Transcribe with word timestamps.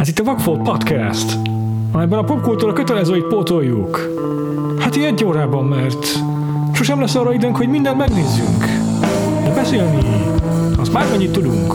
Ez 0.00 0.08
itt 0.08 0.18
a 0.18 0.24
Vagfolt 0.24 0.62
Podcast, 0.62 1.38
amelyben 1.92 2.18
a 2.18 2.24
popkultúra 2.24 2.72
kötelezőit 2.72 3.26
pótoljuk. 3.26 4.08
Hát 4.78 4.96
egy 4.96 5.24
órában, 5.24 5.64
mert 5.64 6.06
sosem 6.72 7.00
lesz 7.00 7.14
arra 7.14 7.32
időnk, 7.32 7.56
hogy 7.56 7.68
mindent 7.68 7.96
megnézzünk. 7.96 8.64
De 9.44 9.52
beszélni, 9.54 9.98
azt 10.78 10.92
már 10.92 11.10
mennyit 11.10 11.32
tudunk. 11.32 11.74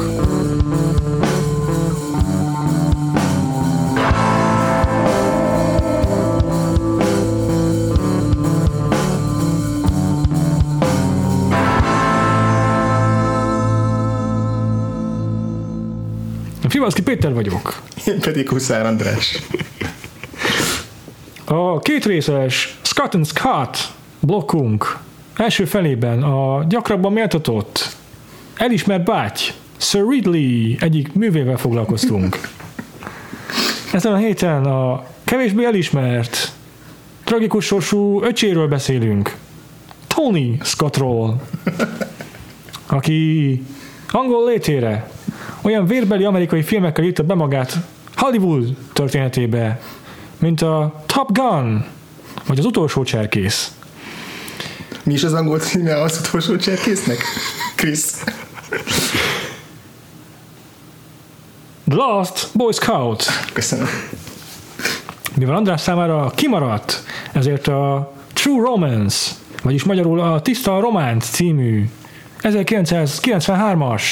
Fivalszki 16.67 17.01
Péter 17.01 17.33
vagyok. 17.33 17.81
Én 18.05 18.19
pedig 18.19 18.49
Huszár 18.49 18.85
András. 18.85 19.39
A 21.45 21.79
két 21.79 22.05
részes 22.05 22.77
Scott 22.81 23.13
and 23.13 23.27
Scott 23.27 23.77
blokkunk 24.19 24.97
első 25.35 25.65
felében 25.65 26.23
a 26.23 26.63
gyakrabban 26.67 27.13
méltatott, 27.13 27.95
elismert 28.55 29.03
báty, 29.03 29.39
Sir 29.77 30.07
Ridley 30.07 30.75
egyik 30.79 31.13
művével 31.13 31.57
foglalkoztunk. 31.57 32.39
Ezen 33.93 34.13
a 34.13 34.17
héten 34.17 34.65
a 34.65 35.05
kevésbé 35.23 35.65
elismert, 35.65 36.51
tragikus 37.23 37.65
sorsú 37.65 38.23
öcséről 38.23 38.67
beszélünk. 38.67 39.35
Tony 40.07 40.59
Scottról, 40.63 41.41
aki 42.87 43.61
angol 44.11 44.49
létére 44.49 45.09
olyan 45.61 45.85
vérbeli 45.85 46.23
amerikai 46.23 46.61
filmekkel 46.61 47.03
írta 47.03 47.23
be 47.23 47.33
magát 47.33 47.77
Hollywood 48.15 48.75
történetébe, 48.93 49.81
mint 50.37 50.61
a 50.61 51.03
Top 51.05 51.31
Gun, 51.31 51.85
vagy 52.47 52.59
az 52.59 52.65
utolsó 52.65 53.03
cserkész. 53.03 53.71
Mi 55.03 55.13
is 55.13 55.23
az 55.23 55.33
angol 55.33 55.59
címe 55.59 56.01
az 56.01 56.21
utolsó 56.27 56.57
cserkésznek? 56.57 57.23
Chris. 57.75 58.01
The 61.87 61.95
Last 61.95 62.47
Boy 62.53 62.71
Scout. 62.73 63.25
Köszönöm. 63.53 63.87
Mivel 65.35 65.55
András 65.55 65.81
számára 65.81 66.31
kimaradt, 66.35 67.03
ezért 67.33 67.67
a 67.67 68.13
True 68.33 68.61
Romance, 68.61 69.31
vagyis 69.63 69.83
magyarul 69.83 70.19
a 70.19 70.41
Tiszta 70.41 70.79
Románc 70.79 71.29
című 71.29 71.89
1993-as 72.41 74.03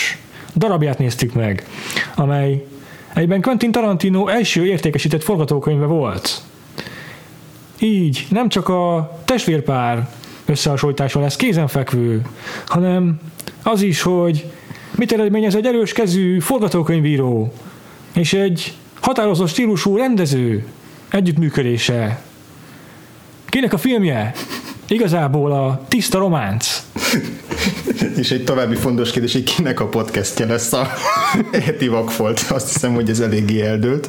darabját 0.55 0.97
néztük 0.97 1.33
meg, 1.33 1.67
amely 2.15 2.65
egyben 3.13 3.41
Quentin 3.41 3.71
Tarantino 3.71 4.27
első 4.27 4.65
értékesített 4.65 5.23
forgatókönyve 5.23 5.85
volt. 5.85 6.41
Így 7.79 8.27
nem 8.29 8.49
csak 8.49 8.69
a 8.69 9.17
testvérpár 9.25 10.09
összehasonlítása 10.45 11.19
lesz 11.19 11.35
kézenfekvő, 11.35 12.21
hanem 12.65 13.19
az 13.63 13.81
is, 13.81 14.01
hogy 14.01 14.45
mit 14.95 15.11
eredményez 15.11 15.55
egy 15.55 15.65
erős 15.65 15.93
kezű 15.93 16.39
forgatókönyvíró 16.39 17.53
és 18.13 18.33
egy 18.33 18.73
határozott 19.01 19.47
stílusú 19.47 19.97
rendező 19.97 20.65
együttműködése. 21.09 22.21
Kinek 23.45 23.73
a 23.73 23.77
filmje? 23.77 24.31
Igazából 24.87 25.51
a 25.51 25.85
tiszta 25.87 26.17
románc. 26.17 26.83
És 28.17 28.31
egy 28.31 28.43
további 28.43 28.75
fontos 28.75 29.11
kérdés, 29.11 29.33
hogy 29.33 29.43
kinek 29.43 29.79
a 29.79 29.87
podcastje 29.87 30.45
lesz 30.45 30.73
a 30.73 30.87
heti 31.65 31.87
vakfolt. 31.87 32.45
Azt 32.49 32.73
hiszem, 32.73 32.93
hogy 32.93 33.09
ez 33.09 33.19
eléggé 33.19 33.61
eldőlt. 33.61 34.07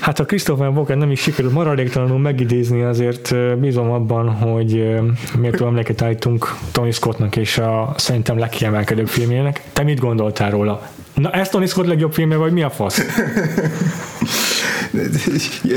Hát 0.00 0.20
a 0.20 0.24
Christopher 0.24 0.68
Walken 0.68 0.98
nem 0.98 1.10
is 1.10 1.20
sikerült 1.20 1.54
maradéktalanul 1.54 2.18
megidézni, 2.18 2.82
azért 2.82 3.34
bízom 3.58 3.90
abban, 3.90 4.28
hogy 4.28 4.94
méltó 5.38 5.66
emléket 5.66 6.02
állítunk 6.02 6.54
Tony 6.72 6.92
Scottnak 6.92 7.36
és 7.36 7.58
a 7.58 7.94
szerintem 7.96 8.38
legkiemelkedőbb 8.38 9.08
filmjének. 9.08 9.62
Te 9.72 9.82
mit 9.82 9.98
gondoltál 9.98 10.50
róla? 10.50 10.88
Na 11.14 11.30
ez 11.30 11.48
Tony 11.48 11.66
Scott 11.66 11.86
legjobb 11.86 12.12
filmje, 12.12 12.36
vagy 12.36 12.52
mi 12.52 12.62
a 12.62 12.70
fasz? 12.70 13.00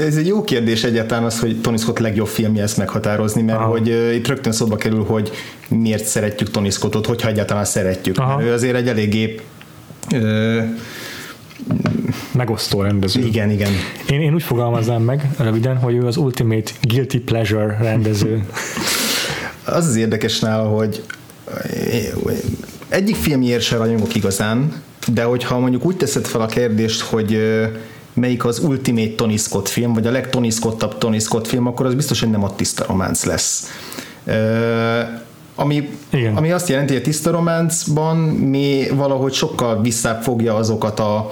Ez 0.06 0.16
egy 0.16 0.28
jó 0.28 0.44
kérdés 0.44 0.84
egyáltalán 0.84 1.24
az, 1.24 1.40
hogy 1.40 1.62
Tony 1.62 1.78
Scott 1.78 2.00
legjobb 2.00 2.28
filmje 2.28 2.64
ezt 2.64 2.78
meghatározni, 2.78 3.42
mert 3.42 3.60
Aha. 3.60 3.68
hogy 3.68 3.90
uh, 3.90 4.16
itt 4.16 4.28
rögtön 4.28 4.52
szóba 4.52 4.76
kerül, 4.76 5.04
hogy 5.04 5.32
miért 5.70 6.06
szeretjük 6.06 6.52
Tony 6.52 6.70
Scottot, 6.70 7.06
hogyha 7.06 7.30
egyáltalán 7.30 7.66
szeretjük. 7.66 8.18
Aha. 8.18 8.36
Mert 8.36 8.50
ő 8.50 8.54
azért 8.54 8.76
egy 8.76 8.88
eléggé 8.88 9.40
uh, 10.14 10.64
megosztó 12.32 12.82
rendező. 12.82 13.26
Igen, 13.26 13.50
igen. 13.50 13.72
Én, 14.10 14.22
én 14.22 14.34
úgy 14.34 14.44
fogalmaznám 14.44 15.02
meg 15.02 15.30
röviden, 15.38 15.78
hogy 15.78 15.96
ő 15.96 16.06
az 16.06 16.18
ultimate 16.18 16.72
guilty 16.82 17.18
pleasure 17.18 17.78
rendező. 17.82 18.44
az 19.66 19.88
az 19.88 19.96
érdekes 19.96 20.40
nála, 20.40 20.68
hogy 20.68 21.04
egyik 22.90 23.16
filmjér 23.16 23.62
se 23.62 23.78
rajongok 23.78 24.16
igazán, 24.16 24.82
de 25.14 25.24
hogyha 25.24 25.60
mondjuk 25.60 25.86
úgy 25.86 25.98
teszed 25.98 26.26
fel 26.26 26.42
a 26.42 26.46
kérdést, 26.46 27.02
hogy 27.02 27.40
melyik 28.18 28.46
az 28.46 28.60
ultimate 28.60 29.16
Tony 29.16 29.38
Scott 29.38 29.68
film, 29.68 29.94
vagy 29.94 30.08
a 30.08 30.12
legtony 30.12 30.50
Scottabb 30.50 30.98
Tony 30.98 31.20
Scott 31.20 31.48
film, 31.48 31.68
akkor 31.68 31.86
az 31.86 31.96
biztos, 31.96 32.20
hogy 32.20 32.30
nem 32.30 32.44
a 32.44 32.56
tiszta 32.56 32.86
románc 32.88 33.24
lesz. 33.24 33.68
Ami, 35.56 35.90
ami 36.36 36.52
azt 36.52 36.70
jelenti, 36.70 36.94
hogy 36.94 37.02
a 37.02 37.06
tiszta 37.06 37.32
románcban 37.32 38.18
mi 38.18 38.84
valahogy 38.94 39.34
sokkal 39.34 39.82
visszább 39.82 40.22
fogja 40.22 40.56
azokat 40.56 41.00
a 41.00 41.32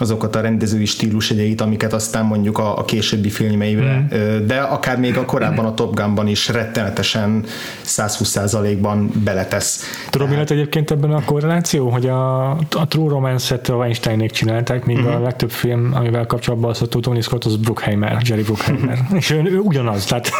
azokat 0.00 0.36
a 0.36 0.40
rendezői 0.40 0.84
stílusjegyeit, 0.84 1.60
amiket 1.60 1.92
aztán 1.92 2.24
mondjuk 2.24 2.58
a, 2.58 2.78
a 2.78 2.84
későbbi 2.84 3.30
filmeiben, 3.30 4.10
mm. 4.14 4.46
de 4.46 4.60
akár 4.60 4.98
még 4.98 5.16
a 5.16 5.24
korábban 5.24 5.64
a 5.64 5.74
Top 5.74 5.94
Gunban 5.94 6.26
is 6.26 6.48
rettenetesen 6.48 7.44
120%-ban 7.84 9.10
beletesz. 9.24 9.84
Tudom, 10.10 10.28
mi 10.28 10.36
lett 10.36 10.50
egyébként 10.50 10.90
ebben 10.90 11.10
a 11.12 11.24
korreláció, 11.24 11.88
hogy 11.88 12.06
a, 12.06 12.50
a 12.50 12.86
True 12.88 13.08
Romance-et 13.08 13.68
a 13.68 13.74
Weinsteinék 13.74 14.30
csinálták, 14.30 14.84
míg 14.84 14.98
mm. 14.98 15.06
a 15.06 15.20
legtöbb 15.20 15.50
film, 15.50 15.90
amivel 15.94 16.26
kapcsolatban 16.26 16.70
az 16.70 16.82
a 16.82 16.86
Tony 16.86 17.20
Scott, 17.20 17.44
az 17.44 17.56
Bruckheimer, 17.56 18.18
Jerry 18.24 18.42
Bruckheimer. 18.42 18.98
És 19.20 19.30
ő, 19.30 19.42
ő 19.44 19.58
ugyanaz, 19.58 20.04
tehát 20.04 20.30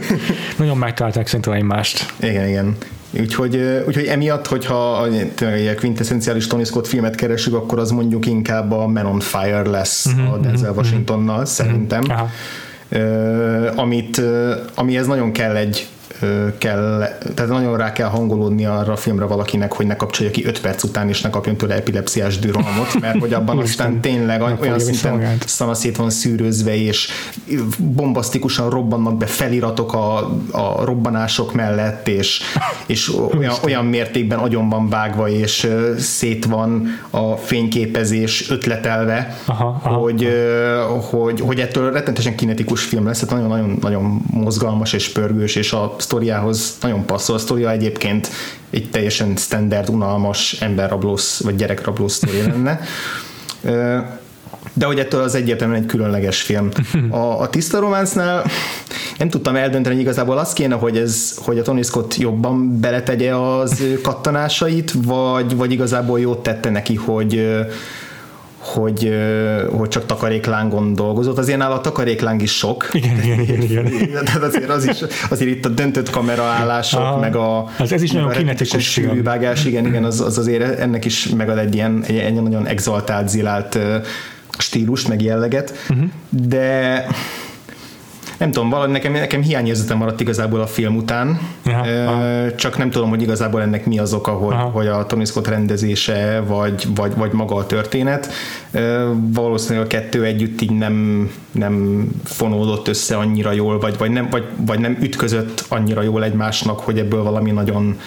nagyon 0.58 0.76
megtalálták 0.76 1.26
szerintem 1.26 1.52
egymást. 1.52 2.12
Igen, 2.20 2.48
igen. 2.48 2.76
Úgyhogy, 3.18 3.82
úgyhogy 3.86 4.04
emiatt, 4.06 4.46
hogyha 4.46 5.06
egy 5.40 5.74
quintessenciális 5.74 6.46
Tony 6.46 6.64
Scott 6.64 6.86
filmet 6.86 7.14
keresünk, 7.14 7.56
akkor 7.56 7.78
az 7.78 7.90
mondjuk 7.90 8.26
inkább 8.26 8.72
a 8.72 8.86
Man 8.86 9.06
on 9.06 9.20
Fire 9.20 9.68
lesz 9.68 10.06
uh-huh, 10.06 10.32
a 10.32 10.38
Denzel 10.38 10.68
uh-huh, 10.68 10.76
Washingtonnal, 10.76 11.34
uh-huh. 11.34 11.48
szerintem. 11.48 12.02
Uh-huh. 12.02 12.28
Uh, 12.92 13.78
amit, 13.78 14.22
amihez 14.74 15.06
nagyon 15.06 15.32
kell 15.32 15.56
egy 15.56 15.88
kell, 16.58 17.08
tehát 17.34 17.50
nagyon 17.50 17.76
rá 17.76 17.92
kell 17.92 18.08
hangolódni 18.08 18.66
arra 18.66 18.92
a 18.92 18.96
filmre 18.96 19.24
valakinek, 19.24 19.72
hogy 19.72 19.86
ne 19.86 19.96
kapcsolja 19.96 20.30
ki 20.32 20.46
5 20.46 20.60
perc 20.60 20.82
után, 20.82 21.08
és 21.08 21.20
ne 21.20 21.30
kapjon 21.30 21.56
tőle 21.56 21.74
epilepsziás 21.74 22.38
dürohamot, 22.38 23.00
mert 23.00 23.18
hogy 23.18 23.32
abban 23.32 23.58
aztán 23.58 24.00
tényleg 24.00 24.42
olyan 24.60 24.78
szinten 24.78 25.38
szanaszét 25.46 25.96
van 25.96 26.10
szűrőzve, 26.10 26.76
és 26.76 27.08
bombasztikusan 27.78 28.70
robbannak 28.70 29.16
be 29.16 29.26
feliratok 29.26 29.92
a, 29.92 30.16
a 30.50 30.84
robbanások 30.84 31.54
mellett, 31.54 32.08
és, 32.08 32.40
és 32.86 33.12
olyan, 33.38 33.54
olyan 33.64 33.84
mértékben 33.84 34.38
agyon 34.38 34.68
van 34.68 34.88
vágva, 34.88 35.28
és 35.28 35.68
szét 35.98 36.44
van 36.44 36.86
a 37.10 37.36
fényképezés 37.36 38.50
ötletelve, 38.50 39.36
aha, 39.44 39.80
aha, 39.82 39.94
hogy, 39.94 40.24
aha. 40.24 41.00
hogy, 41.00 41.40
hogy 41.40 41.60
ettől 41.60 41.92
rettenetesen 41.92 42.36
kinetikus 42.36 42.82
film 42.82 43.06
lesz, 43.06 43.18
tehát 43.18 43.34
nagyon-nagyon 43.34 43.78
nagyon 43.80 44.22
mozgalmas 44.30 44.92
és 44.92 45.08
pörgős, 45.08 45.54
és 45.54 45.72
a 45.72 45.94
sztoriához 46.10 46.76
nagyon 46.80 47.04
passzol. 47.04 47.36
A 47.36 47.38
sztoria 47.38 47.70
egyébként 47.70 48.30
egy 48.70 48.90
teljesen 48.90 49.36
standard, 49.36 49.88
unalmas 49.88 50.52
emberrablós 50.60 51.38
vagy 51.40 51.56
gyerekrabló 51.56 52.08
sztori 52.08 52.42
lenne. 52.50 52.80
De 54.72 54.86
hogy 54.86 54.98
ettől 54.98 55.22
az 55.22 55.34
egyértelműen 55.34 55.80
egy 55.80 55.86
különleges 55.86 56.42
film. 56.42 56.68
A, 57.10 57.40
a 57.40 57.48
tiszta 57.48 57.80
románcnál 57.80 58.44
nem 59.18 59.28
tudtam 59.28 59.56
eldönteni, 59.56 59.94
hogy 59.94 60.04
igazából 60.04 60.38
az 60.38 60.52
kéne, 60.52 60.74
hogy, 60.74 60.96
ez, 60.96 61.38
hogy 61.42 61.58
a 61.58 61.62
Tony 61.62 61.82
Scott 61.82 62.16
jobban 62.16 62.80
beletegye 62.80 63.34
az 63.34 63.82
kattanásait, 64.02 64.92
vagy, 65.04 65.56
vagy 65.56 65.72
igazából 65.72 66.20
jót 66.20 66.42
tette 66.42 66.70
neki, 66.70 66.94
hogy, 66.94 67.48
hogy, 68.60 69.12
hogy 69.70 69.88
csak 69.88 70.06
takaréklángon 70.06 70.94
dolgozott. 70.94 71.38
Azért 71.38 71.58
nála 71.58 71.74
a 71.74 71.80
takarékláng 71.80 72.42
is 72.42 72.56
sok. 72.56 72.88
Igen, 72.92 73.22
igen, 73.22 73.40
igen. 73.40 73.86
igen. 73.86 74.24
Tehát 74.24 74.42
azért, 74.42 74.70
az 74.70 74.86
is, 74.86 74.98
azért 75.28 75.50
itt 75.50 75.64
a 75.64 75.68
döntött 75.68 76.10
kameraállások, 76.10 77.20
meg 77.20 77.36
a, 77.36 77.68
az 77.78 77.92
ez 77.92 78.02
is 78.02 78.10
nagyon 78.10 78.30
kinetikus 78.30 78.90
sűrűvágás, 78.90 79.64
igen, 79.64 79.86
igen, 79.86 80.04
az, 80.04 80.20
az 80.20 80.38
azért 80.38 80.78
ennek 80.78 81.04
is 81.04 81.28
megad 81.28 81.58
egy 81.58 81.74
ilyen, 81.74 82.04
egy, 82.06 82.16
egy 82.16 82.42
nagyon 82.42 82.66
exaltált, 82.66 83.28
zilált 83.28 83.78
stílust, 84.58 85.08
meg 85.08 85.22
jelleget, 85.22 85.74
uh-huh. 85.88 86.08
de 86.28 87.06
nem 88.40 88.50
tudom, 88.50 88.70
valahogy 88.70 88.90
nekem, 88.90 89.12
nekem 89.12 89.42
hiányérzetem 89.42 89.98
maradt 89.98 90.20
igazából 90.20 90.60
a 90.60 90.66
film 90.66 90.96
után, 90.96 91.40
ja, 91.64 91.80
uh, 91.80 92.54
csak 92.54 92.78
nem 92.78 92.90
tudom, 92.90 93.08
hogy 93.08 93.22
igazából 93.22 93.62
ennek 93.62 93.86
mi 93.86 93.98
az 93.98 94.12
oka, 94.12 94.30
hogy, 94.30 94.54
hogy 94.72 94.86
a 94.86 95.06
Tony 95.06 95.24
Scott 95.24 95.48
rendezése, 95.48 96.42
vagy, 96.46 96.86
vagy, 96.94 97.14
vagy 97.16 97.32
maga 97.32 97.54
a 97.54 97.66
történet. 97.66 98.32
Valószínűleg 99.12 99.84
a 99.84 99.88
kettő 99.88 100.24
együtt 100.24 100.60
így 100.60 100.70
nem, 100.70 101.28
nem 101.52 102.04
fonódott 102.24 102.88
össze 102.88 103.16
annyira 103.16 103.52
jól, 103.52 103.78
vagy, 103.78 103.98
vagy, 103.98 104.10
nem, 104.10 104.28
vagy, 104.30 104.44
vagy 104.66 104.78
nem 104.78 104.98
ütközött 105.00 105.64
annyira 105.68 106.02
jól 106.02 106.24
egymásnak, 106.24 106.80
hogy 106.80 106.98
ebből 106.98 107.22
valami 107.22 107.50
nagyon 107.50 107.98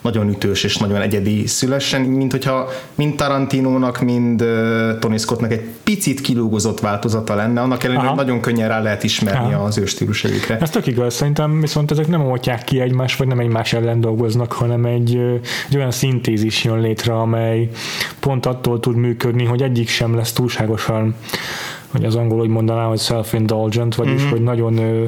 nagyon 0.00 0.28
ütős 0.28 0.64
és 0.64 0.76
nagyon 0.76 1.00
egyedi 1.00 1.46
szülessen, 1.46 2.00
mint 2.00 2.30
hogyha 2.30 2.68
mind 2.94 3.16
Tarantinónak, 3.16 4.00
mind 4.00 4.44
Tony 4.98 5.18
Scottnak 5.18 5.52
egy 5.52 5.68
picit 5.82 6.20
kilúgozott 6.20 6.80
változata 6.80 7.34
lenne, 7.34 7.60
annak 7.60 7.84
ellenére 7.84 8.06
hogy 8.06 8.16
nagyon 8.16 8.40
könnyen 8.40 8.68
rá 8.68 8.80
lehet 8.80 9.02
ismerni 9.02 9.52
Aha. 9.52 9.64
az 9.64 9.78
ő 9.78 9.86
stílusegyükre. 9.86 10.58
Ez 10.60 10.70
tök 10.70 10.86
igaz, 10.86 11.14
szerintem 11.14 11.60
viszont 11.60 11.90
ezek 11.90 12.06
nem 12.06 12.26
oltják 12.26 12.64
ki 12.64 12.80
egymást, 12.80 13.18
vagy 13.18 13.26
nem 13.26 13.38
egymás 13.38 13.72
ellen 13.72 14.00
dolgoznak, 14.00 14.52
hanem 14.52 14.84
egy, 14.84 15.16
egy 15.68 15.76
olyan 15.76 15.90
szintézis 15.90 16.64
jön 16.64 16.80
létre, 16.80 17.12
amely 17.12 17.68
pont 18.20 18.46
attól 18.46 18.80
tud 18.80 18.96
működni, 18.96 19.44
hogy 19.44 19.62
egyik 19.62 19.88
sem 19.88 20.14
lesz 20.14 20.32
túlságosan 20.32 21.14
hogy 21.90 22.04
az 22.04 22.14
angol 22.14 22.40
úgy 22.40 22.48
mondaná, 22.48 22.84
hogy 22.84 22.98
self-indulgent, 22.98 23.94
vagyis 23.94 24.20
mm-hmm. 24.20 24.30
hogy 24.30 24.42
nagyon 24.42 24.78
ö, 24.78 25.04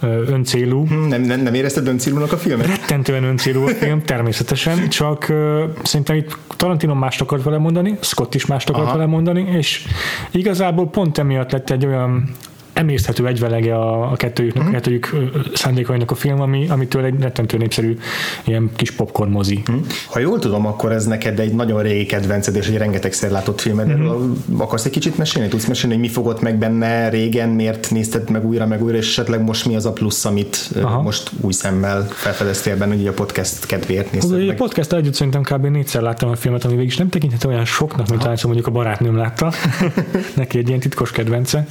ö, 0.00 0.22
öncélú. 0.26 0.84
Mhm, 0.84 1.08
nem, 1.08 1.22
nem, 1.22 1.40
nem 1.40 1.54
érezted 1.54 1.86
öncélúnak 1.86 2.32
a 2.32 2.36
filmet? 2.36 2.66
Rettentően 2.66 3.24
öncélú 3.24 3.62
a 3.62 3.68
film, 3.68 4.02
természetesen, 4.14 4.88
csak 4.88 5.28
ö, 5.28 5.64
szerintem 5.82 6.16
itt 6.16 6.38
Tarantino 6.56 6.94
mást 6.94 7.20
akart 7.20 7.42
vele 7.42 7.58
mondani, 7.58 7.98
Scott 8.00 8.34
is 8.34 8.46
mást 8.46 8.68
akart 8.68 8.86
Aha. 8.86 8.96
vele 8.96 9.08
mondani, 9.08 9.48
és 9.56 9.84
igazából 10.30 10.88
pont 10.88 11.18
emiatt 11.18 11.52
lett 11.52 11.70
egy 11.70 11.86
olyan 11.86 12.30
emészthető 12.76 13.26
egyvelege 13.26 13.74
a, 13.74 14.12
a 14.12 14.16
kettőjüknek, 14.16 14.64
mm. 14.64 14.68
a 14.68 14.70
kettőjük 14.70 15.14
szándékainak 15.54 16.10
a 16.10 16.14
film, 16.14 16.40
ami, 16.40 16.66
amitől 16.68 17.04
egy 17.04 17.20
rettentő 17.20 17.56
népszerű 17.56 17.98
ilyen 18.44 18.70
kis 18.76 18.90
popcorn 18.90 19.30
mozi. 19.30 19.62
Mm. 19.70 19.76
Ha 20.06 20.18
jól 20.18 20.38
tudom, 20.38 20.66
akkor 20.66 20.92
ez 20.92 21.06
neked 21.06 21.38
egy 21.38 21.54
nagyon 21.54 21.82
régi 21.82 22.06
kedvenced, 22.06 22.56
és 22.56 22.66
egy 22.66 22.76
rengetegszer 22.76 23.30
látott 23.30 23.60
film. 23.60 23.80
Mm. 23.80 24.32
Akarsz 24.58 24.84
egy 24.84 24.90
kicsit 24.92 25.18
mesélni? 25.18 25.48
Tudsz 25.48 25.66
mesélni, 25.66 25.94
hogy 25.94 26.04
mi 26.04 26.10
fogott 26.10 26.40
meg 26.40 26.58
benne 26.58 27.08
régen, 27.08 27.48
miért 27.48 27.90
nézted 27.90 28.30
meg 28.30 28.46
újra, 28.46 28.66
meg 28.66 28.82
újra, 28.82 28.96
és 28.96 29.08
esetleg 29.08 29.42
most 29.42 29.66
mi 29.66 29.76
az 29.76 29.86
a 29.86 29.92
plusz, 29.92 30.24
amit 30.24 30.70
Aha. 30.82 31.02
most 31.02 31.30
új 31.40 31.52
szemmel 31.52 32.06
felfedeztél 32.08 32.76
benne, 32.76 32.94
hogy 32.94 33.06
a 33.06 33.12
podcast 33.12 33.66
kedvéért 33.66 34.12
nézted 34.12 34.46
meg? 34.46 34.50
A 34.50 34.54
podcast 34.54 34.92
együtt 34.92 35.14
szerintem 35.14 35.42
kb. 35.42 35.66
négyszer 35.66 36.02
láttam 36.02 36.28
a 36.28 36.36
filmet, 36.36 36.64
ami 36.64 36.74
végig 36.74 36.90
is 36.90 36.96
nem 36.96 37.08
tekinthető 37.08 37.48
olyan 37.48 37.64
soknak, 37.64 38.08
mint 38.08 38.20
talán 38.20 38.36
mondjuk 38.42 38.66
a 38.66 38.70
barátnőm 38.70 39.16
látta. 39.16 39.52
Neki 40.36 40.58
egy 40.58 40.68
ilyen 40.68 40.80
titkos 40.80 41.10
kedvence. 41.10 41.66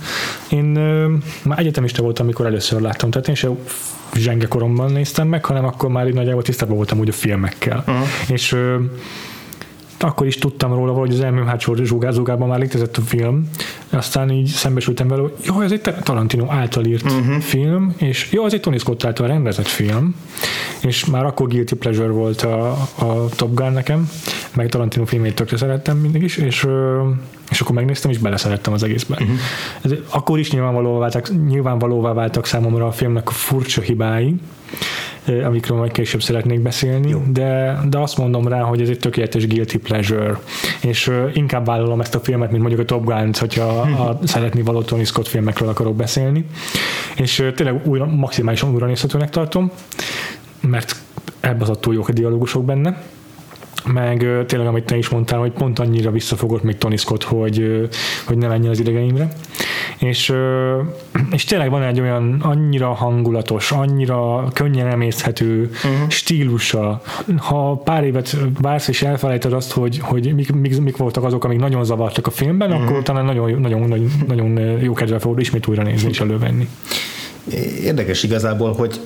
Én 0.50 0.78
már 1.44 1.60
egyetemista 1.60 2.02
voltam, 2.02 2.26
amikor 2.26 2.46
először 2.46 2.82
láttam, 2.82 3.10
tehát 3.10 3.28
én 3.28 3.36
sem 3.36 3.58
zsenge 4.16 4.46
koromban 4.46 4.92
néztem 4.92 5.28
meg, 5.28 5.46
hanem 5.46 5.66
akkor 5.66 5.90
már 5.90 6.08
így 6.08 6.14
nagyjából 6.14 6.44
tisztában 6.44 6.76
voltam 6.76 7.00
úgy 7.00 7.10
a 7.10 7.14
filmekkel. 7.14 7.84
Uh-huh. 7.88 8.08
És 8.28 8.56
akkor 10.06 10.28
is 10.28 10.38
tudtam 10.38 10.74
róla, 10.74 10.92
hogy 10.94 11.12
az 11.12 11.22
elmém 11.22 11.46
hátsó 11.46 11.76
zsugázógában 11.76 12.48
már 12.48 12.60
létezett 12.60 12.98
a 12.98 13.02
film, 13.02 13.50
aztán 13.90 14.32
így 14.32 14.48
szembesültem 14.48 15.08
vele, 15.08 15.22
hogy 15.22 15.34
jó, 15.44 15.62
ez 15.62 15.72
egy 15.72 15.82
Tarantino 15.82 16.46
által 16.50 16.86
írt 16.86 17.04
uh-huh. 17.04 17.40
film, 17.40 17.94
és 17.98 18.32
jó, 18.32 18.44
az 18.44 18.54
egy 18.54 18.60
Tony 18.60 18.78
Scott 18.78 19.04
által 19.04 19.28
rendezett 19.28 19.68
film, 19.68 20.16
és 20.82 21.06
már 21.06 21.26
akkor 21.26 21.48
guilty 21.48 21.74
pleasure 21.74 22.12
volt 22.12 22.42
a, 22.42 22.72
a 22.96 23.30
Top 23.36 23.54
Gun 23.54 23.72
nekem, 23.72 24.10
meg 24.54 24.70
Tarantino 24.70 25.06
filmét 25.06 25.36
tökre 25.36 25.58
szerettem 25.58 25.98
mindig 25.98 26.24
is, 26.24 26.38
és 26.38 26.68
és 27.50 27.62
akkor 27.62 27.76
megnéztem, 27.76 28.12
és 28.12 28.18
beleszerettem 28.18 28.74
az 28.74 28.84
egészben. 28.84 29.22
Uh-huh. 29.22 29.38
Ez, 29.82 29.92
akkor 30.10 30.40
is 30.40 30.52
nyilvánvalóvá 30.52 31.00
váltak, 31.00 31.48
nyilvánvalóvá 31.48 32.14
váltak 32.14 32.46
számomra 32.46 32.88
a 32.88 32.92
filmnek 32.92 33.30
a 33.30 33.32
furcsa 33.32 33.82
hibái, 33.82 34.36
amikről 35.46 35.78
majd 35.78 35.92
később 35.92 36.22
szeretnék 36.22 36.60
beszélni, 36.60 37.10
Jó. 37.10 37.24
de, 37.28 37.80
de 37.90 37.98
azt 37.98 38.18
mondom 38.18 38.48
rá, 38.48 38.62
hogy 38.62 38.82
ez 38.82 38.90
egy 38.90 39.00
tökéletes 39.00 39.48
guilty 39.48 39.78
pleasure, 39.78 40.40
és 40.82 41.12
inkább 41.34 41.66
vállalom 41.66 42.02
ezt 42.02 42.16
a 42.16 42.20
filmet, 42.20 42.50
mint 42.50 42.62
mondjuk 42.62 42.82
a 42.82 42.86
Top 42.86 43.06
Gun-t, 43.06 43.38
hogyha 43.38 43.64
a 43.80 44.20
szeretni 44.24 44.62
való 44.62 44.82
Tony 44.82 45.06
Scott 45.06 45.28
filmekről 45.28 45.70
akarok 45.70 45.96
beszélni, 45.96 46.46
és 47.16 47.44
tényleg 47.56 47.88
újra, 47.88 48.06
maximálisan 48.06 48.74
újra 48.74 48.86
nézhetőnek 48.86 49.30
tartom, 49.30 49.72
mert 50.62 50.96
elbaszottul 51.40 51.94
jók 51.94 52.10
a 52.10 52.14
dialógusok 52.14 52.66
benne, 52.66 53.02
meg 53.94 54.28
tényleg, 54.48 54.68
amit 54.68 54.86
te 54.86 54.98
is 54.98 55.10
mondtál, 55.10 55.40
hogy 55.40 55.52
pont 55.52 55.80
annyira 55.80 56.12
visszafogott 56.12 56.64
még 56.64 56.78
Tony 56.78 56.98
Scott, 56.98 57.24
hogy, 57.24 57.90
hogy 58.26 58.38
ne 58.38 58.48
menjen 58.48 58.72
az 58.72 58.80
idegeimre. 58.80 59.28
És, 59.98 60.34
és 61.32 61.44
tényleg 61.44 61.70
van 61.70 61.84
egy 61.84 62.00
olyan 62.00 62.40
annyira 62.42 62.94
hangulatos, 62.94 63.72
annyira 63.72 64.48
könnyen 64.54 64.88
emészhető 64.88 65.62
uh-huh. 65.62 66.10
stílusa. 66.10 67.02
Ha 67.38 67.76
pár 67.76 68.04
évet 68.04 68.38
vársz 68.62 68.88
és 68.88 69.02
elfelejted 69.02 69.54
azt, 69.54 69.72
hogy, 69.72 70.00
hogy 70.00 70.34
mik, 70.34 70.54
mik, 70.54 70.82
mik 70.82 70.98
voltak 70.98 71.24
azok, 71.24 71.44
amik 71.44 71.60
nagyon 71.60 71.84
zavartak 71.84 72.28
a 72.28 72.32
filmben, 72.32 72.72
uh-huh. 72.72 72.86
akkor 72.86 73.04
talán 73.04 73.26
nagyon, 73.26 73.60
nagyon, 73.60 73.80
nagyon, 73.82 74.12
nagyon 74.28 74.80
jó 74.82 74.94
kedve 74.94 75.20
fogod 75.20 75.40
ismét 75.40 75.68
újra 75.68 75.84
nézni 75.84 76.10
és 76.10 76.20
elővenni. 76.20 76.68
Érdekes 77.84 78.24
igazából, 78.24 78.74
hogy 78.74 79.00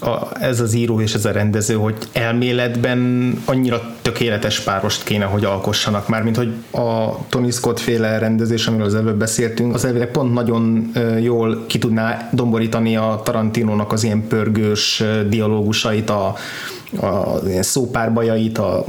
a, 0.00 0.42
ez 0.42 0.60
az 0.60 0.74
író 0.74 1.00
és 1.00 1.14
ez 1.14 1.24
a 1.24 1.30
rendező, 1.30 1.74
hogy 1.74 1.94
elméletben 2.12 3.32
annyira 3.44 3.94
tökéletes 4.02 4.60
párost 4.60 5.04
kéne, 5.04 5.24
hogy 5.24 5.44
alkossanak 5.44 6.08
már, 6.08 6.22
mint 6.22 6.36
hogy 6.36 6.52
a 6.70 7.18
Tony 7.28 7.50
Scott 7.50 7.78
féle 7.78 8.18
rendezés, 8.18 8.66
amiről 8.66 8.86
az 8.86 8.94
előbb 8.94 9.18
beszéltünk, 9.18 9.74
az 9.74 9.84
elvileg 9.84 10.10
pont 10.10 10.32
nagyon 10.32 10.92
jól 11.20 11.64
ki 11.66 11.78
tudná 11.78 12.28
domborítani 12.32 12.96
a 12.96 13.20
Tarantinónak 13.24 13.92
az 13.92 14.04
ilyen 14.04 14.26
pörgős 14.26 15.02
dialógusait, 15.28 16.10
a, 16.10 16.34
a 17.00 17.38
ilyen 17.46 17.62
szópárbajait, 17.62 18.58
a, 18.58 18.78
a, 18.78 18.84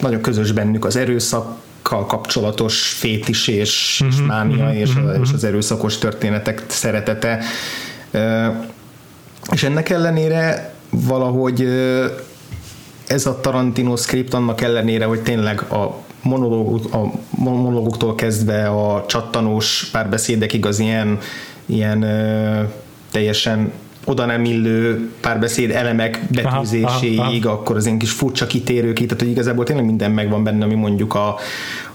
nagyon 0.00 0.20
közös 0.20 0.52
bennük 0.52 0.84
az 0.84 0.96
erőszak 0.96 1.58
kapcsolatos 1.82 2.88
fétis 2.88 3.48
és, 3.48 4.02
mm-hmm, 4.04 4.26
mánia 4.26 4.64
mm-hmm, 4.64 4.74
és, 4.74 4.96
mm-hmm. 4.96 5.22
és 5.22 5.32
az 5.32 5.44
erőszakos 5.44 5.98
történetek 5.98 6.64
szeretete 6.66 7.42
és 9.52 9.62
ennek 9.62 9.88
ellenére 9.88 10.74
valahogy 10.90 11.68
ez 13.06 13.26
a 13.26 13.40
Tarantino 13.40 13.96
script 13.96 14.34
annak 14.34 14.60
ellenére, 14.60 15.04
hogy 15.04 15.22
tényleg 15.22 15.60
a 15.60 15.96
monológok, 16.22 16.94
a 16.94 17.12
monológoktól 17.30 18.14
kezdve 18.14 18.68
a 18.68 19.04
csattanós 19.06 19.88
párbeszédekig 19.92 20.66
az 20.66 20.78
ilyen, 20.78 21.18
ilyen 21.66 22.06
teljesen 23.10 23.72
oda 24.04 24.26
nem 24.26 24.44
illő 24.44 25.10
párbeszéd 25.20 25.70
elemek 25.70 26.20
betűzéséig, 26.30 27.46
akkor 27.46 27.76
az 27.76 27.86
ilyen 27.86 27.98
kis 27.98 28.10
furcsa 28.10 28.46
kitérők, 28.46 28.94
tehát 28.94 29.18
hogy 29.18 29.30
igazából 29.30 29.64
tényleg 29.64 29.84
minden 29.84 30.10
megvan 30.10 30.44
benne, 30.44 30.64
ami 30.64 30.74
mondjuk 30.74 31.14
a, 31.14 31.36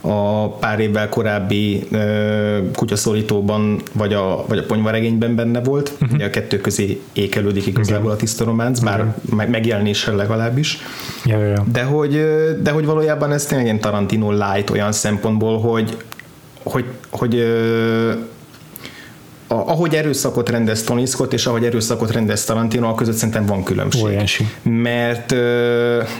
a 0.02 0.50
pár 0.50 0.80
évvel 0.80 1.10
korábbi 1.10 1.84
ö, 1.92 2.57
kutyaszólítóban, 2.76 3.81
vagy 3.94 4.14
a, 4.14 4.45
vagy 4.47 4.57
a 4.57 4.64
ponyvaregényben 4.64 5.35
benne 5.35 5.62
volt. 5.62 5.92
Uh-huh. 5.94 6.14
Ugye 6.14 6.26
a 6.26 6.30
kettő 6.30 6.62
közé 6.62 7.02
ékelődik 7.14 7.66
igazából 7.66 8.04
Igen. 8.04 8.16
a 8.16 8.19
tiszta 8.19 8.44
románc, 8.44 8.80
bár 8.80 9.14
Igen. 9.31 9.50
megjelenéssel 9.50 10.16
legalábbis. 10.16 10.78
Ja, 11.26 11.38
ja, 11.38 11.47
ja. 11.47 11.66
De, 11.71 11.83
hogy, 11.83 12.26
de 12.62 12.71
hogy 12.71 12.85
valójában 12.85 13.31
ez 13.31 13.45
tényleg 13.45 13.66
ilyen 13.66 13.80
Tarantino 13.80 14.31
light 14.31 14.69
olyan 14.69 14.92
szempontból, 14.92 15.59
hogy 15.59 15.97
hogy, 16.66 16.85
hogy 17.09 17.45
a, 19.47 19.54
ahogy 19.54 19.95
erőszakot 19.95 20.49
rendez 20.49 20.83
Tony 20.83 21.06
Scott, 21.06 21.33
és 21.33 21.45
ahogy 21.45 21.64
erőszakot 21.64 22.11
rendez 22.11 22.45
Tarantino, 22.45 22.87
a 22.87 22.95
között 22.95 23.16
szerintem 23.16 23.45
van 23.45 23.64
különbség. 23.64 24.04
Óriási. 24.04 24.47
Mert, 24.61 25.31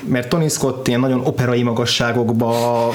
mert 0.08 0.30
Tony 0.30 0.50
Scott 0.50 0.88
ilyen 0.88 1.00
nagyon 1.00 1.22
operai 1.24 1.64
magasságokba 1.64 2.90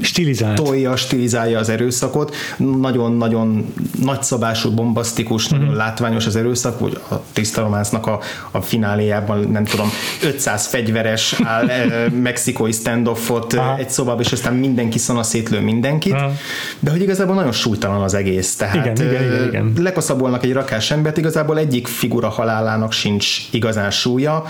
Stilizált. 0.00 0.62
tolja, 0.62 0.96
stilizálja 0.96 1.58
az 1.58 1.68
erőszakot. 1.68 2.34
Nagyon-nagyon 2.56 3.74
nagyszabású, 4.02 4.70
bombasztikus, 4.70 5.52
mm-hmm. 5.52 5.62
nagyon 5.62 5.76
látványos 5.76 6.26
az 6.26 6.36
erőszak, 6.36 6.78
hogy 6.78 7.00
a 7.10 7.14
Tiszta 7.32 7.60
Románcnak 7.60 8.06
a, 8.06 8.20
a 8.50 8.60
fináléjában, 8.60 9.38
nem 9.38 9.64
tudom, 9.64 9.88
500 10.22 10.66
fegyveres 10.66 11.40
áll 11.44 11.70
mexikói 12.22 12.72
standoffot 12.72 13.52
Aha. 13.52 13.76
egy 13.76 13.90
szobában, 13.90 14.22
és 14.22 14.32
aztán 14.32 14.54
mindenki 14.54 14.98
szanaszétlő 14.98 15.60
mindenkit. 15.60 16.12
Aha. 16.12 16.32
De 16.80 16.90
hogy 16.90 17.02
igazából 17.02 17.34
nagyon 17.34 17.52
súlytalan 17.52 18.02
az 18.02 18.14
egész. 18.14 18.56
Tehát 18.56 18.74
igen, 18.74 18.94
igen, 19.22 19.32
igen, 19.32 19.66
igen. 19.68 19.82
lekaszabolnak 19.82 20.44
egy 20.44 20.52
rakás 20.52 20.90
embert, 20.90 21.16
igazából 21.16 21.58
egyik 21.58 21.86
figura 21.86 22.28
halálának 22.28 22.92
sincs 22.92 23.38
igazán 23.50 23.90
súlya. 23.90 24.44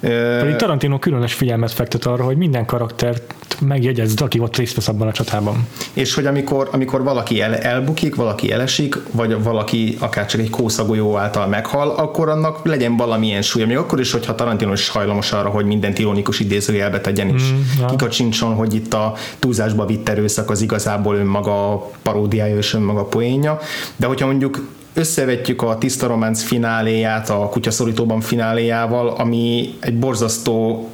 Pedig 0.00 0.56
Tarantino 0.56 0.98
különös 0.98 1.34
figyelmet 1.34 1.72
fektet 1.72 2.04
arra, 2.04 2.24
hogy 2.24 2.36
minden 2.36 2.66
karaktert 2.66 3.34
megjegyezd, 3.60 4.20
aki 4.20 4.38
ott 4.38 4.56
részt 4.56 4.74
vesz 4.74 4.88
abban 4.88 5.08
a 5.08 5.12
csatában. 5.12 5.66
És 5.92 6.14
hogy 6.14 6.26
amikor, 6.26 6.68
amikor 6.72 7.02
valaki 7.02 7.40
el, 7.40 7.56
elbukik, 7.56 8.14
valaki 8.14 8.52
elesik, 8.52 8.96
vagy 9.10 9.42
valaki 9.42 9.96
akár 10.00 10.26
csak 10.26 10.40
egy 10.40 10.50
kószagolyó 10.50 11.16
által 11.16 11.46
meghal, 11.46 11.90
akkor 11.90 12.28
annak 12.28 12.66
legyen 12.66 12.96
valamilyen 12.96 13.42
súlya. 13.42 13.66
Még 13.66 13.76
akkor 13.76 14.00
is, 14.00 14.12
hogyha 14.12 14.34
Tarantino 14.34 14.72
is 14.72 14.88
hajlamos 14.88 15.32
arra, 15.32 15.48
hogy 15.48 15.64
mindent 15.64 15.98
ironikus 15.98 16.40
idézőjelbe 16.40 17.00
tegyen, 17.00 17.28
és 17.28 17.52
mm, 17.52 17.80
ja. 17.80 17.86
kikacsincson, 17.86 18.54
hogy 18.54 18.74
itt 18.74 18.94
a 18.94 19.14
túlzásba 19.38 19.86
vitt 19.86 20.08
erőszak 20.08 20.50
az 20.50 20.60
igazából 20.60 21.16
önmaga 21.16 21.86
paródiája 22.02 22.56
és 22.56 22.74
önmaga 22.74 23.04
poénja. 23.04 23.58
De 23.96 24.06
hogyha 24.06 24.26
mondjuk 24.26 24.76
összevetjük 24.98 25.62
a 25.62 25.78
Tiszta 25.78 26.06
Románc 26.06 26.42
fináléját 26.42 27.30
a 27.30 27.48
Kutyaszorítóban 27.48 28.20
fináléjával, 28.20 29.08
ami 29.08 29.74
egy 29.80 29.98
borzasztó 29.98 30.88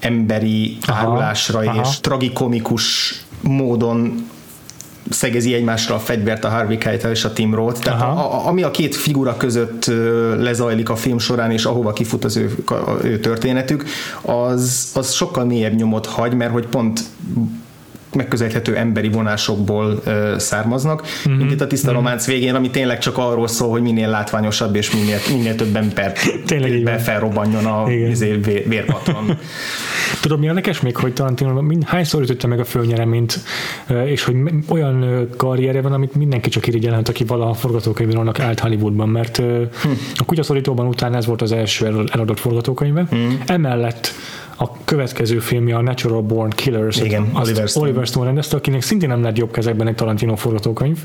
emberi 0.00 0.78
aha, 0.86 0.98
árulásra 0.98 1.58
aha. 1.58 1.80
és 1.80 2.00
tragikomikus 2.00 3.14
módon 3.40 4.30
szegezi 5.10 5.54
egymásra 5.54 5.94
a 5.94 5.98
fegyvert 5.98 6.44
a 6.44 6.48
Harvey 6.48 6.78
Keitel 6.78 7.10
és 7.10 7.24
a 7.24 7.32
Tim 7.32 7.54
Roth. 7.54 7.80
Tehát 7.80 8.00
a, 8.00 8.34
a, 8.34 8.46
ami 8.46 8.62
a 8.62 8.70
két 8.70 8.96
figura 8.96 9.36
között 9.36 9.86
lezajlik 10.38 10.88
a 10.88 10.96
film 10.96 11.18
során, 11.18 11.50
és 11.50 11.64
ahova 11.64 11.92
kifut 11.92 12.24
az 12.24 12.36
ő, 12.36 12.64
a, 12.66 13.04
ő 13.04 13.18
történetük, 13.20 13.84
az, 14.22 14.90
az 14.94 15.12
sokkal 15.12 15.44
mélyebb 15.44 15.74
nyomot 15.74 16.06
hagy, 16.06 16.34
mert 16.34 16.52
hogy 16.52 16.66
pont 16.66 17.00
megközelíthető 18.14 18.76
emberi 18.76 19.08
vonásokból 19.08 20.00
ö, 20.04 20.34
származnak, 20.38 21.02
mm-hmm. 21.28 21.38
mint 21.38 21.50
itt 21.50 21.60
a 21.60 21.66
tiszta 21.66 21.86
mm-hmm. 21.86 21.96
románc 21.96 22.26
végén, 22.26 22.54
ami 22.54 22.70
tényleg 22.70 22.98
csak 22.98 23.18
arról 23.18 23.48
szól, 23.48 23.70
hogy 23.70 23.82
minél 23.82 24.08
látványosabb 24.08 24.76
és 24.76 24.90
minél, 24.90 25.18
minél 25.30 25.54
több 25.54 25.76
ember 25.76 26.12
tényleg 26.46 27.00
felrobbanjon 27.00 27.64
a 27.64 27.90
izé, 27.90 28.32
vér, 28.32 28.68
vérpatron. 28.68 29.38
Tudod, 30.22 30.38
mi 30.38 30.46
érdekes 30.46 30.80
még, 30.80 30.96
hogy 30.96 31.12
Tarantino 31.12 31.62
hányszor 31.84 32.22
ütötte 32.22 32.46
meg 32.46 32.60
a 32.60 32.64
fölnyereményt, 32.64 33.40
és 34.04 34.24
hogy 34.24 34.36
olyan 34.68 35.28
karrierje 35.36 35.80
van, 35.82 35.92
amit 35.92 36.14
mindenki 36.14 36.48
csak 36.48 36.66
irigyelhet, 36.66 37.08
aki 37.08 37.24
valaha 37.24 37.54
forgatókönyvírónak 37.54 38.40
állt 38.40 38.60
Hollywoodban, 38.60 39.08
mert 39.08 39.36
hm. 39.36 39.90
a 40.16 40.24
kutyaszorítóban 40.24 40.86
után 40.86 41.14
ez 41.14 41.26
volt 41.26 41.42
az 41.42 41.52
első 41.52 41.86
eladott 41.86 42.40
forgatókönyve. 42.40 43.06
Hm. 43.10 43.16
Emellett 43.46 44.12
a 44.62 44.70
következő 44.84 45.38
filmje 45.38 45.76
a 45.76 45.80
Natural 45.80 46.22
Born 46.22 46.50
Killers, 46.50 47.00
Igen, 47.00 47.28
azt 47.32 47.46
Oliver 47.46 47.68
Stone. 47.68 47.86
Oliver 47.86 48.06
Stone 48.06 48.26
rendezte, 48.26 48.56
akinek 48.56 48.82
szintén 48.82 49.08
nem 49.08 49.22
lett 49.22 49.36
jobb 49.36 49.50
kezekben 49.50 49.86
egy 49.86 49.94
Tarantino 49.94 50.36
forgatókönyv, 50.36 50.98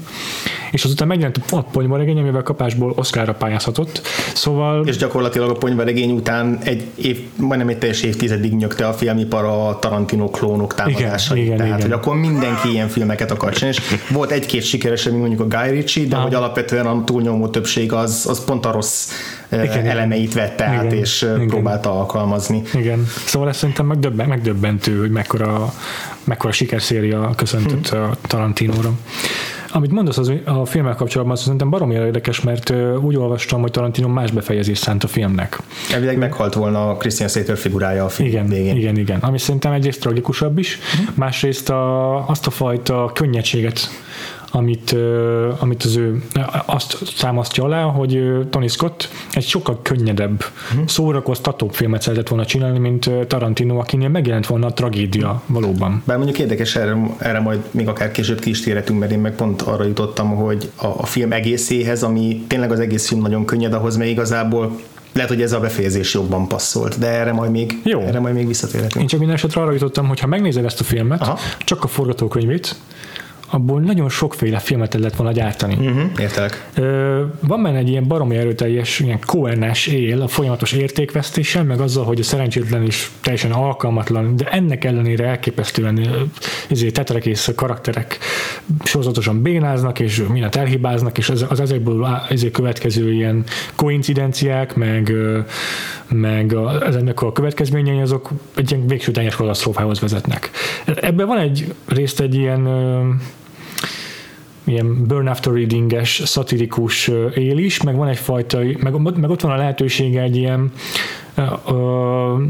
és 0.71 0.83
azután 0.83 1.07
megjelent 1.07 1.39
a 1.49 1.61
ponyvaregény, 1.61 2.19
amivel 2.19 2.43
kapásból 2.43 2.93
Oscarra 2.95 3.33
pályázhatott. 3.33 4.01
Szóval... 4.33 4.87
És 4.87 4.97
gyakorlatilag 4.97 5.49
a 5.49 5.53
ponyvaregény 5.53 6.11
után 6.11 6.59
egy 6.63 6.83
év, 6.95 7.19
majdnem 7.35 7.67
egy 7.67 7.77
teljes 7.77 8.01
évtizedig 8.01 8.55
nyögte 8.55 8.87
a 8.87 8.93
filmipar 8.93 9.43
a 9.43 9.79
Tarantino 9.79 10.29
klónok 10.29 10.73
támadásait. 10.73 11.43
Igen, 11.43 11.53
igen, 11.53 11.57
Tehát, 11.57 11.79
igen. 11.79 11.89
hogy 11.89 11.99
akkor 11.99 12.15
mindenki 12.15 12.69
ilyen 12.69 12.87
filmeket 12.87 13.31
akar 13.31 13.53
csinálni, 13.53 13.77
és 13.77 13.97
volt 14.09 14.31
egy-két 14.31 14.63
sikeresebb, 14.63 15.13
mint 15.13 15.27
mondjuk 15.27 15.53
a 15.53 15.57
Guy 15.57 15.69
Ritchie, 15.69 16.07
de 16.07 16.15
ah. 16.15 16.23
hogy 16.23 16.33
alapvetően 16.33 16.85
a 16.85 17.03
túlnyomó 17.03 17.47
többség 17.47 17.93
az, 17.93 18.25
az 18.29 18.43
pont 18.43 18.65
a 18.65 18.71
rossz 18.71 19.09
igen, 19.51 19.85
elemeit 19.85 20.33
vette 20.33 20.65
igen, 20.65 20.85
át, 20.85 20.91
és 20.91 21.21
igen. 21.21 21.47
próbálta 21.47 21.99
alkalmazni. 21.99 22.61
Igen. 22.73 23.05
Szóval 23.25 23.49
ez 23.49 23.57
szerintem 23.57 23.85
megdöbben, 23.85 24.27
megdöbbentő, 24.27 24.99
hogy 24.99 25.11
mekkora, 25.11 25.73
mekkora 26.23 26.51
sikerszéria 26.51 27.31
köszöntött 27.35 27.89
hm. 27.89 27.97
a 27.97 28.15
Tarantinóra. 28.27 28.91
Amit 29.71 29.91
mondasz 29.91 30.17
az, 30.17 30.31
a 30.45 30.65
filmmel 30.65 30.95
kapcsolatban, 30.95 31.35
az 31.35 31.41
szerintem 31.41 31.69
baromi 31.69 31.93
érdekes, 31.93 32.41
mert 32.41 32.73
úgy 33.01 33.15
olvastam, 33.15 33.61
hogy 33.61 33.71
Tarantino 33.71 34.07
más 34.07 34.31
befejezést 34.31 34.81
szánt 34.81 35.03
a 35.03 35.07
filmnek. 35.07 35.59
Elvileg 35.93 36.17
meghalt 36.17 36.53
volna 36.53 36.89
a 36.89 36.95
Christian 36.95 37.29
Slater 37.29 37.57
figurája 37.57 38.05
a 38.05 38.09
film 38.09 38.27
igen, 38.29 38.47
végén. 38.47 38.75
Igen, 38.75 38.97
igen. 38.97 39.19
Ami 39.19 39.37
szerintem 39.37 39.71
egyrészt 39.71 39.99
tragikusabb 39.99 40.57
is, 40.57 40.77
uh-huh. 40.77 41.15
másrészt 41.15 41.69
a, 41.69 42.29
azt 42.29 42.47
a 42.47 42.49
fajta 42.49 43.11
könnyedséget, 43.13 43.89
amit, 44.51 44.95
amit 45.59 45.83
az 45.83 45.95
ő 45.95 46.23
azt 46.65 46.97
számasztja 47.15 47.63
alá, 47.63 47.81
hogy 47.83 48.21
Tony 48.49 48.67
Scott 48.67 49.09
egy 49.31 49.45
sokkal 49.45 49.79
könnyedebb, 49.81 50.43
uh-huh. 50.71 50.87
szórakoztatóbb 50.87 51.73
filmet 51.73 52.01
szeretett 52.01 52.27
volna 52.27 52.45
csinálni, 52.45 52.79
mint 52.79 53.09
Tarantino, 53.27 53.77
akinél 53.77 54.09
megjelent 54.09 54.45
volna 54.45 54.67
a 54.67 54.73
tragédia 54.73 55.41
valóban. 55.45 56.03
Bár 56.05 56.17
mondjuk 56.17 56.39
érdekes, 56.39 56.75
erre, 56.75 56.97
erre 57.17 57.39
majd 57.39 57.59
még 57.71 57.87
akár 57.87 58.11
később 58.11 58.39
ki 58.39 58.49
is 58.49 58.61
térhetünk, 58.61 58.99
mert 58.99 59.11
én 59.11 59.19
meg 59.19 59.35
pont 59.35 59.61
arra 59.61 59.83
jutottam, 59.83 60.35
hogy 60.35 60.71
a, 60.75 60.85
a 60.85 61.05
film 61.05 61.31
egészéhez, 61.31 62.03
ami 62.03 62.43
tényleg 62.47 62.71
az 62.71 62.79
egész 62.79 63.07
film 63.07 63.21
nagyon 63.21 63.45
könnyed, 63.45 63.73
ahhoz 63.73 63.97
még 63.97 64.09
igazából 64.09 64.79
lehet, 65.13 65.31
hogy 65.31 65.41
ez 65.41 65.53
a 65.53 65.59
befejezés 65.59 66.13
jobban 66.13 66.47
passzolt, 66.47 66.99
de 66.99 67.07
erre 67.07 67.31
majd 67.31 67.51
még, 67.51 67.79
Jó. 67.83 68.01
Erre 68.01 68.19
majd 68.19 68.33
még 68.33 68.47
visszatérhetünk. 68.47 69.01
Én 69.01 69.07
csak 69.07 69.19
minden 69.19 69.37
esetre 69.37 69.61
arra 69.61 69.71
jutottam, 69.71 70.07
hogy 70.07 70.19
ha 70.19 70.27
megnézed 70.27 70.65
ezt 70.65 70.79
a 70.79 70.83
filmet, 70.83 71.21
Aha. 71.21 71.37
csak 71.59 71.83
a 71.83 71.87
forgatókönyvét, 71.87 72.75
abból 73.49 73.81
nagyon 73.81 74.09
sokféle 74.09 74.59
filmet 74.59 74.93
lehet 74.93 75.15
volna 75.15 75.31
gyártani. 75.31 75.73
Uh-huh, 75.73 76.11
értelek. 76.19 76.69
Ö, 76.75 77.23
van 77.39 77.63
benne 77.63 77.77
egy 77.77 77.89
ilyen 77.89 78.07
baromi 78.07 78.35
erőteljes, 78.35 78.99
ilyen 78.99 79.19
koernes 79.25 79.87
él 79.87 80.21
a 80.21 80.27
folyamatos 80.27 80.71
értékvesztéssel, 80.71 81.63
meg 81.63 81.79
azzal, 81.79 82.05
hogy 82.05 82.19
a 82.19 82.23
szerencsétlen 82.23 82.83
is 82.83 83.11
teljesen 83.21 83.51
alkalmatlan, 83.51 84.35
de 84.35 84.45
ennek 84.45 84.83
ellenére 84.83 85.25
elképesztően 85.25 85.99
ezért 86.69 86.93
tetrekész 86.93 87.49
karakterek 87.55 88.17
sorozatosan 88.83 89.41
bénáznak, 89.41 89.99
és 89.99 90.23
mindent 90.31 90.55
elhibáznak, 90.55 91.17
és 91.17 91.29
az, 91.29 91.45
az 91.49 91.59
ezekből 91.59 92.07
ezért 92.29 92.53
következő 92.53 93.13
ilyen 93.13 93.43
koincidenciák, 93.75 94.75
meg, 94.75 95.13
meg 96.07 96.53
a, 96.53 96.85
ennek 96.85 97.21
a 97.21 97.31
következményei 97.31 98.01
azok 98.01 98.29
egy 98.55 98.71
ilyen 98.71 98.87
végső 98.87 99.11
teljes 99.11 99.35
katasztrófához 99.35 99.99
vezetnek. 99.99 100.51
Ebben 100.85 101.27
van 101.27 101.37
egy 101.37 101.73
részt 101.85 102.19
egy 102.19 102.35
ilyen 102.35 102.67
ilyen 104.67 105.07
burn 105.07 105.27
after 105.27 105.53
readinges, 105.53 106.21
szatirikus 106.25 107.07
él 107.33 107.57
is, 107.57 107.81
meg 107.81 107.95
van 107.95 108.07
egyfajta, 108.07 108.59
meg, 108.79 109.17
meg 109.17 109.29
ott 109.29 109.41
van 109.41 109.51
a 109.51 109.57
lehetősége 109.57 110.21
egy 110.21 110.35
ilyen 110.35 110.71
uh, 111.37 112.41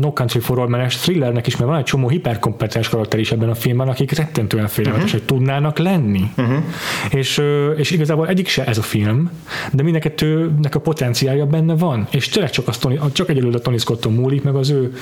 No 0.00 0.12
Country 0.12 0.40
for 0.40 0.58
All 0.58 0.68
Men 0.68 0.88
thrillernek 0.88 1.46
is, 1.46 1.56
mert 1.56 1.70
van 1.70 1.78
egy 1.78 1.84
csomó 1.84 2.08
hiperkompetens 2.08 2.88
karakter 2.88 3.20
is 3.20 3.32
ebben 3.32 3.48
a 3.48 3.54
filmben, 3.54 3.88
akik 3.88 4.16
rettentően 4.16 4.68
félelmetesek 4.68 5.20
uh-huh. 5.20 5.36
tudnának 5.36 5.78
lenni. 5.78 6.30
Uh-huh. 6.36 6.64
És, 7.10 7.42
és 7.76 7.90
igazából 7.90 8.28
egyik 8.28 8.48
se 8.48 8.64
ez 8.64 8.78
a 8.78 8.82
film, 8.82 9.30
de 9.72 9.82
mind 9.82 10.12
a 10.70 10.78
potenciálja 10.78 11.46
benne 11.46 11.74
van. 11.74 12.06
És 12.10 12.28
tényleg 12.28 12.50
csak, 12.50 12.76
Tony, 12.76 13.00
csak 13.12 13.28
egyelőre 13.28 13.56
a 13.56 13.60
Tony 13.60 13.78
Scotton 13.78 14.12
múlik, 14.12 14.42
meg 14.42 14.54
az 14.54 14.70
ő 14.70 14.92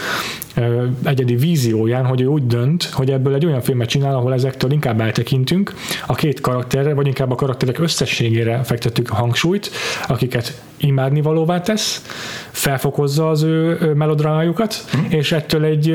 egyedi 1.05 1.37
vízióján, 1.37 2.07
hogy 2.07 2.21
ő 2.21 2.27
úgy 2.27 2.47
dönt, 2.47 2.85
hogy 2.85 3.11
ebből 3.11 3.35
egy 3.35 3.47
olyan 3.47 3.61
filmet 3.61 3.89
csinál, 3.89 4.15
ahol 4.15 4.33
ezektől 4.33 4.73
inkább 4.73 5.01
eltekintünk, 5.01 5.75
a 6.07 6.15
két 6.15 6.41
karakterre, 6.41 6.95
vagy 6.95 7.07
inkább 7.07 7.31
a 7.31 7.35
karakterek 7.35 7.79
összességére 7.79 8.63
fektettük 8.63 9.11
a 9.11 9.15
hangsúlyt, 9.15 9.71
akiket 10.07 10.61
imádnivalóvá 10.81 11.61
tesz, 11.61 12.03
felfokozza 12.51 13.31
az 13.31 13.43
ő 13.43 13.79
melodrámájukat, 13.95 14.85
mm. 14.97 15.05
és 15.09 15.33
ettől 15.33 15.65
egy, 15.65 15.89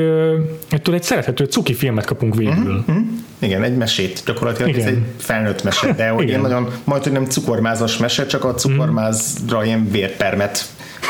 ettől 0.68 0.94
egy 0.94 1.02
szerethető 1.02 1.44
cuki 1.44 1.74
filmet 1.74 2.04
kapunk 2.04 2.34
végül. 2.34 2.84
Mm-hmm. 2.88 3.02
Igen, 3.38 3.62
egy 3.62 3.76
mesét. 3.76 4.22
Gyakorlatilag 4.26 4.68
Igen. 4.68 4.80
ez 4.80 4.86
egy 4.86 5.02
felnőtt 5.16 5.62
mese, 5.62 5.92
de 5.92 6.08
hogy 6.16 6.28
én 6.28 6.40
nagyon, 6.40 6.68
majd, 6.84 7.02
hogy 7.02 7.12
nem 7.12 7.24
cukormázas 7.24 7.96
mese, 7.96 8.26
csak 8.26 8.44
a 8.44 8.54
cukormázra 8.54 9.64
ilyen 9.64 9.90
vérpermet 9.90 10.64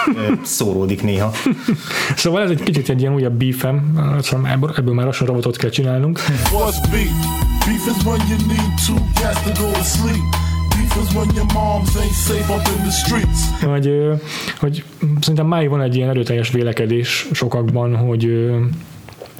szóródik 0.43 1.03
néha. 1.03 1.33
Szóval 2.17 2.43
ez 2.43 2.51
egy 2.51 2.63
kicsit 2.63 2.89
egy 2.89 3.01
ilyen 3.01 3.15
újabb 3.15 3.35
beefem, 3.35 4.01
ebből, 4.53 4.75
ebből 4.77 4.95
már 4.95 5.07
lassan 5.07 5.27
robotot 5.27 5.57
kell 5.57 5.71
csinálnunk. 5.71 6.21
Beef? 6.91 7.09
Beef 7.67 7.87
is 7.87 8.05
when 8.05 8.21
you 8.29 8.37
need 8.47 8.75
two 8.87 8.97
to 9.45 9.63
go 9.63 9.71
to 9.71 9.83
sleep. 9.83 10.46
Hogy, 13.61 13.93
hogy 14.59 14.85
szerintem 15.21 15.47
máig 15.47 15.69
van 15.69 15.81
egy 15.81 15.97
ilyen 15.97 16.09
erőteljes 16.09 16.51
vélekedés 16.51 17.27
sokakban, 17.33 17.97
hogy 17.97 18.51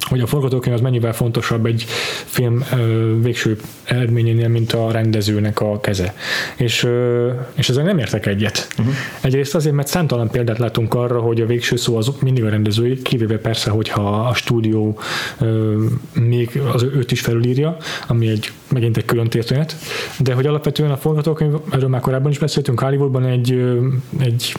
hogy 0.09 0.21
a 0.21 0.27
forgatókönyv 0.27 0.75
az 0.75 0.81
mennyivel 0.81 1.13
fontosabb 1.13 1.65
egy 1.65 1.85
film 2.25 2.63
ö, 2.73 3.13
végső 3.21 3.57
eredményénél, 3.83 4.47
mint 4.47 4.73
a 4.73 4.91
rendezőnek 4.91 5.59
a 5.59 5.79
keze. 5.79 6.13
És, 6.55 6.83
ö, 6.83 7.29
és 7.53 7.69
ezzel 7.69 7.83
nem 7.83 7.97
értek 7.97 8.25
egyet. 8.25 8.67
Uh-huh. 8.79 8.93
Egyrészt 9.21 9.55
azért, 9.55 9.75
mert 9.75 9.87
számtalan 9.87 10.29
példát 10.29 10.57
látunk 10.57 10.93
arra, 10.93 11.19
hogy 11.19 11.41
a 11.41 11.45
végső 11.45 11.75
szó 11.75 11.97
az 11.97 12.11
mindig 12.19 12.43
a 12.43 12.49
rendezői, 12.49 13.01
kivéve 13.01 13.37
persze, 13.37 13.69
hogyha 13.69 14.27
a 14.27 14.33
stúdió 14.33 14.99
ö, 15.39 15.83
még 16.13 16.61
az 16.73 16.83
őt 16.83 17.11
is 17.11 17.21
felülírja, 17.21 17.77
ami 18.07 18.27
egy 18.27 18.51
megint 18.67 18.97
egy 18.97 19.05
külön 19.05 19.27
történet, 19.27 19.75
de 20.19 20.33
hogy 20.33 20.45
alapvetően 20.45 20.91
a 20.91 20.97
forgatókönyv, 20.97 21.53
erről 21.71 21.89
már 21.89 22.01
korábban 22.01 22.31
is 22.31 22.39
beszéltünk, 22.39 22.79
Hollywoodban 22.79 23.25
egy, 23.25 23.63
egy 24.19 24.53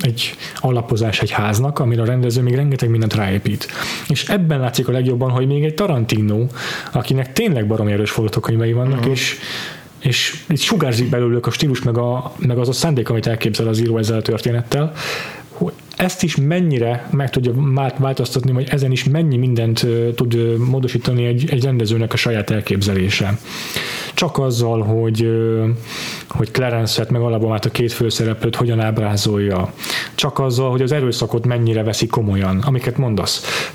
egy 0.00 0.34
alapozás 0.56 1.20
egy 1.20 1.30
háznak, 1.30 1.78
amire 1.78 2.02
a 2.02 2.04
rendező 2.04 2.42
még 2.42 2.54
rengeteg 2.54 2.88
mindent 2.88 3.14
ráépít. 3.14 3.68
És 4.08 4.28
ebben 4.28 4.60
látszik 4.60 4.88
a 4.88 4.92
legjobban, 4.92 5.30
hogy 5.30 5.46
még 5.46 5.64
egy 5.64 5.74
Tarantino, 5.74 6.46
akinek 6.92 7.32
tényleg 7.32 7.66
barom 7.66 7.86
erős 7.86 8.10
forgatókönyvei 8.10 8.72
vannak, 8.72 8.98
uh-huh. 8.98 9.12
és 9.12 9.38
és 10.02 10.44
itt 10.48 10.60
sugárzik 10.60 11.08
belőlük 11.08 11.46
a 11.46 11.50
stílus, 11.50 11.82
meg, 11.82 11.98
a, 11.98 12.32
meg 12.38 12.58
az 12.58 12.68
a 12.68 12.72
szándék, 12.72 13.08
amit 13.08 13.26
elképzel 13.26 13.68
az 13.68 13.80
író 13.80 13.98
ezzel 13.98 14.18
a 14.18 14.22
történettel, 14.22 14.92
ezt 15.96 16.22
is 16.22 16.36
mennyire 16.36 17.08
meg 17.10 17.30
tudja 17.30 17.52
változtatni, 17.98 18.52
vagy 18.52 18.68
ezen 18.70 18.92
is 18.92 19.04
mennyi 19.04 19.36
mindent 19.36 19.86
tud 20.14 20.58
módosítani 20.58 21.24
egy, 21.24 21.50
egy 21.50 21.64
rendezőnek 21.64 22.12
a 22.12 22.16
saját 22.16 22.50
elképzelése. 22.50 23.38
Csak 24.14 24.38
azzal, 24.38 24.82
hogy, 24.82 25.28
hogy 26.28 26.50
Clarence-et 26.50 27.10
meg 27.10 27.20
Alabamát 27.20 27.64
a 27.64 27.70
két 27.70 27.92
főszereplőt 27.92 28.56
hogyan 28.56 28.80
ábrázolja. 28.80 29.72
Csak 30.14 30.38
azzal, 30.38 30.70
hogy 30.70 30.82
az 30.82 30.92
erőszakot 30.92 31.46
mennyire 31.46 31.82
veszi 31.82 32.06
komolyan, 32.06 32.58
amiket 32.66 32.96
mondasz. 32.96 33.70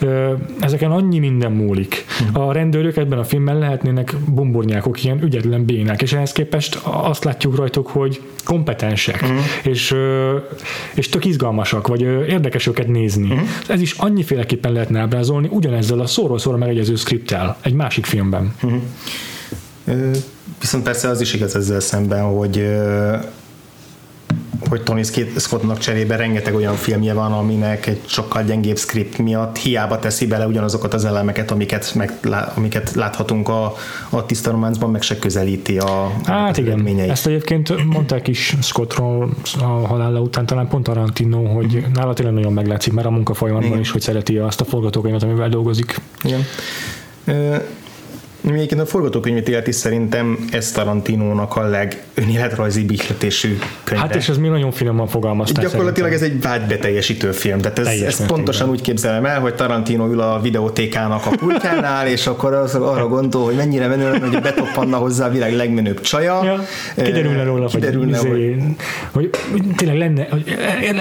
Ezeken 0.59 0.91
annyi 0.91 1.19
minden 1.19 1.51
múlik. 1.51 2.05
A 2.33 2.51
rendőrök 2.51 2.97
ebben 2.97 3.19
a 3.19 3.23
filmben 3.23 3.57
lehetnének 3.57 4.15
bumburnyákok, 4.27 5.03
ilyen 5.03 5.23
ügyetlen 5.23 5.65
bénák, 5.65 6.01
és 6.01 6.13
ehhez 6.13 6.31
képest 6.31 6.79
azt 6.83 7.23
látjuk 7.23 7.55
rajtuk, 7.55 7.87
hogy 7.87 8.21
kompetensek, 8.45 9.21
uh-huh. 9.21 9.37
és, 9.63 9.95
és 10.93 11.09
tök 11.09 11.25
izgalmasak, 11.25 11.87
vagy 11.87 12.01
érdekes 12.01 12.67
őket 12.67 12.87
nézni. 12.87 13.31
Uh-huh. 13.31 13.47
Ez 13.67 13.81
is 13.81 13.93
annyiféleképpen 13.93 14.71
lehetne 14.71 14.99
ábrázolni, 14.99 15.47
ugyanezzel 15.51 15.99
a 15.99 16.07
szóról 16.07 16.39
szóra 16.39 16.57
megegyező 16.57 16.95
skripttel 16.95 17.57
egy 17.61 17.73
másik 17.73 18.05
filmben. 18.05 18.53
Uh-huh. 18.63 18.81
Viszont 20.59 20.83
persze 20.83 21.09
az 21.09 21.21
is 21.21 21.33
igaz 21.33 21.55
ezzel 21.55 21.79
szemben, 21.79 22.23
hogy 22.23 22.67
hogy 24.69 24.81
Tony 24.81 25.03
Scottnak 25.37 25.77
cserébe 25.77 26.15
rengeteg 26.15 26.55
olyan 26.55 26.75
filmje 26.75 27.13
van, 27.13 27.31
aminek 27.31 27.87
egy 27.87 28.01
sokkal 28.05 28.43
gyengébb 28.43 28.77
script 28.77 29.17
miatt 29.17 29.57
hiába 29.57 29.99
teszi 29.99 30.27
bele 30.27 30.47
ugyanazokat 30.47 30.93
az 30.93 31.05
elemeket, 31.05 31.51
amiket, 31.51 31.93
meg, 31.95 32.19
amiket 32.55 32.93
láthatunk 32.95 33.49
a, 33.49 33.75
a 34.09 34.25
tiszta 34.25 34.51
románcban, 34.51 34.91
meg 34.91 35.01
se 35.01 35.19
közelíti 35.19 35.77
a 35.77 36.11
Hát 36.25 36.57
igen, 36.57 36.99
ezt 36.99 37.27
egyébként 37.27 37.85
mondták 37.85 38.27
is 38.27 38.55
Scottról 38.61 39.29
a 39.59 39.63
halála 39.63 40.19
után, 40.19 40.45
talán 40.45 40.67
pont 40.67 40.83
Tarantino, 40.83 41.43
hogy 41.43 41.85
nála 41.93 42.13
tényleg 42.13 42.33
nagyon 42.33 42.53
meglátszik 42.53 42.93
már 42.93 43.05
a 43.05 43.11
munka 43.11 43.33
folyamán 43.33 43.79
is, 43.79 43.91
hogy 43.91 44.01
szereti 44.01 44.37
azt 44.37 44.61
a 44.61 44.65
forgatókönyvet, 44.65 45.23
amivel 45.23 45.49
dolgozik. 45.49 46.01
Igen. 46.23 46.45
Egyébként 48.45 48.81
a 48.81 48.85
forgatókönyvet 48.85 49.47
illeti 49.47 49.71
szerintem 49.71 50.47
ez 50.51 50.71
Tarantinónak 50.71 51.55
a 51.55 51.61
legönéletrajzi 51.61 52.85
bihletésű 52.85 53.57
könyve. 53.83 54.03
Hát 54.03 54.15
és 54.15 54.29
ez 54.29 54.37
mi 54.37 54.47
nagyon 54.47 54.71
finoman 54.71 55.07
fogalmaztál 55.07 55.63
Gyakorlatilag 55.63 56.11
szerintem. 56.11 56.39
ez 56.39 56.53
egy 56.53 56.59
vágybeteljesítő 56.59 57.31
film. 57.31 57.59
Tehát 57.59 57.79
ez, 57.79 57.87
ezt 57.87 58.25
pontosan 58.25 58.69
úgy 58.69 58.81
képzelem 58.81 59.25
el, 59.25 59.39
hogy 59.39 59.55
Tarantino 59.55 60.07
ül 60.07 60.19
a 60.19 60.39
videótékának 60.41 61.25
a 61.25 61.29
pultjánál, 61.29 62.07
és 62.07 62.27
akkor 62.27 62.53
az 62.53 62.75
arra 62.75 63.07
gondol, 63.07 63.43
hogy 63.43 63.55
mennyire 63.55 63.87
menő, 63.87 64.17
hogy 64.17 64.41
betoppanna 64.41 64.97
hozzá 64.97 65.25
a 65.27 65.29
világ 65.29 65.53
legmenőbb 65.53 66.01
csaja. 66.01 66.43
Ja, 66.43 66.65
kiderülne 67.03 67.43
róla, 67.43 67.67
kiderülne, 67.67 68.17
hogy, 68.17 68.29
hogy, 68.29 68.59
hogy, 69.11 69.29
hogy 69.51 69.75
tényleg 69.75 69.97
lenne, 69.97 70.27
hogy 70.29 70.57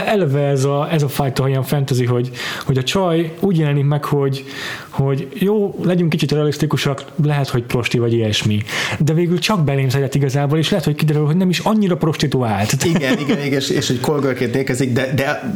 eleve 0.06 0.40
ez 0.40 0.64
a, 0.64 0.88
ez 0.92 1.02
a 1.02 1.08
fajta 1.08 1.42
olyan 1.42 1.62
fantasy, 1.62 2.04
hogy, 2.04 2.30
hogy 2.64 2.78
a 2.78 2.82
csaj 2.82 3.32
úgy 3.40 3.58
jelenik 3.58 3.84
meg, 3.84 4.04
hogy, 4.04 4.44
hogy 4.88 5.28
jó, 5.34 5.80
legyünk 5.82 6.10
kicsit 6.10 6.32
realisztikusak, 6.32 7.04
lehet, 7.36 7.50
hogy 7.50 7.62
prosti 7.62 7.98
vagy 7.98 8.12
ilyesmi, 8.12 8.62
de 8.98 9.12
végül 9.12 9.38
csak 9.38 9.64
belém 9.64 9.88
szeret 9.88 10.14
igazából, 10.14 10.58
és 10.58 10.70
lehet, 10.70 10.84
hogy 10.84 10.94
kiderül, 10.94 11.26
hogy 11.26 11.36
nem 11.36 11.48
is 11.48 11.58
annyira 11.58 11.96
prostituált. 11.96 12.84
Igen, 12.84 13.18
igen, 13.18 13.38
igen 13.44 13.52
és, 13.52 13.68
és 13.68 13.88
egy 13.88 14.00
kolgörként 14.00 14.54
érkezik, 14.54 14.92
de, 14.92 15.12
de 15.14 15.54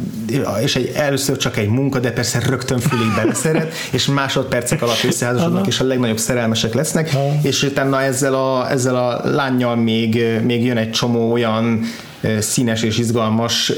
és 0.63 0.75
egy, 0.75 0.91
először 0.95 1.37
csak 1.37 1.57
egy 1.57 1.67
munka, 1.67 1.99
de 1.99 2.11
persze 2.11 2.39
rögtön 2.39 2.79
fülig 2.79 3.07
beleszeret, 3.15 3.73
és 3.91 4.05
másodpercek 4.05 4.81
alatt 4.81 5.03
összeházasodnak, 5.03 5.67
és 5.67 5.79
a 5.79 5.83
legnagyobb 5.83 6.17
szerelmesek 6.17 6.73
lesznek, 6.73 7.09
Aha. 7.13 7.33
és 7.43 7.63
utána 7.63 8.01
ezzel 8.01 8.33
a, 8.33 8.71
ezzel 8.71 8.95
a 8.95 9.29
lányjal 9.29 9.75
még, 9.75 10.23
még 10.43 10.65
jön 10.65 10.77
egy 10.77 10.91
csomó 10.91 11.31
olyan 11.31 11.81
színes 12.39 12.83
és 12.83 12.97
izgalmas 12.97 13.73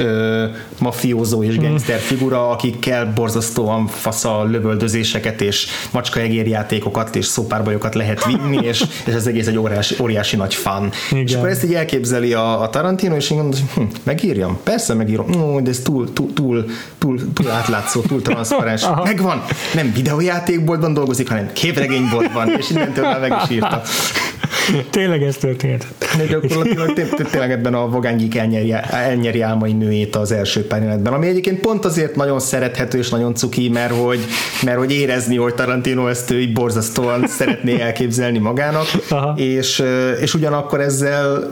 mafiózó 0.80 1.44
és 1.44 1.58
gangster 1.58 2.00
figura, 2.00 2.50
akikkel 2.50 3.12
borzasztóan 3.16 3.88
fasza 3.88 4.44
lövöldözéseket 4.44 5.42
és 5.42 5.68
macskaegérjátékokat 5.92 7.16
és 7.16 7.26
szópárbajokat 7.26 7.96
lehet 7.96 8.26
vinni, 8.26 8.66
és, 8.66 8.84
és 9.06 9.14
ez 9.14 9.28
egész 9.28 9.48
egy 9.48 9.58
óriási, 9.58 9.96
óriási 10.02 10.36
nagy 10.36 10.54
fan. 10.54 10.92
Igen. 11.12 11.24
És 11.24 11.34
akkor 11.34 11.50
ezt 11.50 11.64
így 11.64 11.74
elképzeli 11.74 12.34
a, 12.34 12.62
a 12.62 12.70
Tarantino, 12.70 13.16
és 13.16 13.30
így 13.30 13.38
mondja, 13.38 13.60
hm, 13.76 13.82
megírjam? 14.04 14.60
Persze 14.64 14.94
megírom. 14.94 15.30
No, 15.30 15.62
de 15.62 15.70
ez 15.70 15.80
túl, 15.80 16.14
túl, 16.14 16.34
túl, 16.34 16.66
túl, 16.98 17.34
túl 17.34 17.50
átlátszó, 17.50 18.02
túl 18.02 18.22
transzparens. 18.22 18.86
Megvan! 19.04 19.44
Nem 19.74 19.92
videójátékboltban 19.94 20.94
dolgozik, 20.94 21.30
hanem 21.30 21.50
képregényboltban, 21.54 22.50
és 22.58 22.70
innentől 22.70 23.04
már 23.04 23.20
meg 23.20 23.34
is 23.44 23.50
írta. 23.50 23.82
Tényleg 24.90 25.24
ez 25.24 25.36
történt. 25.36 25.88
De 26.18 26.26
gyakorlatilag 26.26 26.94
tényleg 27.32 27.52
ebben 27.52 27.74
a 27.74 27.90
elnyeri, 28.34 28.74
elnyeri 28.90 29.42
álmai 29.42 29.74
nőjét 29.74 30.16
az 30.16 30.32
első 30.32 30.68
pár 30.68 30.82
jelenetben, 30.82 31.14
ami 31.14 31.28
egyébként 31.28 31.60
pont 31.60 31.86
azért 31.86 32.16
nagyon 32.16 32.40
szerethető 32.40 32.98
és 32.98 33.10
nagyon 33.10 33.36
cuki, 33.36 33.70
mert 33.70 33.94
hogy, 33.94 34.20
mert 34.64 34.78
hogy 34.78 34.92
érezni, 34.92 35.36
hogy 35.36 35.54
Tarantino 35.54 36.08
ezt 36.08 36.32
ő 36.32 36.40
így 36.40 36.54
borzasztóan 36.54 37.28
szeretné 37.38 37.82
elképzelni 37.82 38.38
magának, 38.38 38.86
és, 39.36 39.84
és 40.22 40.34
ugyanakkor 40.34 40.82
ezzel 40.82 41.52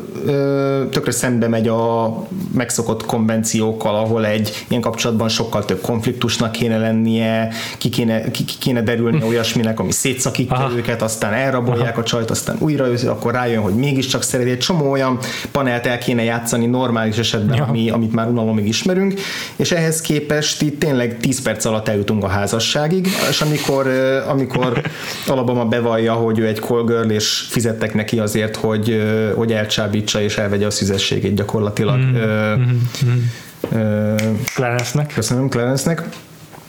tökre 0.91 1.11
szembe 1.11 1.47
megy 1.47 1.67
a 1.67 2.15
megszokott 2.53 3.05
konvenciókkal, 3.05 3.95
ahol 3.95 4.25
egy 4.25 4.65
ilyen 4.67 4.81
kapcsolatban 4.81 5.29
sokkal 5.29 5.65
több 5.65 5.81
konfliktusnak 5.81 6.51
kéne 6.51 6.77
lennie, 6.77 7.49
ki 7.77 7.89
kéne, 7.89 8.31
ki, 8.31 8.45
ki 8.45 8.53
kéne 8.59 8.81
derülni 8.81 9.23
olyasminek, 9.29 9.79
ami 9.79 9.91
szétszakítja 9.91 10.55
Aha. 10.55 10.75
őket, 10.75 11.01
aztán 11.01 11.33
elrabolják 11.33 11.91
Aha. 11.91 12.01
a 12.01 12.03
csajt, 12.03 12.29
aztán 12.29 12.55
újra 12.59 12.90
akkor 13.03 13.33
rájön, 13.33 13.61
hogy 13.61 13.73
mégiscsak 13.73 14.23
szereti. 14.23 14.49
Egy 14.49 14.57
csomó 14.57 14.91
olyan 14.91 15.19
panelt 15.51 15.85
el 15.85 15.97
kéne 15.97 16.23
játszani 16.23 16.65
normális 16.65 17.17
esetben, 17.17 17.57
ja. 17.57 17.65
ami, 17.65 17.89
amit 17.89 18.13
már 18.13 18.27
unalomig 18.27 18.67
ismerünk, 18.67 19.13
és 19.55 19.71
ehhez 19.71 20.01
képest 20.01 20.61
itt 20.61 20.79
tényleg 20.79 21.17
10 21.17 21.41
perc 21.41 21.65
alatt 21.65 21.87
eljutunk 21.87 22.23
a 22.23 22.27
házasságig, 22.27 23.07
és 23.29 23.41
amikor, 23.41 23.87
amikor 24.27 24.81
Alabama 25.27 25.65
bevallja, 25.65 26.13
hogy 26.13 26.39
ő 26.39 26.47
egy 26.47 26.59
call 26.59 27.09
és 27.09 27.45
fizettek 27.49 27.93
neki 27.93 28.19
azért, 28.19 28.55
hogy, 28.55 29.03
hogy 29.35 29.53
elcsábítsa 29.53 30.21
és 30.21 30.37
elvegye 30.37 30.65
a 30.65 30.71
szüzességét 30.71 31.33
gyakorlatilag. 31.33 31.97
Mm. 31.97 32.15
Ö, 32.15 32.55
mm-hmm. 32.55 34.35
Clarence-nek. 34.53 35.13
Köszönöm 35.13 35.49
Clarence-nek. 35.49 36.03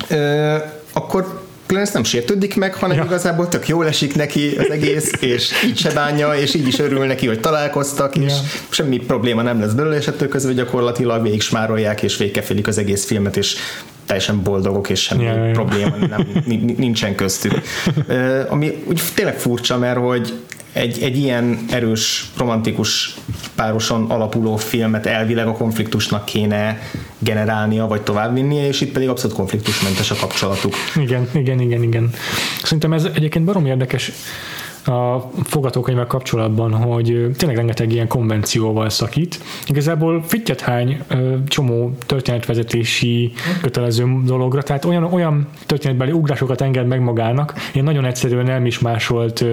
Ö, 0.08 0.56
akkor 0.92 1.41
Clarence 1.72 1.94
nem 1.94 2.04
sértődik 2.04 2.56
meg, 2.56 2.74
hanem 2.74 2.96
ja. 2.96 3.04
igazából 3.04 3.48
tök 3.48 3.68
jól 3.68 3.87
esik 3.87 4.14
neki 4.14 4.56
az 4.58 4.70
egész, 4.70 5.12
és 5.20 5.50
így 5.66 5.78
se 5.78 5.92
bánja, 5.92 6.35
és 6.35 6.54
így 6.54 6.66
is 6.66 6.78
örül 6.78 7.06
neki, 7.06 7.26
hogy 7.26 7.40
találkoztak, 7.40 8.16
ja. 8.16 8.22
és 8.22 8.32
semmi 8.68 8.98
probléma 8.98 9.42
nem 9.42 9.61
lesz 9.61 9.72
belőle, 9.72 9.96
és 9.96 10.06
ettől 10.06 10.28
közben 10.28 10.54
gyakorlatilag 10.54 11.22
végig 11.22 11.40
smárolják, 11.40 12.02
és 12.02 12.16
végigkefélik 12.16 12.66
az 12.66 12.78
egész 12.78 13.04
filmet, 13.04 13.37
és 13.37 13.56
teljesen 14.07 14.43
boldogok, 14.43 14.88
és 14.88 15.03
semmi 15.03 15.25
ja. 15.25 15.51
probléma 15.53 15.97
nem, 15.97 16.27
nincsen 16.77 17.15
köztük. 17.15 17.61
Ami 18.49 18.83
úgy 18.88 19.01
tényleg 19.15 19.38
furcsa, 19.38 19.79
mert 19.79 19.99
hogy 19.99 20.33
egy, 20.73 21.03
egy 21.03 21.17
ilyen 21.17 21.59
erős, 21.71 22.31
romantikus 22.37 23.15
pároson 23.55 24.11
alapuló 24.11 24.57
filmet 24.57 25.07
elvileg 25.07 25.47
a 25.47 25.53
konfliktusnak 25.53 26.25
kéne 26.25 26.79
generálnia, 27.19 27.87
vagy 27.87 28.03
továbbvinnie, 28.03 28.67
és 28.67 28.81
itt 28.81 28.93
pedig 28.93 29.09
abszolút 29.09 29.37
konfliktusmentes 29.37 30.11
a 30.11 30.15
kapcsolatuk. 30.15 30.75
Igen, 30.97 31.29
igen, 31.35 31.61
igen, 31.61 31.83
igen. 31.83 32.11
Szerintem 32.62 32.93
ez 32.93 33.05
egyébként 33.15 33.45
barom 33.45 33.67
érdekes 33.67 34.12
a 34.87 35.31
fogatókönyvvel 35.45 36.07
kapcsolatban, 36.07 36.75
hogy 36.75 37.31
tényleg 37.37 37.57
rengeteg 37.57 37.92
ilyen 37.92 38.09
konvencióval 38.09 38.88
szakít. 38.88 39.40
Igazából 39.66 40.23
fittyet 40.27 40.61
hány 40.61 41.03
csomó 41.49 41.92
történetvezetési 42.07 43.33
kötelező 43.62 44.05
dologra, 44.25 44.62
tehát 44.62 44.85
olyan, 44.85 45.05
olyan 45.05 45.49
történetbeli 45.66 46.12
ugrásokat 46.12 46.61
enged 46.61 46.87
meg 46.87 47.01
magának, 47.01 47.55
ilyen 47.73 47.85
nagyon 47.85 48.05
egyszerűen 48.05 48.45
nem 48.45 48.66
is 48.66 48.79
másolt, 48.79 49.45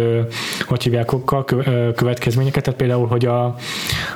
hogy 0.65 0.83
hívják, 0.83 1.09
következményeket, 1.95 2.63
tehát 2.63 2.79
például, 2.79 3.07
hogy 3.07 3.25
a, 3.25 3.55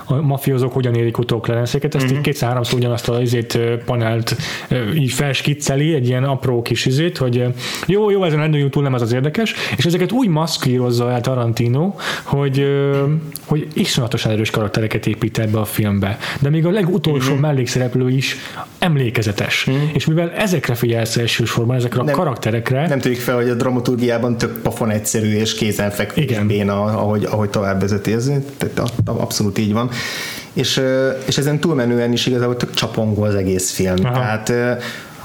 a 0.06 0.21
mafiózók 0.21 0.73
hogyan 0.73 0.95
érik 0.95 1.17
utó 1.17 1.39
Clarence-éket, 1.39 1.95
ezt 1.95 2.12
mm-hmm. 2.12 2.21
kétszer-háromszor 2.21 2.80
ugyanazt 2.80 3.10
az 3.10 3.19
izét 3.19 3.60
panelt 3.86 4.36
így 4.95 5.12
felskicceli, 5.12 5.93
egy 5.93 6.08
ilyen 6.08 6.23
apró 6.23 6.62
kis 6.62 6.86
izét, 6.86 7.17
hogy 7.17 7.45
jó, 7.88 8.10
jó, 8.10 8.23
ezen 8.23 8.39
rendőjünk 8.39 8.71
túl, 8.71 8.84
nem 8.84 8.95
ez 8.95 9.02
az 9.02 9.13
érdekes, 9.13 9.54
és 9.78 9.86
ezeket 9.86 10.12
úgy 10.12 10.28
maszkírozza 10.28 11.02
hozza 11.03 11.15
el 11.15 11.21
Tarantino, 11.21 11.95
hogy, 12.23 12.65
hogy 13.45 13.67
iszonyatosan 13.73 14.31
erős 14.31 14.49
karaktereket 14.49 15.07
épít 15.07 15.39
ebbe 15.39 15.59
a 15.59 15.65
filmbe. 15.65 16.17
De 16.39 16.49
még 16.49 16.65
a 16.65 16.69
legutolsó 16.69 17.27
uh-huh. 17.27 17.39
mellékszereplő 17.39 18.09
is 18.09 18.35
emlékezetes. 18.79 19.67
Uh-huh. 19.67 19.83
És 19.93 20.05
mivel 20.05 20.31
ezekre 20.31 20.75
figyelsz 20.75 21.17
elsősorban, 21.17 21.75
ezekre 21.75 22.03
nem, 22.03 22.13
a 22.13 22.17
karakterekre... 22.17 22.87
Nem 22.87 22.99
tűnik 22.99 23.19
fel, 23.19 23.35
hogy 23.35 23.49
a 23.49 23.53
dramaturgiában 23.53 24.37
tök 24.37 24.61
pofon 24.61 24.89
egyszerű 24.89 25.35
és 25.35 25.53
kézenfekvő 25.53 26.21
Igen. 26.21 26.47
béna, 26.47 26.83
ahogy, 26.83 27.23
ahogy 27.23 27.49
tovább 27.49 27.79
vezeti. 27.79 28.13
Ez 28.13 28.31
abszolút 29.05 29.57
így 29.57 29.73
van. 29.73 29.89
És, 30.53 30.81
és 31.25 31.37
ezen 31.37 31.59
túlmenően 31.59 32.11
is 32.11 32.25
igazából 32.25 32.57
tök 32.57 32.73
csapongó 32.73 33.23
az 33.23 33.35
egész 33.35 33.71
film. 33.71 33.95
Aha. 34.03 34.13
Tehát 34.13 34.53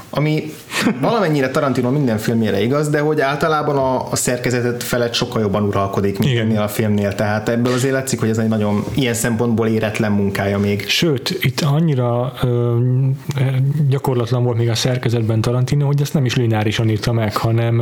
ami 0.09 0.53
valamennyire 1.01 1.49
Tarantino 1.49 1.89
minden 1.91 2.17
filmjére 2.17 2.61
igaz, 2.61 2.89
de 2.89 2.99
hogy 2.99 3.21
általában 3.21 3.77
a, 3.77 4.11
a 4.11 4.15
szerkezetet 4.15 4.83
felett 4.83 5.13
sokkal 5.13 5.41
jobban 5.41 5.63
uralkodik, 5.63 6.19
mint 6.19 6.39
ennél 6.39 6.61
a 6.61 6.67
filmnél. 6.67 7.15
Tehát 7.15 7.49
ebből 7.49 7.73
azért 7.73 7.93
látszik, 7.93 8.19
hogy 8.19 8.29
ez 8.29 8.37
egy 8.37 8.47
nagyon 8.47 8.83
ilyen 8.93 9.13
szempontból 9.13 9.67
éretlen 9.67 10.11
munkája 10.11 10.59
még. 10.59 10.87
Sőt, 10.87 11.37
itt 11.41 11.61
annyira 11.61 12.33
ö, 12.43 12.77
gyakorlatlan 13.89 14.43
volt 14.43 14.57
még 14.57 14.69
a 14.69 14.75
szerkezetben 14.75 15.41
Tarantino, 15.41 15.85
hogy 15.85 16.01
ezt 16.01 16.13
nem 16.13 16.25
is 16.25 16.35
lineárisan 16.35 16.89
írta 16.89 17.11
meg, 17.11 17.37
hanem 17.37 17.75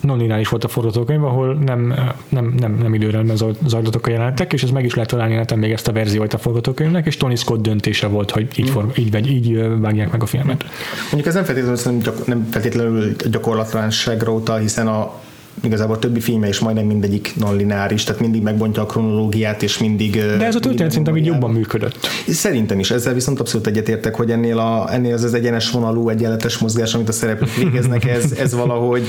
non-lineáris 0.00 0.48
volt 0.48 0.64
a 0.64 0.68
forgatókönyv, 0.68 1.24
ahol 1.24 1.54
nem, 1.54 1.94
nem, 2.28 2.54
nem, 2.58 2.78
nem 2.82 2.94
időrendben 2.94 3.36
zajlottak 3.66 4.06
a 4.06 4.10
jelenetek, 4.10 4.52
és 4.52 4.62
ez 4.62 4.70
meg 4.70 4.84
is 4.84 4.94
lehet 4.94 5.10
találni 5.10 5.34
neten 5.34 5.58
még 5.58 5.72
ezt 5.72 5.88
a 5.88 5.92
verziót 5.92 6.34
a 6.34 6.38
forgatókönyvnek, 6.38 7.06
és 7.06 7.16
Tony 7.16 7.36
Scott 7.36 7.62
döntése 7.62 8.06
volt, 8.06 8.30
hogy 8.30 8.48
így, 8.56 8.70
mm. 8.70 8.72
for, 8.72 8.92
így, 8.96 9.16
így, 9.16 9.30
így 9.30 9.80
vágják 9.80 10.12
meg 10.12 10.22
a 10.22 10.26
filmet. 10.26 10.64
Mondjuk 11.02 11.26
ez 11.26 11.34
nem 11.34 11.44
feltétlenül, 11.52 12.00
nem 12.26 12.48
feltétlenül 12.50 13.16
gyakorlatlanságra 13.30 14.32
utal, 14.32 14.58
hiszen 14.58 14.86
a 14.86 15.20
igazából 15.60 15.94
a 15.94 15.98
többi 15.98 16.20
filme 16.20 16.48
is 16.48 16.58
majdnem 16.58 16.86
mindegyik 16.86 17.32
non-lineáris, 17.36 18.04
tehát 18.04 18.20
mindig 18.20 18.42
megbontja 18.42 18.82
a 18.82 18.86
kronológiát, 18.86 19.62
és 19.62 19.78
mindig... 19.78 20.14
De 20.14 20.44
ez 20.44 20.54
a 20.54 20.60
történet 20.60 20.90
szerintem 20.90 21.16
így 21.16 21.26
jobban 21.26 21.50
működött. 21.50 22.06
Szerintem 22.28 22.78
is, 22.78 22.90
ezzel 22.90 23.14
viszont 23.14 23.40
abszolút 23.40 23.66
egyetértek, 23.66 24.14
hogy 24.14 24.30
ennél, 24.30 24.58
a, 24.58 24.92
ennél 24.92 25.14
az 25.14 25.22
az 25.22 25.34
egyenes 25.34 25.70
vonalú, 25.70 26.08
egyenletes 26.08 26.58
mozgás, 26.58 26.94
amit 26.94 27.08
a 27.08 27.12
szereplők 27.12 27.54
végeznek, 27.62 28.04
ez, 28.04 28.32
ez 28.32 28.54
valahogy 28.54 29.06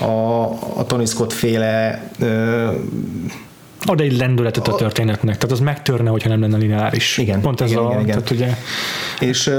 a, 0.00 0.42
a 0.80 0.86
Tony 0.86 1.06
Scott 1.06 1.32
féle 1.32 2.02
ad 3.84 4.00
egy 4.00 4.16
lendületet 4.16 4.68
a 4.68 4.74
történetnek, 4.74 5.34
tehát 5.34 5.50
az 5.50 5.60
megtörne, 5.60 6.10
hogyha 6.10 6.28
nem 6.28 6.40
lenne 6.40 6.56
lineáris. 6.56 7.18
Igen. 7.18 7.40
Pont 7.40 7.60
ez 7.60 7.70
igen, 7.70 7.82
a, 7.82 7.88
igen, 7.88 8.00
igen. 8.00 8.06
Tehát 8.06 8.30
ugye... 8.30 8.56
És, 9.20 9.50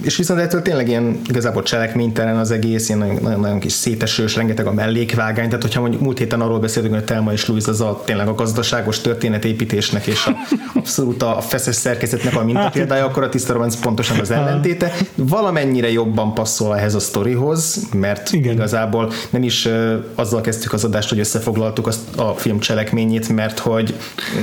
és 0.00 0.16
viszont 0.16 0.40
ettől 0.40 0.62
tényleg 0.62 0.88
ilyen 0.88 1.20
igazából 1.28 1.62
cselekménytelen 1.62 2.36
az 2.36 2.50
egész, 2.50 2.88
ilyen 2.88 2.98
nagyon, 2.98 3.40
nagyon 3.40 3.58
kis 3.58 3.72
szétesős, 3.72 4.36
rengeteg 4.36 4.66
a 4.66 4.72
mellékvágány, 4.72 5.46
tehát 5.48 5.62
hogyha 5.62 5.80
mondjuk 5.80 6.02
múlt 6.02 6.18
héten 6.18 6.40
arról 6.40 6.58
beszéltünk, 6.58 6.94
hogy 6.94 7.04
Telma 7.04 7.32
és 7.32 7.46
Louis 7.46 7.66
az 7.66 7.80
a 7.80 8.02
tényleg 8.04 8.28
a 8.28 8.34
gazdaságos 8.34 9.00
történetépítésnek 9.00 10.06
és 10.06 10.26
a, 10.26 10.36
abszolút 10.78 11.22
a 11.22 11.40
feszes 11.40 11.74
szerkezetnek 11.74 12.36
a 12.36 12.44
mintapéldája, 12.44 13.04
akkor 13.04 13.22
a 13.22 13.28
Tiszta 13.28 13.52
Romanc 13.52 13.76
pontosan 13.76 14.18
az 14.20 14.30
ellentéte. 14.30 14.92
Valamennyire 15.14 15.90
jobban 15.90 16.34
passzol 16.34 16.76
ehhez 16.76 16.94
a 16.94 17.00
sztorihoz, 17.00 17.86
mert 17.94 18.32
Igen. 18.32 18.52
igazából 18.52 19.12
nem 19.30 19.42
is 19.42 19.68
azzal 20.14 20.40
kezdtük 20.40 20.72
az 20.72 20.84
adást, 20.84 21.08
hogy 21.08 21.18
összefoglaltuk 21.18 21.86
azt 21.86 22.16
a 22.16 22.34
film 22.36 22.58
cselekményét, 22.58 23.28
mert 23.28 23.57
mert 23.58 23.74
hogy 23.74 23.94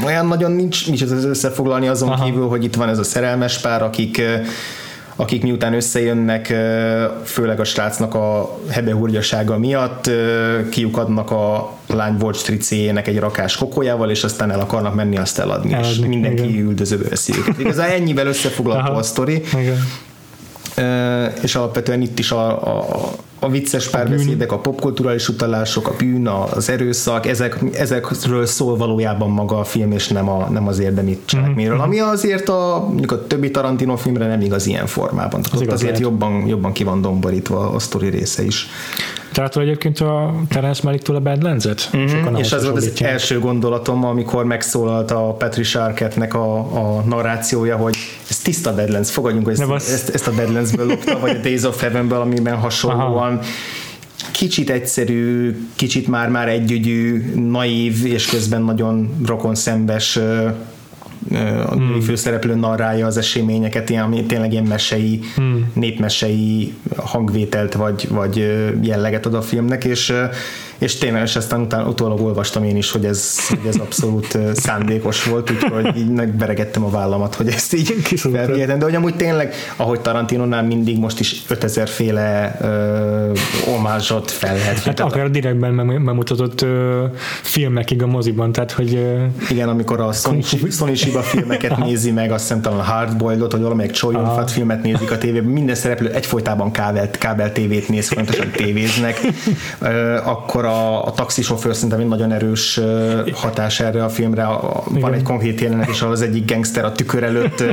olyan 0.05 0.27
nagyon 0.27 0.51
nincs, 0.51 0.87
nincs 0.87 1.01
ez 1.03 1.25
összefoglalni 1.25 1.87
azon 1.87 2.09
Aha. 2.09 2.25
kívül, 2.25 2.47
hogy 2.47 2.63
itt 2.63 2.75
van 2.75 2.89
ez 2.89 2.97
a 2.97 3.03
szerelmes 3.03 3.59
pár, 3.59 3.83
akik 3.83 4.21
akik 5.17 5.43
miután 5.43 5.73
összejönnek, 5.73 6.53
főleg 7.23 7.59
a 7.59 7.63
srácnak 7.63 8.13
a 8.13 8.57
hebehúrgyasága 8.69 9.57
miatt, 9.57 10.09
kiukadnak 10.69 11.31
a 11.31 11.73
lány 11.87 12.15
Wall 12.21 12.33
Street 12.33 12.61
egy 13.07 13.19
rakás 13.19 13.55
kokójával, 13.55 14.09
és 14.09 14.23
aztán 14.23 14.51
el 14.51 14.59
akarnak 14.59 14.95
menni 14.95 15.17
azt 15.17 15.39
eladni, 15.39 15.73
eladni 15.73 15.91
és 15.91 15.99
mindenki 16.07 16.49
igen. 16.49 16.65
üldözőbe 16.65 17.09
veszi 17.09 17.33
őket. 17.37 17.59
Igazán 17.59 17.89
ennyivel 17.89 18.27
összefoglalható 18.27 18.95
a 18.95 19.03
sztori. 19.03 19.43
Igen. 19.59 19.77
És 21.41 21.55
alapvetően 21.55 22.01
itt 22.01 22.19
is 22.19 22.31
a, 22.31 22.47
a, 22.77 22.85
a 23.39 23.49
vicces 23.49 23.89
párbeszédek, 23.89 24.51
a 24.51 24.59
popkulturális 24.59 25.29
utalások, 25.29 25.87
a 25.87 25.93
bűn, 25.97 26.27
az 26.27 26.69
erőszak, 26.69 27.25
ezek, 27.25 27.59
ezekről 27.73 28.45
szól 28.45 28.77
valójában 28.77 29.29
maga 29.29 29.59
a 29.59 29.63
film, 29.63 29.91
és 29.91 30.07
nem, 30.07 30.29
a, 30.29 30.49
nem 30.49 30.67
az 30.67 30.79
érdemi 30.79 31.19
cselekményről, 31.25 31.75
mm-hmm. 31.75 31.85
ami 31.85 31.99
azért 31.99 32.49
a, 32.49 32.85
mondjuk 32.87 33.11
a 33.11 33.27
többi 33.27 33.51
Tarantino 33.51 33.95
filmre 33.95 34.27
nem 34.27 34.41
igaz 34.41 34.65
ilyen 34.65 34.85
formában. 34.85 35.41
Tehát 35.41 35.61
ott 35.61 35.73
azért 35.73 35.99
jobban, 35.99 36.47
jobban 36.47 36.71
ki 36.71 36.83
van 36.83 37.01
domborítva 37.01 37.69
a 37.69 37.79
sztori 37.79 38.09
része 38.09 38.43
is. 38.43 38.67
Tehát 39.35 39.57
egyébként 39.57 39.99
a 39.99 40.35
Terence 40.49 40.81
Malick-tól 40.83 41.15
a 41.15 41.19
Badlands-et? 41.19 41.89
Mm-hmm. 41.97 42.35
És 42.35 42.51
ez 42.51 42.63
volt 42.63 42.75
az 42.75 42.91
első 43.01 43.39
gondolatom, 43.39 44.05
amikor 44.05 44.45
megszólalt 44.45 45.11
a 45.11 45.35
Patricia 45.37 45.83
Arquette-nek 45.83 46.33
a, 46.33 46.57
a 46.57 47.01
narrációja, 47.01 47.75
hogy 47.77 47.95
ez 48.29 48.37
tiszta 48.37 48.75
Badlands, 48.75 49.11
fogadjunk, 49.11 49.45
hogy 49.45 49.59
ezt, 49.59 49.91
ezt, 49.91 50.09
ezt 50.09 50.27
a 50.27 50.31
Badlands-ből 50.31 50.85
lopta, 50.85 51.19
vagy 51.19 51.29
a 51.29 51.39
Days 51.39 51.63
of 51.63 51.81
Heaven-ből, 51.81 52.19
amiben 52.19 52.55
hasonlóan 52.55 53.33
Aha 53.33 53.43
kicsit 54.31 54.69
egyszerű, 54.69 55.55
kicsit 55.75 56.07
már-már 56.07 56.47
együgyű, 56.49 57.31
naív, 57.35 58.05
és 58.05 58.25
közben 58.25 58.61
nagyon 58.61 59.17
rokon 59.25 59.55
szembes 59.55 60.19
a 61.67 61.73
hmm. 61.73 62.01
főszereplő 62.01 62.55
narrálja 62.55 63.05
az 63.05 63.17
eseményeket, 63.17 63.89
ilyen, 63.89 64.03
ami 64.03 64.23
tényleg 64.23 64.51
ilyen 64.51 64.63
mesei, 64.63 65.19
hmm. 65.35 65.71
népmesei 65.73 66.73
hangvételt 66.95 67.73
vagy, 67.73 68.07
vagy 68.09 68.35
jelleget 68.81 69.25
ad 69.25 69.33
a 69.33 69.41
filmnek, 69.41 69.83
és 69.83 70.13
és 70.77 70.97
tényleg, 70.97 71.23
és 71.23 71.35
aztán 71.35 71.61
utána, 71.61 71.87
utólag 71.87 72.21
olvastam 72.21 72.63
én 72.63 72.77
is, 72.77 72.91
hogy 72.91 73.05
ez, 73.05 73.47
hogy 73.47 73.67
ez 73.67 73.75
abszolút 73.75 74.37
szándékos 74.53 75.23
volt, 75.23 75.51
úgyhogy 75.51 75.97
így 75.97 76.09
megberegettem 76.09 76.83
a 76.83 76.89
vállamat, 76.89 77.35
hogy 77.35 77.47
ezt 77.47 77.73
így 77.73 77.93
felvihetem, 78.15 78.79
de 78.79 78.85
hogy 78.85 78.95
amúgy 78.95 79.15
tényleg, 79.15 79.53
ahogy 79.75 79.99
Tarantinonál 79.99 80.63
mindig 80.63 80.99
most 80.99 81.19
is 81.19 81.43
5000 81.47 81.87
féle 81.87 82.57
uh, 82.61 83.73
omázsot 83.75 84.31
fel 84.31 84.55
lehet. 84.55 84.79
Hát 84.79 84.99
akár 84.99 85.31
direktben 85.31 86.03
bemutatott 86.05 86.61
uh, 86.61 86.69
filmekig 87.41 88.03
a 88.03 88.07
moziban, 88.07 88.51
tehát 88.51 88.71
hogy... 88.71 88.93
Uh, 88.93 89.49
igen, 89.49 89.69
amikor 89.69 89.99
a 89.99 90.11
Sony, 90.11 90.43
Sony 90.69 90.95
Shiba 90.95 91.21
filmeket 91.21 91.77
nézi 91.77 92.11
meg, 92.11 92.31
azt 92.31 92.41
hiszem 92.41 92.61
talán 92.61 92.79
a 92.79 92.83
Hardboiled-ot, 92.83 93.51
vagy 93.51 93.61
valamelyik 93.61 93.91
Choyonfat 93.91 94.51
filmet 94.51 94.83
nézik 94.83 95.11
a 95.11 95.17
tévében, 95.17 95.49
minden 95.49 95.75
szereplő 95.75 96.11
egyfolytában 96.11 96.71
kábel, 96.71 97.11
kábel 97.11 97.51
tévét 97.51 97.89
néz, 97.89 98.07
folyamatosan 98.07 98.51
tévéznek, 98.51 99.19
uh, 99.81 100.27
akkor 100.27 100.64
a, 100.65 101.05
a 101.05 101.11
taxisofőr 101.11 101.75
szerintem 101.75 101.99
egy 101.99 102.07
nagyon 102.07 102.31
erős 102.31 102.79
hatás 103.33 103.79
erre 103.79 104.03
a 104.03 104.09
filmre. 104.09 104.43
A, 104.43 104.83
van 104.89 105.13
egy 105.13 105.23
konkrét 105.23 105.61
jelenet 105.61 105.89
ahol 105.99 106.11
az 106.11 106.21
egyik 106.21 106.51
gangster 106.51 106.85
a 106.85 106.91
tükör 106.91 107.23
előtt 107.23 107.63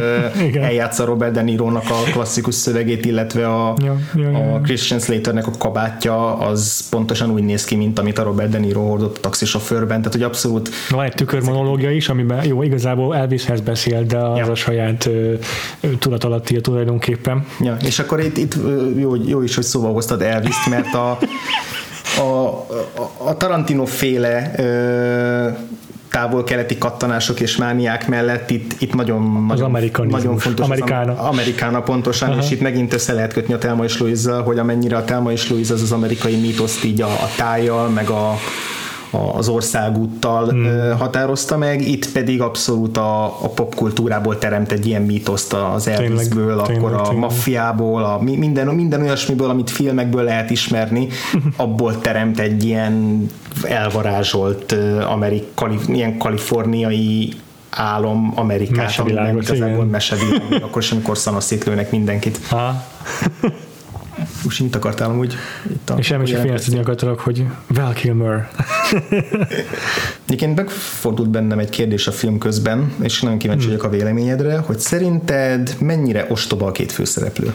eljátsza 0.54 1.04
Robert 1.04 1.32
De 1.32 1.42
Niro-nak 1.42 1.90
a 1.90 2.10
klasszikus 2.12 2.54
szövegét, 2.54 3.04
illetve 3.04 3.48
a, 3.48 3.74
ja, 3.84 3.96
ja, 4.14 4.30
ja. 4.30 4.54
a 4.54 4.60
Christian 4.60 5.00
Slaternek 5.00 5.46
a 5.46 5.50
kabátja 5.58 6.38
az 6.38 6.88
pontosan 6.88 7.30
úgy 7.30 7.42
néz 7.42 7.64
ki, 7.64 7.74
mint 7.74 7.98
amit 7.98 8.18
a 8.18 8.22
Robert 8.22 8.50
De 8.50 8.58
Niro 8.58 8.80
hordott 8.80 9.16
a 9.16 9.20
taxisofőrben, 9.20 9.98
tehát 9.98 10.12
hogy 10.12 10.22
abszolút... 10.22 10.70
Van 10.90 11.04
egy 11.04 11.14
tükörmonológia 11.14 11.90
is, 11.90 12.08
amiben 12.08 12.44
jó, 12.44 12.62
igazából 12.62 13.16
Elvishez 13.16 13.60
beszél, 13.60 14.04
de 14.04 14.18
az 14.18 14.38
ja. 14.38 14.50
a 14.50 14.54
saját 14.54 15.08
tudat 15.98 16.24
alatti 16.24 16.60
tulajdonképpen. 16.60 17.46
Ja, 17.60 17.76
és 17.84 17.98
akkor 17.98 18.20
itt, 18.20 18.36
itt 18.36 18.56
jó, 18.96 19.14
jó 19.14 19.42
is, 19.42 19.54
hogy 19.54 19.64
szóba 19.64 19.88
hoztad 19.88 20.22
Elvis-t, 20.22 20.68
mert 20.68 20.94
a 20.94 21.18
a, 22.18 22.22
a, 22.22 23.10
a 23.18 23.36
Tarantino 23.36 23.84
féle 23.84 24.52
ö, 24.56 25.48
távol-keleti 26.10 26.78
kattanások 26.78 27.40
és 27.40 27.56
mániák 27.56 28.08
mellett 28.08 28.50
itt, 28.50 28.74
itt 28.78 28.94
nagyon, 28.94 29.46
az 29.48 29.60
nagyon, 29.60 30.06
nagyon 30.08 30.38
fontos 30.38 30.66
Amerikána. 30.66 31.12
az 31.12 31.26
Amerikána 31.26 31.82
pontosan, 31.82 32.30
Aha. 32.30 32.42
és 32.42 32.50
itt 32.50 32.60
megint 32.60 32.92
össze 32.92 33.12
lehet 33.12 33.32
kötni 33.32 33.54
a 33.54 33.58
Telma 33.58 33.84
és 33.84 33.98
louise 33.98 34.32
hogy 34.32 34.58
amennyire 34.58 34.96
a 34.96 35.04
Telma 35.04 35.32
és 35.32 35.50
Louise 35.50 35.74
az 35.74 35.82
az 35.82 35.92
amerikai 35.92 36.36
mítoszt 36.36 36.84
így 36.84 37.00
a, 37.00 37.06
a 37.06 37.28
tájjal, 37.36 37.88
meg 37.88 38.08
a, 38.08 38.34
az 39.12 39.48
országúttal 39.48 40.48
hmm. 40.48 40.98
határozta 40.98 41.56
meg, 41.56 41.88
itt 41.88 42.12
pedig 42.12 42.40
abszolút 42.40 42.96
a, 42.96 43.24
a 43.24 43.48
popkultúrából 43.48 44.38
teremt 44.38 44.72
egy 44.72 44.86
ilyen 44.86 45.02
mítoszt 45.02 45.52
az 45.52 45.88
Elvisből, 45.88 46.58
akkor 46.58 46.72
tényleg, 46.72 46.92
a 46.92 47.02
tényleg. 47.02 47.18
maffiából, 47.18 48.04
a 48.04 48.18
minden, 48.22 48.66
minden 48.66 49.02
olyasmiből, 49.02 49.50
amit 49.50 49.70
filmekből 49.70 50.22
lehet 50.22 50.50
ismerni, 50.50 51.08
abból 51.56 52.00
teremt 52.00 52.38
egy 52.40 52.64
ilyen 52.64 53.26
elvarázsolt 53.62 54.76
amerik, 55.08 55.44
kalif, 55.54 55.88
ilyen 55.88 56.18
kaliforniai 56.18 57.32
álom 57.70 58.32
Amerikát, 58.34 58.98
ami 58.98 59.12
nem 59.12 59.36
igazából 59.36 59.84
mesevilág, 59.84 60.62
akkor 60.62 60.82
sem, 60.82 60.96
amikor 60.96 61.18
szanaszétlőnek 61.18 61.90
mindenkit. 61.90 62.38
Most 64.44 64.60
mit 64.60 64.76
akartál 64.76 65.10
amúgy? 65.10 65.34
Itt 65.70 65.90
a, 65.90 65.94
és 65.98 66.06
semmi 66.06 66.26
sem 66.26 66.40
félrezni 66.40 66.78
akartalak, 66.78 67.20
hogy 67.20 67.44
Val 67.66 67.92
Kilmer. 67.92 68.48
Egyébként 70.26 70.56
megfordult 70.56 71.30
bennem 71.30 71.58
egy 71.58 71.68
kérdés 71.68 72.06
a 72.06 72.12
film 72.12 72.38
közben, 72.38 72.92
és 73.02 73.20
nagyon 73.20 73.38
kíváncsi 73.38 73.64
hmm. 73.64 73.72
vagyok 73.74 73.92
a 73.92 73.96
véleményedre, 73.96 74.58
hogy 74.58 74.78
szerinted 74.78 75.76
mennyire 75.80 76.26
ostoba 76.28 76.66
a 76.66 76.72
két 76.72 76.92
főszereplő? 76.92 77.54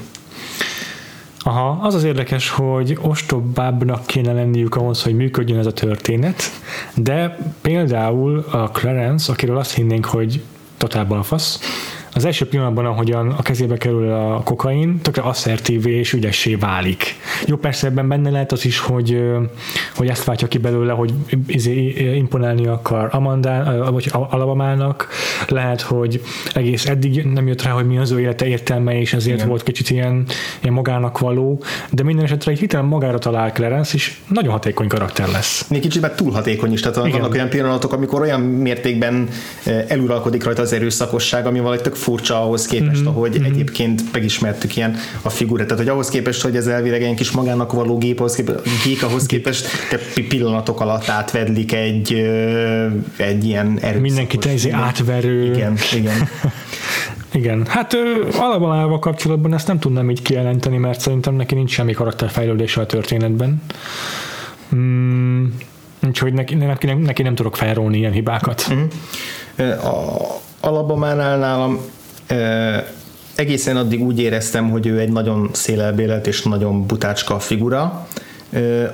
Aha, 1.39 1.79
az 1.81 1.95
az 1.95 2.03
érdekes, 2.03 2.49
hogy 2.49 2.97
ostobábbnak 3.01 4.05
kéne 4.05 4.33
lenniük 4.33 4.75
ahhoz, 4.75 5.03
hogy 5.03 5.15
működjön 5.15 5.59
ez 5.59 5.65
a 5.65 5.73
történet, 5.73 6.43
de 6.95 7.37
például 7.61 8.45
a 8.51 8.69
Clarence, 8.69 9.31
akiről 9.31 9.57
azt 9.57 9.73
hinnénk, 9.73 10.05
hogy 10.05 10.41
totál 10.77 11.05
balfasz, 11.05 11.59
az 12.17 12.25
első 12.25 12.47
pillanatban, 12.47 12.85
ahogyan 12.85 13.29
a 13.29 13.41
kezébe 13.41 13.77
kerül 13.77 14.11
a 14.11 14.41
kokain, 14.43 14.99
tökre 15.01 15.21
asszertív 15.21 15.87
és 15.87 16.13
ügyessé 16.13 16.55
válik. 16.55 17.15
Jó, 17.45 17.55
persze 17.55 17.87
ebben 17.87 18.07
benne 18.07 18.29
lehet 18.29 18.51
az 18.51 18.65
is, 18.65 18.79
hogy, 18.79 19.23
hogy 19.95 20.07
ezt 20.07 20.23
váltja 20.23 20.47
ki 20.47 20.57
belőle, 20.57 20.93
hogy 20.93 21.13
izé, 21.47 21.87
imponálni 22.15 22.67
akar 22.67 23.09
Amanda, 23.11 23.85
vagy 23.91 24.09
Alabamának, 24.11 25.07
lehet, 25.47 25.81
hogy 25.81 26.21
egész 26.53 26.85
eddig 26.85 27.23
nem 27.23 27.47
jött 27.47 27.61
rá, 27.61 27.71
hogy 27.71 27.87
mi 27.87 27.97
az 27.97 28.11
ő 28.11 28.19
élete 28.19 28.47
értelme, 28.47 28.99
és 28.99 29.13
ezért 29.13 29.35
Igen. 29.35 29.47
volt 29.47 29.63
kicsit 29.63 29.89
ilyen, 29.89 30.25
ilyen 30.61 30.73
magának 30.73 31.19
való, 31.19 31.63
de 31.91 32.03
minden 32.03 32.25
esetre 32.25 32.51
egy 32.51 32.59
hitelen 32.59 32.85
magára 32.85 33.17
talál 33.17 33.51
Clarence, 33.51 33.95
és 33.95 34.17
nagyon 34.27 34.51
hatékony 34.51 34.87
karakter 34.87 35.27
lesz. 35.27 35.67
Még 35.69 35.81
kicsit 35.81 36.11
túl 36.15 36.31
hatékony 36.31 36.73
is, 36.73 36.79
tehát 36.79 36.97
Igen. 36.97 37.11
vannak 37.11 37.33
olyan 37.33 37.49
pillanatok, 37.49 37.93
amikor 37.93 38.21
olyan 38.21 38.41
mértékben 38.41 39.29
eluralkodik 39.87 40.43
rajta 40.43 40.61
az 40.61 40.73
erőszakosság, 40.73 41.45
ami 41.45 41.57
valahogy 41.59 41.81
tök 41.81 41.95
furcsa 42.07 42.41
ahhoz 42.41 42.65
képest, 42.65 43.01
mm-hmm. 43.01 43.07
ahogy 43.07 43.31
mm-hmm. 43.31 43.51
egyébként 43.51 44.01
megismertük 44.11 44.75
ilyen 44.75 44.95
a 45.21 45.29
figurát. 45.29 45.67
Tehát, 45.67 45.83
hogy 45.83 45.91
ahhoz 45.91 46.09
képest, 46.09 46.41
hogy 46.41 46.55
ez 46.55 46.67
elvileg 46.67 47.03
egy 47.03 47.13
kis 47.13 47.31
magának 47.31 47.71
való 47.71 47.97
gép, 47.97 48.19
ahhoz 48.19 48.35
képest, 48.35 48.59
gék 48.83 49.03
ahhoz 49.03 49.25
képest 49.25 49.67
te 49.89 49.99
pillanatok 50.27 50.79
alatt 50.79 51.09
átvedlik 51.09 51.73
egy, 51.73 52.13
egy 53.17 53.45
ilyen 53.45 53.67
erőszakos. 53.67 54.01
Mindenki 54.01 54.37
te 54.37 54.75
átverő. 54.75 55.53
Igen, 55.53 55.77
igen. 55.95 56.15
Igen, 57.33 57.65
hát 57.65 57.97
Alabalával 58.37 58.99
kapcsolatban 58.99 59.53
ezt 59.53 59.67
nem 59.67 59.79
tudnám 59.79 60.09
így 60.09 60.21
kijelenteni, 60.21 60.77
mert 60.77 60.99
szerintem 60.99 61.35
neki 61.35 61.55
nincs 61.55 61.71
semmi 61.71 61.93
karakterfejlődése 61.93 62.81
a 62.81 62.85
történetben. 62.85 63.61
Mm, 64.75 65.45
úgyhogy 66.07 66.33
neki, 66.33 66.55
neki, 66.55 66.93
neki 66.93 67.21
nem 67.21 67.35
tudok 67.35 67.55
felrólni 67.55 67.97
ilyen 67.97 68.11
hibákat. 68.11 68.73
Mm. 68.73 68.83
A 69.69 70.17
Alabamánál 70.59 71.37
nálam 71.37 71.79
egészen 73.35 73.77
addig 73.77 74.01
úgy 74.01 74.19
éreztem, 74.19 74.69
hogy 74.69 74.87
ő 74.87 74.99
egy 74.99 75.11
nagyon 75.11 75.49
szélelbélet 75.53 76.27
és 76.27 76.41
nagyon 76.41 76.85
butácska 76.85 77.39
figura, 77.39 78.07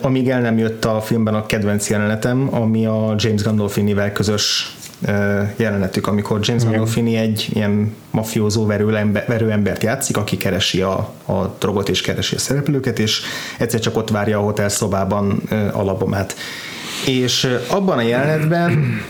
amíg 0.02 0.30
el 0.30 0.42
nem 0.42 0.58
jött 0.58 0.86
a 0.86 1.02
filmben 1.02 1.36
a 1.36 1.46
kedvenc 1.46 1.90
jelenetem, 1.90 2.48
ami 2.52 2.86
a 2.86 3.16
James 3.18 3.44
Gandolfinivel 3.44 4.12
közös 4.12 4.76
jelenetük, 5.56 6.08
amikor 6.08 6.40
James 6.42 6.64
Gandolfini 6.64 7.16
egy 7.16 7.48
ilyen 7.54 7.96
mafiózó 8.12 8.66
verő, 8.66 8.96
ember, 8.96 9.26
verő 9.28 9.52
embert 9.52 9.84
játszik, 9.84 10.18
aki 10.18 10.38
keresi 10.38 10.82
a, 10.82 11.14
a 11.26 11.56
drogot 11.60 11.90
és 11.90 12.02
keresi 12.02 12.36
a 12.36 12.40
szereplőket, 12.40 13.00
és 13.00 13.22
egyszer 13.58 13.80
csak 13.80 13.98
ott 13.98 14.10
várja 14.10 14.40
a 14.40 14.42
hotel 14.42 14.70
szobában 14.70 15.42
Alabamát. 15.72 16.36
És 17.06 17.58
abban 17.68 17.98
a 17.98 18.02
jelenetben 18.02 19.02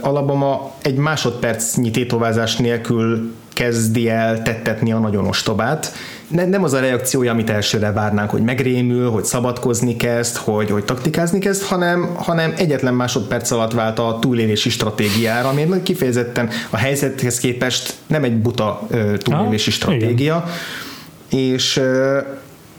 Alabama 0.00 0.72
egy 0.82 0.96
másodpercnyi 0.96 1.90
tétovázás 1.90 2.56
nélkül 2.56 3.32
kezdi 3.52 4.08
el 4.08 4.42
tettetni 4.42 4.92
a 4.92 4.98
nagyon 4.98 5.26
ostobát. 5.26 5.92
Ne, 6.28 6.46
nem 6.46 6.64
az 6.64 6.72
a 6.72 6.80
reakciója, 6.80 7.32
amit 7.32 7.50
elsőre 7.50 7.92
várnánk, 7.92 8.30
hogy 8.30 8.42
megrémül, 8.42 9.10
hogy 9.10 9.24
szabadkozni 9.24 9.96
kezd, 9.96 10.36
hogy, 10.36 10.70
hogy 10.70 10.84
taktikázni 10.84 11.38
kezd, 11.38 11.62
hanem, 11.62 12.14
hanem 12.16 12.54
egyetlen 12.56 12.94
másodperc 12.94 13.50
alatt 13.50 13.72
vált 13.72 13.98
a 13.98 14.18
túlélési 14.20 14.70
stratégiára, 14.70 15.48
ami 15.48 15.82
kifejezetten 15.82 16.48
a 16.70 16.76
helyzethez 16.76 17.38
képest 17.38 17.94
nem 18.06 18.24
egy 18.24 18.36
buta 18.36 18.80
uh, 18.90 19.16
túlélési 19.16 19.70
ha, 19.70 19.76
stratégia. 19.76 20.44
Igen. 21.30 21.48
És 21.50 21.80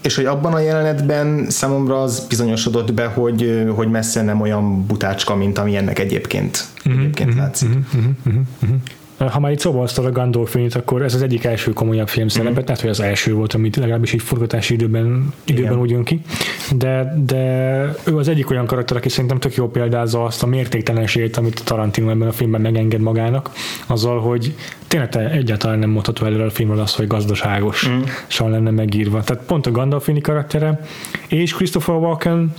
és 0.00 0.16
hogy 0.16 0.24
abban 0.24 0.52
a 0.52 0.58
jelenetben 0.58 1.50
számomra 1.50 2.02
az 2.02 2.26
bizonyosodott 2.28 2.92
be, 2.92 3.06
hogy, 3.06 3.64
hogy 3.74 3.90
messze 3.90 4.22
nem 4.22 4.40
olyan 4.40 4.86
butácska, 4.86 5.34
mint 5.34 5.58
ami 5.58 5.76
ennek 5.76 5.98
egyébként, 5.98 6.64
uh-huh, 6.78 7.00
egyébként 7.00 7.28
uh-huh, 7.28 7.44
látszik. 7.44 7.68
Uh-huh, 7.68 8.04
uh-huh, 8.24 8.42
uh-huh 8.62 8.80
ha 9.16 9.40
már 9.40 9.52
itt 9.52 9.58
szóba 9.58 9.78
hoztad 9.78 10.04
a 10.04 10.10
Gandolfinit, 10.10 10.74
akkor 10.74 11.02
ez 11.02 11.14
az 11.14 11.22
egyik 11.22 11.44
első 11.44 11.72
komolyabb 11.72 12.08
film 12.08 12.28
szerepet, 12.28 12.54
mm-hmm. 12.54 12.64
tehát 12.64 12.80
hogy 12.80 12.90
az 12.90 13.00
első 13.00 13.34
volt, 13.34 13.54
amit 13.54 13.76
legalábbis 13.76 14.12
így 14.12 14.22
forgatási 14.22 14.74
időben, 14.74 15.32
időben 15.44 15.78
úgy 15.78 15.90
jön 15.90 16.04
ki, 16.04 16.20
de, 16.76 17.22
de 17.26 17.44
ő 18.04 18.16
az 18.16 18.28
egyik 18.28 18.50
olyan 18.50 18.66
karakter, 18.66 18.96
aki 18.96 19.08
szerintem 19.08 19.38
tök 19.38 19.54
jó 19.54 19.68
példázza 19.68 20.24
azt 20.24 20.42
a 20.42 20.46
mértéktelenségét, 20.46 21.36
amit 21.36 21.64
Tarantino 21.64 22.10
ebben 22.10 22.28
a 22.28 22.32
filmben 22.32 22.60
megenged 22.60 23.00
magának, 23.00 23.50
azzal, 23.86 24.20
hogy 24.20 24.54
tényleg 24.86 25.08
te 25.08 25.30
egyáltalán 25.30 25.78
nem 25.78 25.90
mondható 25.90 26.26
előre 26.26 26.44
a 26.44 26.50
filmről 26.50 26.80
az, 26.80 26.94
hogy 26.94 27.06
gazdaságos, 27.06 27.88
mm. 27.88 28.50
lenne 28.50 28.70
megírva. 28.70 29.22
Tehát 29.22 29.42
pont 29.44 29.66
a 29.66 29.70
Gandolfini 29.70 30.20
karaktere 30.20 30.80
és 31.28 31.54
Christopher 31.54 31.94
Walken 31.94 32.52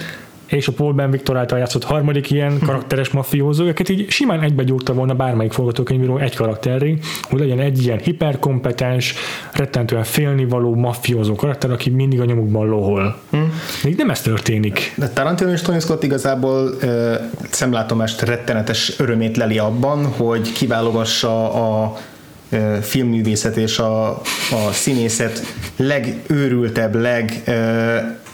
és 0.47 0.67
a 0.67 0.71
Paul 0.71 0.93
Ben 0.93 1.11
Victor 1.11 1.37
által 1.37 1.59
játszott 1.59 1.83
harmadik 1.83 2.31
ilyen 2.31 2.59
karakteres 2.65 3.09
mafiózó, 3.09 3.65
őket 3.65 3.89
így 3.89 4.09
simán 4.09 4.41
egybe 4.41 4.63
gyúrta 4.63 4.93
volna 4.93 5.13
bármelyik 5.13 5.51
forgatókönyvíró 5.51 6.17
egy 6.17 6.35
karakterré, 6.35 6.97
hogy 7.21 7.39
legyen 7.39 7.59
egy 7.59 7.83
ilyen 7.83 7.97
hiperkompetens, 7.97 9.13
rettentően 9.51 10.03
félnivaló 10.03 10.75
mafiózó 10.75 11.35
karakter, 11.35 11.71
aki 11.71 11.89
mindig 11.89 12.21
a 12.21 12.25
nyomukban 12.25 12.67
lohol. 12.67 13.19
Hmm. 13.29 13.53
Még 13.83 13.95
nem 13.97 14.09
ez 14.09 14.21
történik. 14.21 14.93
De 14.95 15.09
Tarantino 15.09 15.51
és 15.51 15.61
Tony 15.61 15.79
Scott 15.79 16.03
igazából 16.03 16.69
uh, 16.81 17.13
szemlátomást 17.49 18.21
rettenetes 18.21 18.99
örömét 18.99 19.37
leli 19.37 19.57
abban, 19.57 20.05
hogy 20.05 20.51
kiválogassa 20.51 21.53
a 21.53 21.97
filmművészet 22.81 23.57
és 23.57 23.79
a, 23.79 24.09
a 24.51 24.71
színészet 24.71 25.41
legőrültebb, 25.75 26.95
leg 26.95 27.43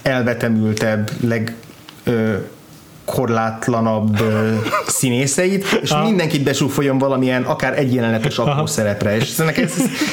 elvetemültebb, 0.02 1.10
leg 1.20 1.54
korlátlanabb 3.04 4.22
színészeit, 4.86 5.78
és 5.82 5.90
Aha. 5.90 6.04
mindenkit 6.04 6.42
besúfoljon 6.42 6.98
valamilyen 6.98 7.42
akár 7.42 7.78
egy 7.78 7.94
jelenetes 7.94 8.38
apró 8.38 8.66
szerepre, 8.66 9.16
és 9.16 9.38
ez, 9.38 9.48
ez, 9.56 9.72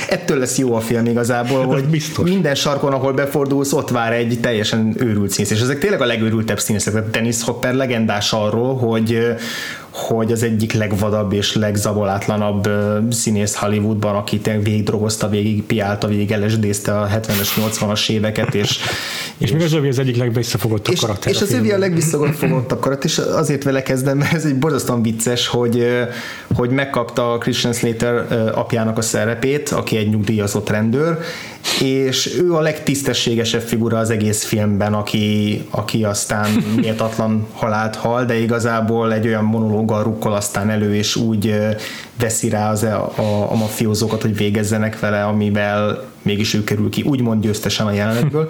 ettől 0.10 0.38
lesz 0.38 0.58
jó 0.58 0.76
a 0.76 0.80
film 0.80 1.06
igazából, 1.06 1.66
hogy 1.66 1.84
Biztos. 1.84 2.30
minden 2.30 2.56
sarkon, 2.56 2.94
ahol 2.94 3.14
befordulsz, 3.14 3.74
ott 3.74 3.90
vár 3.90 4.14
egy 4.14 4.38
teljesen 4.42 4.96
őrült 4.98 5.30
színész, 5.30 5.52
és 5.52 5.60
ezek 5.60 5.80
tényleg 5.80 6.02
a 6.02 6.06
legőrültebb 6.06 6.60
színészek. 6.60 7.10
Dennis 7.10 7.44
Hopper 7.44 7.74
legendás 7.74 8.34
arról, 8.34 8.78
hogy, 8.78 9.36
hogy 9.92 10.32
az 10.32 10.44
egyik 10.44 10.74
legvadabb 10.74 11.34
és 11.34 11.56
legzabolátlanabb 11.56 12.70
színész 13.10 13.56
Hollywoodban, 13.56 14.16
aki 14.16 14.42
végig 14.44 14.84
drogozta, 14.84 15.30
végig 15.30 15.64
piálta, 15.64 16.08
végig 16.08 16.36
lsd 16.36 16.88
a 16.88 17.08
70-es, 17.08 17.50
80-as 17.56 18.10
éveket, 18.10 18.56
és, 18.56 18.70
és, 18.70 18.80
és 19.38 19.52
még 19.52 19.62
az 19.62 19.74
övi 19.74 19.88
az 19.88 20.00
egyik 20.00 20.18
legvisszafogottabb 20.18 20.96
karakter. 20.96 21.32
És 21.32 21.42
az 21.42 21.54
övi 21.54 21.72
a 21.72 21.78
legvisszafogottabb 21.78 22.80
karakter, 22.80 23.10
és 23.10 23.18
azért 23.18 23.64
vele 23.64 23.82
kezdem, 23.82 24.18
mert 24.18 24.34
ez 24.34 24.46
egy 24.46 24.56
borzasztóan 24.56 25.02
vicces, 25.02 25.48
hogy, 25.48 25.88
hogy 26.56 26.70
megkapta 26.70 27.38
Christian 27.40 27.74
Slater 27.74 28.26
apjának 28.56 28.98
a 28.98 29.02
szerepét, 29.02 29.70
aki 29.70 29.98
egy 29.98 30.10
nyugdíjazott 30.10 30.70
rendőr, 30.70 31.18
és 31.82 32.38
ő 32.38 32.54
a 32.54 32.62
legtisztességesebb 32.62 33.62
figura 33.62 33.98
az 33.98 34.10
egész 34.10 34.44
filmben, 34.44 34.94
aki, 34.94 35.62
aki 35.70 36.04
aztán 36.04 36.52
méltatlan 36.76 37.48
halált 37.54 37.96
hal, 37.96 38.26
de 38.26 38.40
igazából 38.40 39.14
egy 39.14 39.28
olyan 39.28 39.44
monológgal 39.44 40.04
rukkol 40.04 40.34
aztán 40.34 40.70
elő, 40.70 40.96
és 40.96 41.16
úgy 41.16 41.56
veszi 42.20 42.50
rá 42.50 42.72
az, 42.72 42.84
a, 42.84 43.12
a, 43.16 43.52
a 43.52 43.56
mafiózókat, 43.56 44.22
hogy 44.22 44.38
végezzenek 44.38 45.00
vele, 45.00 45.24
amivel 45.24 46.04
mégis 46.22 46.54
ő 46.54 46.64
kerül 46.64 46.90
ki, 46.90 47.02
úgymond 47.02 47.42
győztesen 47.42 47.88
a 47.88 47.92
jelenetből. 47.92 48.50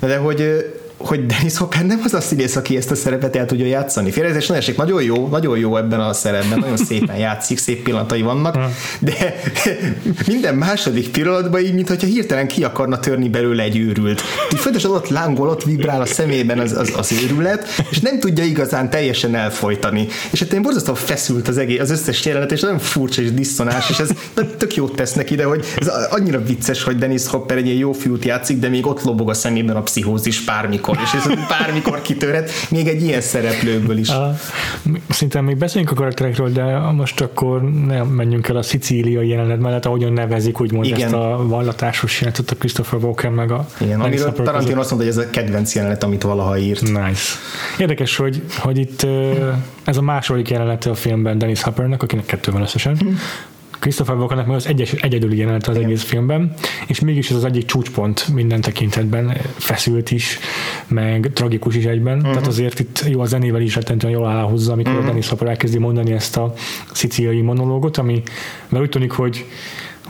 De 0.00 0.16
hogy 0.16 0.70
hogy 1.00 1.26
Dennis 1.26 1.56
Hopper 1.56 1.86
nem 1.86 2.00
az 2.04 2.14
a 2.14 2.20
színész, 2.20 2.56
aki 2.56 2.76
ezt 2.76 2.90
a 2.90 2.94
szerepet 2.94 3.36
el 3.36 3.46
tudja 3.46 3.66
játszani. 3.66 4.10
Félrezés 4.10 4.46
nagyon 4.46 4.62
esik, 4.62 4.76
nagyon 4.76 5.02
jó, 5.02 5.28
nagyon 5.28 5.58
jó 5.58 5.76
ebben 5.76 6.00
a 6.00 6.12
szerepben, 6.12 6.58
nagyon 6.58 6.76
szépen 6.76 7.16
játszik, 7.16 7.58
szép 7.58 7.82
pillanatai 7.82 8.22
vannak, 8.22 8.56
de 8.98 9.40
minden 10.26 10.54
második 10.54 11.08
pillanatban 11.08 11.60
így, 11.60 11.74
mintha 11.74 11.94
hirtelen 12.06 12.48
ki 12.48 12.64
akarna 12.64 12.98
törni 12.98 13.28
belőle 13.28 13.62
egy 13.62 13.76
őrült. 13.76 14.22
Így 14.52 14.58
folyamatosan 14.58 14.90
ott 14.90 15.08
lángol, 15.08 15.48
ott 15.48 15.64
vibrál 15.64 16.00
a 16.00 16.06
szemében 16.06 16.58
az, 16.58 16.72
az, 16.72 16.92
az 16.96 17.12
őrület, 17.24 17.66
és 17.90 17.98
nem 17.98 18.18
tudja 18.18 18.44
igazán 18.44 18.90
teljesen 18.90 19.34
elfolytani. 19.34 20.06
És 20.30 20.40
hát 20.40 20.52
én 20.52 20.62
borzasztóan 20.62 20.96
feszült 20.96 21.48
az 21.48 21.58
egész, 21.58 21.80
az 21.80 21.90
összes 21.90 22.24
jelenet, 22.24 22.52
és 22.52 22.60
nagyon 22.60 22.78
furcsa 22.78 23.22
és 23.22 23.32
diszonás, 23.32 23.90
és 23.90 23.98
ez 23.98 24.10
tök 24.58 24.74
jót 24.74 24.94
tesz 24.94 25.12
neki, 25.12 25.34
de 25.34 25.44
hogy 25.44 25.64
ez 25.76 25.86
annyira 26.10 26.42
vicces, 26.42 26.82
hogy 26.82 26.98
Dennis 26.98 27.26
Hopper 27.26 27.56
egy 27.56 27.66
ilyen 27.66 27.78
jó 27.78 27.92
fiút 27.92 28.24
játszik, 28.24 28.58
de 28.58 28.68
még 28.68 28.86
ott 28.86 29.02
lobog 29.02 29.30
a 29.30 29.34
szemében 29.34 29.76
a 29.76 29.82
pszichózis 29.82 30.44
bármikor 30.44 30.89
bármikor, 30.94 31.18
és 31.20 31.42
ez 31.42 31.48
bármikor 31.48 32.02
kitörhet, 32.02 32.50
még 32.70 32.88
egy 32.88 33.02
ilyen 33.02 33.20
szereplőből 33.20 33.98
is. 33.98 34.08
A, 34.08 34.36
szinte 35.08 35.40
még 35.40 35.56
beszéljünk 35.56 35.92
a 35.92 35.94
karakterekről, 35.94 36.48
de 36.52 36.78
most 36.78 37.20
akkor 37.20 37.62
nem 37.86 38.06
menjünk 38.06 38.48
el 38.48 38.56
a 38.56 38.62
szicíliai 38.62 39.28
jelenet 39.28 39.60
mellett, 39.60 39.86
ahogyan 39.86 40.12
nevezik 40.12 40.60
úgymond 40.60 40.86
Igen. 40.86 41.00
ezt 41.02 41.12
a 41.14 41.46
vallatásos 41.46 42.20
jelenetet 42.20 42.50
a 42.50 42.54
Christopher 42.54 43.04
Walken 43.04 43.32
meg 43.32 43.50
a 43.50 43.66
Igen, 43.80 44.00
amiről 44.00 44.32
Tarantino 44.32 44.80
azt 44.80 44.90
mondta, 44.90 44.96
hogy 44.96 45.06
ez 45.06 45.16
a 45.16 45.30
kedvenc 45.30 45.74
jelenet, 45.74 46.02
amit 46.02 46.22
valaha 46.22 46.58
írt. 46.58 46.80
Nice. 46.80 47.34
Érdekes, 47.78 48.16
hogy, 48.16 48.42
hogy 48.58 48.78
itt 48.78 49.06
ez 49.84 49.96
a 49.96 50.02
második 50.02 50.48
jelenete 50.48 50.90
a 50.90 50.94
filmben 50.94 51.38
Dennis 51.38 51.62
Hoppernek, 51.62 52.02
akinek 52.02 52.26
kettő 52.26 52.52
van 52.52 52.62
összesen. 52.62 53.18
Christopher 53.80 54.16
Walkennek 54.16 54.46
meg 54.46 54.56
az 54.56 54.66
egyes, 54.66 54.92
egyedüli 54.92 55.36
jelenet 55.36 55.68
az 55.68 55.76
Igen. 55.76 55.88
egész 55.88 56.02
filmben, 56.02 56.54
és 56.86 57.00
mégis 57.00 57.30
ez 57.30 57.36
az 57.36 57.44
egyik 57.44 57.64
csúcspont 57.64 58.28
minden 58.28 58.60
tekintetben, 58.60 59.36
feszült 59.56 60.10
is, 60.10 60.38
meg 60.88 61.30
tragikus 61.34 61.76
is 61.76 61.84
egyben, 61.84 62.16
uh-huh. 62.16 62.32
tehát 62.32 62.46
azért 62.46 62.78
itt 62.78 63.04
jó 63.08 63.20
a 63.20 63.24
zenével 63.24 63.60
is 63.60 63.74
rettentően 63.74 64.12
jól 64.12 64.26
állhozza, 64.26 64.72
amikor 64.72 64.92
uh-huh. 64.92 65.08
Dennis 65.08 65.28
Hopper 65.28 65.48
elkezdi 65.48 65.78
mondani 65.78 66.12
ezt 66.12 66.36
a 66.36 66.54
szicíliai 66.92 67.40
monológot, 67.40 67.96
ami 67.96 68.22
mert 68.68 68.84
úgy 68.84 68.90
tűnik, 68.90 69.10
hogy 69.10 69.44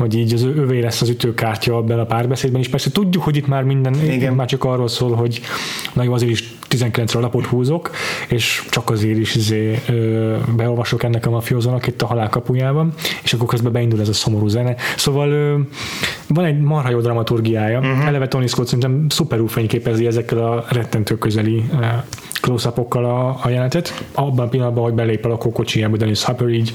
hogy 0.01 0.15
így 0.15 0.35
az 0.35 0.43
övé 0.43 0.81
lesz 0.81 1.01
az 1.01 1.09
ütőkártya 1.09 1.77
ebben 1.77 1.99
a 1.99 2.05
párbeszédben 2.05 2.61
is. 2.61 2.69
Persze 2.69 2.91
tudjuk, 2.91 3.23
hogy 3.23 3.37
itt 3.37 3.47
már 3.47 3.63
minden, 3.63 3.95
Igen. 3.95 4.35
már 4.35 4.47
csak 4.47 4.65
arról 4.65 4.89
szól, 4.89 5.15
hogy 5.15 5.41
na 5.93 6.03
jó, 6.03 6.13
azért 6.13 6.31
is 6.31 6.55
19 6.69 7.13
ra 7.13 7.21
lapot 7.21 7.47
húzok, 7.47 7.91
és 8.29 8.65
csak 8.71 8.91
azért 8.91 9.19
is 9.19 9.35
izé, 9.35 9.81
ö, 9.89 10.37
beolvasok 10.57 11.03
ennek 11.03 11.27
a 11.27 11.31
mafiózónak 11.31 11.87
itt 11.87 12.03
a 12.03 12.07
halál 12.07 12.29
kapujában, 12.29 12.93
és 13.23 13.33
akkor 13.33 13.49
közben 13.49 13.73
beindul 13.73 14.01
ez 14.01 14.09
a 14.09 14.13
szomorú 14.13 14.49
zene. 14.49 14.75
Szóval 14.97 15.31
ö, 15.31 15.59
van 16.35 16.45
egy 16.45 16.61
marha 16.61 16.91
jó 16.91 17.01
dramaturgiája. 17.01 17.79
Uh-huh. 17.79 18.07
Eleve 18.07 18.29
Tony 18.29 18.47
Scott 18.47 18.67
szerintem 18.67 19.09
szuperú 19.09 19.47
fényképezi 19.47 20.07
ezekkel 20.07 20.39
a 20.39 20.65
rettentő 20.69 21.19
közeli 21.19 21.65
close 22.41 22.69
a, 22.69 23.29
a 23.29 23.49
jelenetet. 23.49 24.05
Abban 24.13 24.47
a 24.47 24.49
pillanatban, 24.49 24.85
hogy 24.85 24.95
belép 24.95 25.25
a 25.25 25.29
lakókocsijába 25.29 25.97
Dennis 25.97 26.25
Hopper, 26.25 26.49
így 26.49 26.75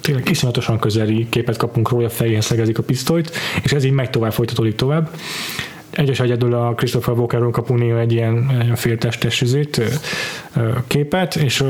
tényleg 0.00 0.28
iszonyatosan 0.28 0.78
közeli 0.78 1.26
képet 1.28 1.56
kapunk 1.56 1.88
róla, 1.88 2.08
fejéhez 2.08 2.44
szegezik 2.44 2.78
a 2.78 2.82
pisztolyt, 2.82 3.30
és 3.62 3.72
ez 3.72 3.84
így 3.84 3.92
megy 3.92 4.10
tovább, 4.10 4.32
folytatódik 4.32 4.74
tovább 4.74 5.10
egyes 6.00 6.20
egyedül 6.20 6.54
a 6.54 6.74
Christopher 6.74 7.14
Walkerről 7.14 7.50
kapunk 7.50 7.80
néha 7.80 7.98
egy 7.98 8.12
ilyen, 8.12 8.50
féltestes 8.74 9.44
képet, 10.86 11.34
és 11.34 11.64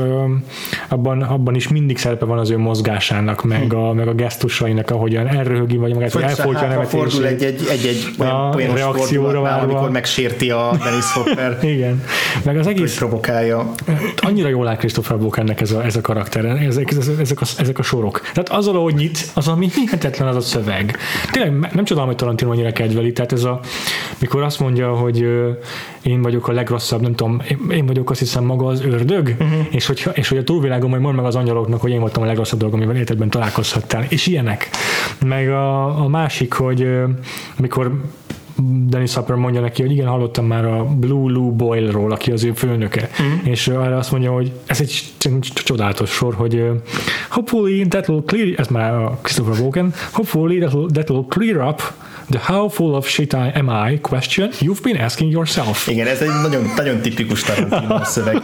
abban, 0.87 1.21
abban 1.21 1.55
is 1.55 1.67
mindig 1.67 1.97
szerepe 1.97 2.25
van 2.25 2.37
az 2.37 2.49
ő 2.49 2.57
mozgásának, 2.57 3.43
meg 3.43 3.69
hm. 3.69 3.75
a, 3.75 3.93
meg 3.93 4.07
a 4.07 4.13
gesztusainak, 4.13 4.89
ahogyan 4.89 5.27
elröhögi, 5.27 5.77
vagy 5.77 5.93
magát, 5.93 6.11
hogy 6.11 6.21
elfolytja 6.21 6.65
a 6.65 6.67
nevetését. 6.67 6.99
Fordul 6.99 7.25
egy, 7.25 7.43
egy, 7.43 7.67
egy, 7.69 7.85
egy 7.85 8.13
olyan 8.19 8.69
a 8.69 8.73
reakcióra 8.73 9.41
várva. 9.41 9.71
amikor 9.71 9.91
megsérti 9.91 10.49
a 10.49 10.71
Dennis 10.83 11.11
Hopper. 11.13 11.57
Igen. 11.75 12.03
Meg 12.43 12.57
az 12.57 12.67
egész... 12.67 12.97
provokálja. 12.97 13.71
Annyira 14.17 14.47
jól 14.47 14.67
áll 14.67 14.75
Christopher 14.75 15.17
Walkernek 15.17 15.61
ez 15.61 15.71
a, 15.71 15.83
ez 15.85 15.95
a 15.95 16.01
karakter, 16.01 16.45
ezek, 16.45 16.91
ezek, 16.91 17.19
ezek, 17.19 17.41
a, 17.41 17.45
ezek 17.57 17.79
a 17.79 17.83
sorok. 17.83 18.21
Tehát 18.21 18.49
az, 18.49 18.67
ahogy 18.67 18.95
nyit, 18.95 19.31
az, 19.33 19.47
ami 19.47 19.69
hihetetlen 19.75 20.27
az 20.27 20.35
a 20.35 20.41
szöveg. 20.41 20.97
Tényleg 21.31 21.73
nem 21.73 21.83
csodálom, 21.83 22.09
hogy 22.09 22.17
Tarantino 22.17 22.51
annyira 22.51 22.71
kedveli, 22.71 23.11
tehát 23.11 23.31
ez 23.31 23.43
a 23.43 23.59
mikor 24.21 24.43
azt 24.43 24.59
mondja, 24.59 24.95
hogy 24.95 25.27
én 26.01 26.21
vagyok 26.21 26.47
a 26.47 26.51
legrosszabb, 26.51 27.01
nem 27.01 27.15
tudom, 27.15 27.41
én 27.69 27.85
vagyok 27.85 28.09
azt 28.09 28.19
hiszem 28.19 28.43
maga 28.43 28.65
az 28.65 28.85
ördög, 28.85 29.35
uh-huh. 29.39 29.67
és, 29.71 29.85
hogy, 29.85 30.09
és 30.13 30.27
hogy 30.27 30.37
a 30.37 30.43
túlvilágon 30.43 30.89
majd 30.89 31.01
mond 31.01 31.15
meg 31.15 31.25
az 31.25 31.35
angyaloknak, 31.35 31.81
hogy 31.81 31.91
én 31.91 31.99
voltam 31.99 32.23
a 32.23 32.25
legrosszabb 32.25 32.59
dolog, 32.59 32.73
amivel 32.73 32.95
életedben 32.95 33.29
találkozhattál, 33.29 34.05
és 34.09 34.27
ilyenek. 34.27 34.69
Meg 35.25 35.49
a, 35.49 36.03
a 36.03 36.07
másik, 36.07 36.53
hogy 36.53 36.87
mikor 37.57 38.01
Dennis 38.87 39.13
Hopper 39.13 39.35
mondja 39.35 39.61
neki, 39.61 39.81
hogy 39.81 39.91
igen, 39.91 40.07
hallottam 40.07 40.45
már 40.45 40.65
a 40.65 40.85
Blue 40.85 41.31
Lou 41.31 41.51
Boyle-ról, 41.55 42.11
aki 42.11 42.31
az 42.31 42.43
ő 42.43 42.51
főnöke, 42.53 43.09
mm. 43.21 43.45
és 43.45 43.67
arra 43.67 43.97
azt 43.97 44.11
mondja, 44.11 44.31
hogy 44.31 44.51
ez 44.65 44.81
egy 44.81 45.03
csodálatos 45.53 46.09
sor, 46.09 46.33
hogy 46.33 46.65
hopefully 47.29 47.87
that 47.87 48.07
will 48.07 48.23
clear, 48.25 48.53
ez 48.57 48.67
már 48.67 48.93
a 48.93 49.19
Christopher 49.21 49.61
Walken, 49.61 49.93
hopefully 50.11 50.57
that 50.59 50.73
will, 50.73 50.87
that 50.87 51.09
will 51.09 51.25
clear 51.29 51.67
up 51.67 51.81
The 52.31 52.39
how 52.39 52.69
full 52.69 52.95
of 52.95 53.07
shit 53.07 53.33
I 53.33 53.51
am 53.55 53.69
I 53.69 53.97
question 53.97 54.51
you've 54.61 54.81
been 54.83 54.97
asking 54.97 55.31
yourself. 55.31 55.87
Igen, 55.87 56.07
ez 56.07 56.21
egy 56.21 56.41
nagyon, 56.41 56.71
nagyon 56.75 57.01
tipikus 57.01 57.43
Tarantino 57.43 58.03
szöveg. 58.13 58.37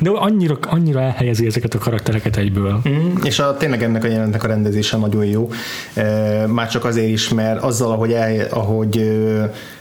De 0.00 0.10
annyira, 0.10 0.58
annyira 0.60 1.00
elhelyezi 1.00 1.46
ezeket 1.46 1.74
a 1.74 1.78
karaktereket 1.78 2.36
egyből. 2.36 2.80
Mm, 2.88 3.14
és 3.22 3.38
a, 3.38 3.56
tényleg 3.56 3.82
ennek 3.82 4.04
a 4.04 4.06
jelentnek 4.06 4.44
a 4.44 4.46
rendezése 4.46 4.96
nagyon 4.96 5.24
jó. 5.24 5.50
E, 5.94 6.46
már 6.46 6.68
csak 6.68 6.84
azért 6.84 7.08
is, 7.08 7.28
mert 7.28 7.62
azzal, 7.62 7.90
ahogy, 7.90 8.12
el, 8.12 8.35
ahogy 8.50 9.12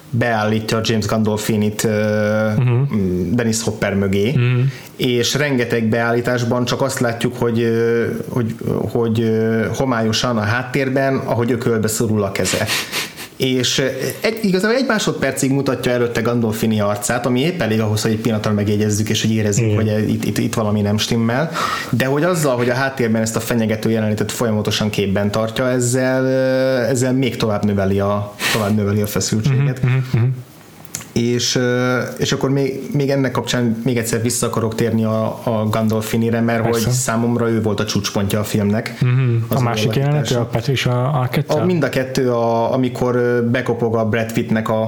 beállítja 0.10 0.80
James 0.84 1.06
Gandolfinit 1.06 1.84
uh-huh. 1.84 2.88
Dennis 3.32 3.64
Hopper 3.64 3.94
mögé, 3.94 4.30
uh-huh. 4.30 4.64
és 4.96 5.34
rengeteg 5.34 5.84
beállításban 5.86 6.66
csak 6.66 6.82
azt 6.82 7.00
látjuk, 7.00 7.38
hogy, 7.38 7.68
hogy, 8.30 8.56
hogy 8.92 9.32
homályosan 9.78 10.38
a 10.38 10.42
háttérben, 10.42 11.16
ahogy 11.16 11.52
ökölbe 11.52 11.88
szorul 11.88 12.24
a 12.24 12.32
keze 12.32 12.68
és 13.38 13.84
egy, 14.22 14.40
igazából 14.42 14.78
egy 14.78 14.86
másodpercig 14.86 15.52
mutatja 15.52 15.92
előtte 15.92 16.22
Gandolfini 16.22 16.80
arcát, 16.80 17.26
ami 17.26 17.40
épp 17.40 17.62
elég 17.62 17.80
ahhoz, 17.80 18.02
hogy 18.02 18.12
egy 18.12 18.20
pillanatra 18.20 18.52
megjegyezzük, 18.52 19.10
és 19.10 19.22
hogy 19.22 19.32
érezzük, 19.32 19.66
Igen. 19.66 19.76
hogy 19.76 20.10
itt, 20.10 20.26
itt, 20.26 20.38
itt 20.38 20.54
valami 20.54 20.82
nem 20.82 20.98
stimmel, 20.98 21.52
de 21.90 22.06
hogy 22.06 22.24
azzal, 22.24 22.56
hogy 22.56 22.70
a 22.70 22.74
háttérben 22.74 23.22
ezt 23.22 23.36
a 23.36 23.40
fenyegető 23.40 23.90
jelenetet 23.90 24.32
folyamatosan 24.32 24.90
képben 24.90 25.32
tartja, 25.32 25.70
ezzel, 25.70 26.28
ezzel 26.90 27.14
még 27.14 27.36
tovább 27.36 27.66
növeli 27.66 28.00
a, 28.00 28.36
tovább 28.54 28.76
növeli 28.76 29.02
a 29.02 29.08
feszültséget. 29.08 29.80
Uh-huh, 29.84 30.02
uh-huh 30.14 30.30
és, 31.16 31.60
és 32.18 32.32
akkor 32.32 32.50
még, 32.50 32.82
még 32.92 33.10
ennek 33.10 33.32
kapcsán 33.32 33.82
még 33.84 33.98
egyszer 33.98 34.22
vissza 34.22 34.48
akarok 34.48 34.76
térni 34.76 35.04
a, 35.04 35.26
a 35.44 35.68
Gandolfinire, 35.70 36.42
mert 36.42 36.64
Persze. 36.64 36.86
hogy 36.86 36.94
számomra 36.94 37.50
ő 37.50 37.62
volt 37.62 37.80
a 37.80 37.86
csúcspontja 37.86 38.40
a 38.40 38.44
filmnek. 38.44 38.98
Mm-hmm. 39.06 39.38
A 39.50 39.62
másik 39.62 39.96
jelenet, 39.96 40.32
a 40.32 40.46
Patricia 40.46 41.12
Arquette? 41.12 41.54
A, 41.54 41.66
mind 41.66 41.84
a 41.84 41.90
kettő, 41.90 42.32
a, 42.32 42.74
amikor 42.74 43.44
bekopog 43.52 43.96
a 43.96 44.06
Brad 44.06 44.34
Pittnek 44.34 44.70
a, 44.70 44.82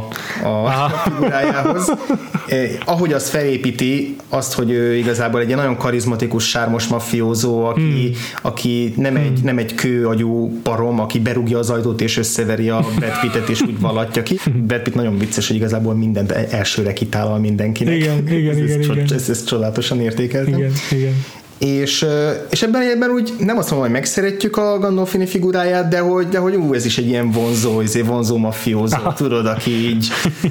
a, 0.43 0.89
figurájához. 1.03 1.91
eh, 2.47 2.69
ahogy 2.85 3.13
azt 3.13 3.27
felépíti, 3.27 4.15
azt, 4.29 4.53
hogy 4.53 4.71
ő 4.71 4.95
igazából 4.95 5.39
egy 5.41 5.55
nagyon 5.55 5.77
karizmatikus, 5.77 6.49
sármos 6.49 6.87
mafiózó, 6.87 7.65
aki, 7.65 7.81
mm. 7.81 8.11
aki 8.41 8.93
nem, 8.97 9.13
mm. 9.13 9.17
egy, 9.17 9.39
nem 9.43 9.57
egy 9.57 9.75
kőagyú 9.75 10.59
parom, 10.63 10.99
aki 10.99 11.19
berúgja 11.19 11.57
az 11.57 11.69
ajtót 11.69 12.01
és 12.01 12.17
összeveri 12.17 12.69
a 12.69 12.85
Brad 12.95 13.19
Pittet 13.21 13.49
és 13.49 13.61
úgy 13.61 13.79
vallatja 13.79 14.23
ki. 14.23 14.39
Brad 14.67 14.81
Pitt 14.81 14.95
nagyon 14.95 15.17
vicces, 15.17 15.47
hogy 15.47 15.55
igazából 15.55 15.93
mind 15.93 16.16
mindent 16.17 16.53
elsőre 16.53 16.93
kitálal 16.93 17.39
mindenkinek. 17.39 17.95
Igen, 17.95 18.27
igen, 18.27 18.51
ez, 18.51 18.58
igen, 18.58 18.80
ez, 18.80 18.86
igen. 18.86 19.13
Ez, 19.13 19.30
ez 19.30 19.43
csodálatosan 19.43 20.01
értékeltem. 20.01 20.58
Igen, 20.58 20.71
igen. 20.91 21.13
És, 21.58 22.06
és 22.49 22.62
ebben, 22.62 22.82
ebben 22.82 23.10
úgy 23.10 23.34
nem 23.39 23.58
azt 23.58 23.69
mondom, 23.69 23.88
hogy 23.88 23.97
megszeretjük 23.97 24.58
a 24.58 24.80
Gandolfini 24.80 25.25
figuráját, 25.25 25.88
de 25.88 25.99
hogy, 25.99 26.27
de 26.27 26.38
hogy 26.38 26.56
ú, 26.56 26.73
ez 26.73 26.86
is 26.86 26.97
egy 26.97 27.08
ilyen 27.08 27.32
vonzó, 27.32 27.82
izé, 27.82 28.01
vonzó 28.01 28.38
mafiózó, 28.38 28.97
tudod, 29.15 29.45
aki 29.45 29.71
így, 29.71 30.08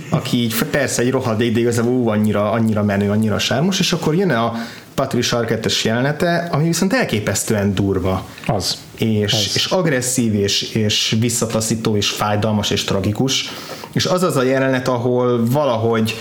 aki 0.09 0.37
így 0.37 0.55
persze 0.71 1.03
egy 1.03 1.11
rohadék, 1.11 1.53
de 1.53 1.61
igazából 1.61 1.93
ú, 1.93 2.09
annyira, 2.09 2.51
annyira 2.51 2.83
menő, 2.83 3.11
annyira 3.11 3.39
sármos, 3.39 3.79
és 3.79 3.93
akkor 3.93 4.15
jön 4.15 4.31
a 4.31 4.53
Patricia 4.95 5.39
Arquette-es 5.39 5.85
jelenete, 5.85 6.49
ami 6.53 6.65
viszont 6.65 6.93
elképesztően 6.93 7.75
durva. 7.75 8.27
Az. 8.47 8.77
És, 8.99 9.33
az. 9.33 9.51
és 9.55 9.67
agresszív, 9.67 10.35
és, 10.35 10.63
és 10.63 11.17
visszataszító, 11.21 11.97
és 11.97 12.09
fájdalmas, 12.09 12.71
és 12.71 12.85
tragikus. 12.85 13.51
És 13.97 14.07
az 14.07 14.23
az 14.23 14.37
a 14.37 14.43
jelenet, 14.43 14.89
ahol 14.89 15.47
valahogy 15.51 16.15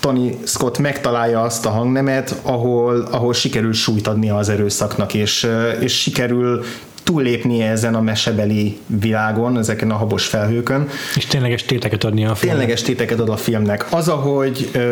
Tony 0.00 0.38
Scott 0.44 0.78
megtalálja 0.78 1.42
azt 1.42 1.66
a 1.66 1.70
hangnemet, 1.70 2.40
ahol, 2.42 3.08
ahol 3.10 3.32
sikerül 3.32 3.72
súlyt 3.72 4.10
az 4.32 4.48
erőszaknak, 4.48 5.14
és, 5.14 5.48
és 5.80 6.00
sikerül 6.00 6.64
túllépnie 7.02 7.70
ezen 7.70 7.94
a 7.94 8.00
mesebeli 8.00 8.78
világon, 8.86 9.58
ezeken 9.58 9.90
a 9.90 9.94
habos 9.94 10.26
felhőkön. 10.26 10.88
És 11.14 11.26
tényleges 11.26 11.62
téteket 11.62 12.04
adni 12.04 12.24
a 12.24 12.34
filmnek. 12.34 12.58
Tényleges 12.58 12.82
téteket 12.82 13.20
ad 13.20 13.28
a 13.28 13.36
filmnek. 13.36 13.86
Az, 13.90 14.08
ahogy 14.08 14.70
uh, 14.74 14.82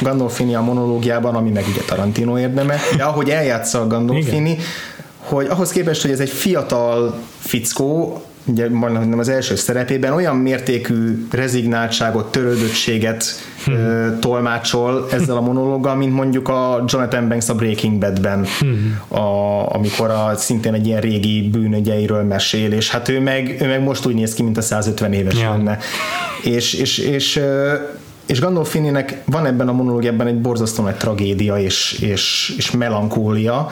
Gandolfini 0.00 0.54
a 0.54 0.60
monológiában, 0.60 1.34
ami 1.34 1.50
meg 1.50 1.64
ugye 1.72 1.80
Tarantino 1.86 2.38
érdeme, 2.38 2.76
de 2.96 3.04
ahogy 3.04 3.30
eljátsza 3.30 3.80
a 3.80 3.86
Gandolfini, 3.86 4.50
Igen. 4.50 4.64
hogy 5.18 5.46
ahhoz 5.46 5.70
képest, 5.70 6.02
hogy 6.02 6.10
ez 6.10 6.20
egy 6.20 6.30
fiatal 6.30 7.14
fickó, 7.38 8.22
ugye 8.44 8.68
majdnem 8.68 9.18
az 9.18 9.28
első 9.28 9.54
szerepében 9.54 10.12
olyan 10.12 10.36
mértékű 10.36 11.26
rezignáltságot, 11.30 12.32
törődöttséget 12.32 13.24
hmm. 13.64 14.18
tolmácsol 14.20 15.06
ezzel 15.12 15.36
a 15.36 15.40
monológgal, 15.40 15.94
mint 15.94 16.12
mondjuk 16.12 16.48
a 16.48 16.84
Jonathan 16.86 17.28
Banks 17.28 17.48
a 17.48 17.54
Breaking 17.54 17.98
Badben, 17.98 18.46
hmm. 18.58 19.00
a, 19.08 19.74
amikor 19.74 20.10
a, 20.10 20.36
szintén 20.36 20.74
egy 20.74 20.86
ilyen 20.86 21.00
régi 21.00 21.48
bűnögyeiről 21.48 22.22
mesél, 22.22 22.72
és 22.72 22.90
hát 22.90 23.08
ő 23.08 23.20
meg, 23.20 23.56
ő 23.60 23.66
meg 23.66 23.82
most 23.82 24.06
úgy 24.06 24.14
néz 24.14 24.34
ki, 24.34 24.42
mint 24.42 24.56
a 24.56 24.62
150 24.62 25.12
éves 25.12 25.38
ja. 25.38 25.50
lenne. 25.50 25.78
És, 26.42 26.74
és, 26.74 26.98
és 26.98 27.40
és 28.26 28.40
Gandolfininek 28.40 29.22
van 29.24 29.46
ebben 29.46 29.68
a 29.68 29.72
monológiában 29.72 30.26
egy 30.26 30.40
borzasztó 30.40 30.82
nagy 30.82 30.96
tragédia 30.96 31.58
és, 31.58 31.98
és, 32.00 32.54
és 32.56 32.70
melankólia, 32.70 33.70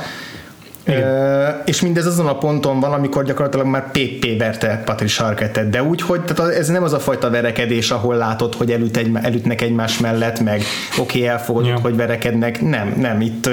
igen. 0.88 1.62
és 1.64 1.80
mindez 1.80 2.06
azon 2.06 2.26
a 2.26 2.38
ponton 2.38 2.80
van, 2.80 2.92
amikor 2.92 3.24
gyakorlatilag 3.24 3.66
már 3.66 3.90
PP 3.90 4.38
verte 4.38 4.82
Patrice 4.84 5.24
Arquette-et, 5.24 5.70
de 5.70 5.82
úgy, 5.82 6.02
hogy 6.02 6.20
tehát 6.20 6.54
ez 6.54 6.68
nem 6.68 6.82
az 6.82 6.92
a 6.92 6.98
fajta 6.98 7.30
verekedés, 7.30 7.90
ahol 7.90 8.16
látod, 8.16 8.54
hogy 8.54 8.70
elüt 8.70 8.96
egy, 8.96 9.10
elütnek 9.22 9.60
egymás 9.60 9.98
mellett, 9.98 10.40
meg 10.40 10.62
oké, 10.98 11.18
okay, 11.18 11.26
elfogadod, 11.26 11.68
ja. 11.68 11.78
hogy 11.80 11.96
verekednek. 11.96 12.60
Nem, 12.60 12.94
nem, 12.98 13.20
itt 13.20 13.50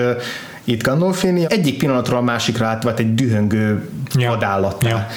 itt 0.67 0.84
Gandolfini 0.84 1.45
egyik 1.50 1.78
pillanatról 1.78 2.17
a 2.17 2.21
másikra 2.21 2.65
átvált 2.65 3.00
egy 3.00 3.15
dühöngő 3.15 3.89
ja. 4.13 4.30
vadállattá. 4.30 4.89
Ja. 4.89 5.08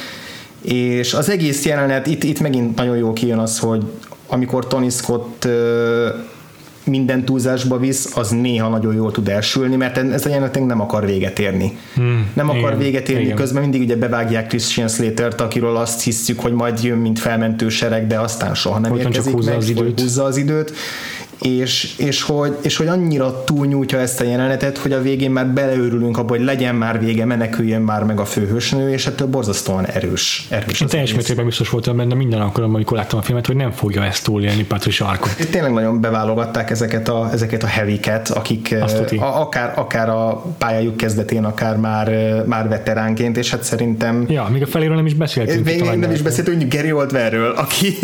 És 0.73 1.15
az 1.15 1.29
egész 1.29 1.65
jelenet, 1.65 2.07
itt, 2.07 2.23
itt 2.23 2.41
megint 2.41 2.77
nagyon 2.77 2.97
jó 2.97 3.13
kijön 3.13 3.39
az, 3.39 3.59
hogy 3.59 3.85
amikor 4.27 4.67
Tony 4.67 4.91
Scott 4.91 5.49
minden 6.89 7.25
túlzásba 7.25 7.79
visz, 7.79 8.17
az 8.17 8.31
néha 8.31 8.69
nagyon 8.69 8.95
jól 8.95 9.13
tud 9.13 9.29
elsülni, 9.29 9.77
mert 9.77 9.97
ez 9.97 10.27
a 10.27 10.29
jelenet 10.29 10.67
nem 10.67 10.81
akar 10.81 11.07
véget 11.07 11.39
érni. 11.39 11.77
Hmm, 11.95 12.31
nem 12.35 12.49
akar 12.49 12.61
igen, 12.61 12.79
véget 12.79 13.09
érni, 13.09 13.23
igen. 13.23 13.37
közben 13.37 13.63
mindig 13.63 13.81
ugye 13.81 13.97
bevágják 13.97 14.47
Christian 14.47 14.89
Slater-t, 14.89 15.41
akiről 15.41 15.77
azt 15.77 16.03
hiszük, 16.03 16.41
hogy 16.41 16.53
majd 16.53 16.83
jön, 16.83 16.99
mint 16.99 17.19
felmentő 17.19 17.69
sereg, 17.69 18.07
de 18.07 18.21
aztán 18.21 18.55
soha 18.55 18.79
nem 18.79 18.91
Folyton 18.91 19.11
érkezik 19.11 19.33
húzza 19.33 19.51
meg, 19.51 19.59
az 19.59 19.69
időt. 19.69 20.01
húzza 20.01 20.25
az 20.25 20.37
időt 20.37 20.73
és, 21.41 21.95
és, 21.97 22.23
hogy, 22.23 22.57
és 22.61 22.77
hogy 22.77 22.87
annyira 22.87 23.45
túlnyújtja 23.45 23.99
ezt 23.99 24.21
a 24.21 24.25
jelenetet, 24.25 24.79
hogy 24.79 24.93
a 24.93 25.01
végén 25.01 25.31
már 25.31 25.47
beleőrülünk 25.47 26.19
abba, 26.19 26.37
hogy 26.37 26.45
legyen 26.45 26.75
már 26.75 27.01
vége, 27.01 27.25
meneküljön 27.25 27.83
már 27.83 28.05
meg 28.05 28.21
a 28.21 28.25
főhősnő, 28.25 28.93
és 28.93 29.07
ettől 29.07 29.29
borzasztóan 29.29 29.87
erős. 29.87 30.47
erős 30.51 30.81
Én 30.81 30.89
teljes 30.89 31.15
mértékben 31.15 31.45
biztos 31.45 31.71
voltam 31.71 31.97
benne 31.97 32.15
minden 32.15 32.41
alkalommal, 32.41 32.77
amikor 32.77 32.97
láttam 32.97 33.19
a 33.19 33.23
filmet, 33.23 33.47
hogy 33.47 33.57
nem 33.57 33.71
fogja 33.71 34.05
ezt 34.05 34.25
túlélni 34.25 34.65
Patricia. 34.65 35.19
Itt 35.39 35.51
tényleg 35.51 35.73
nagyon 35.73 36.01
beválogatták 36.01 36.71
ezeket 36.71 37.09
a, 37.09 37.29
ezeket 37.33 37.63
a 37.63 37.67
heviket, 37.67 38.29
akik 38.29 38.75
a, 39.19 39.41
akár, 39.41 39.73
akár 39.77 40.09
a 40.09 40.45
pályájuk 40.59 40.97
kezdetén, 40.97 41.45
akár 41.45 41.77
már, 41.77 42.09
már 42.47 42.69
veteránként, 42.69 43.37
és 43.37 43.51
hát 43.51 43.63
szerintem... 43.63 44.25
Ja, 44.29 44.49
még 44.53 44.63
a 44.63 44.67
feléről 44.67 44.97
nem 44.97 45.07
is 45.07 45.15
beszéltünk. 45.15 45.65
Még 45.65 45.83
nem 45.83 46.11
is 46.11 46.23
beszéltünk, 46.23 46.75
Gary 46.75 46.93
Oldmanről, 46.93 47.51
aki 47.51 47.95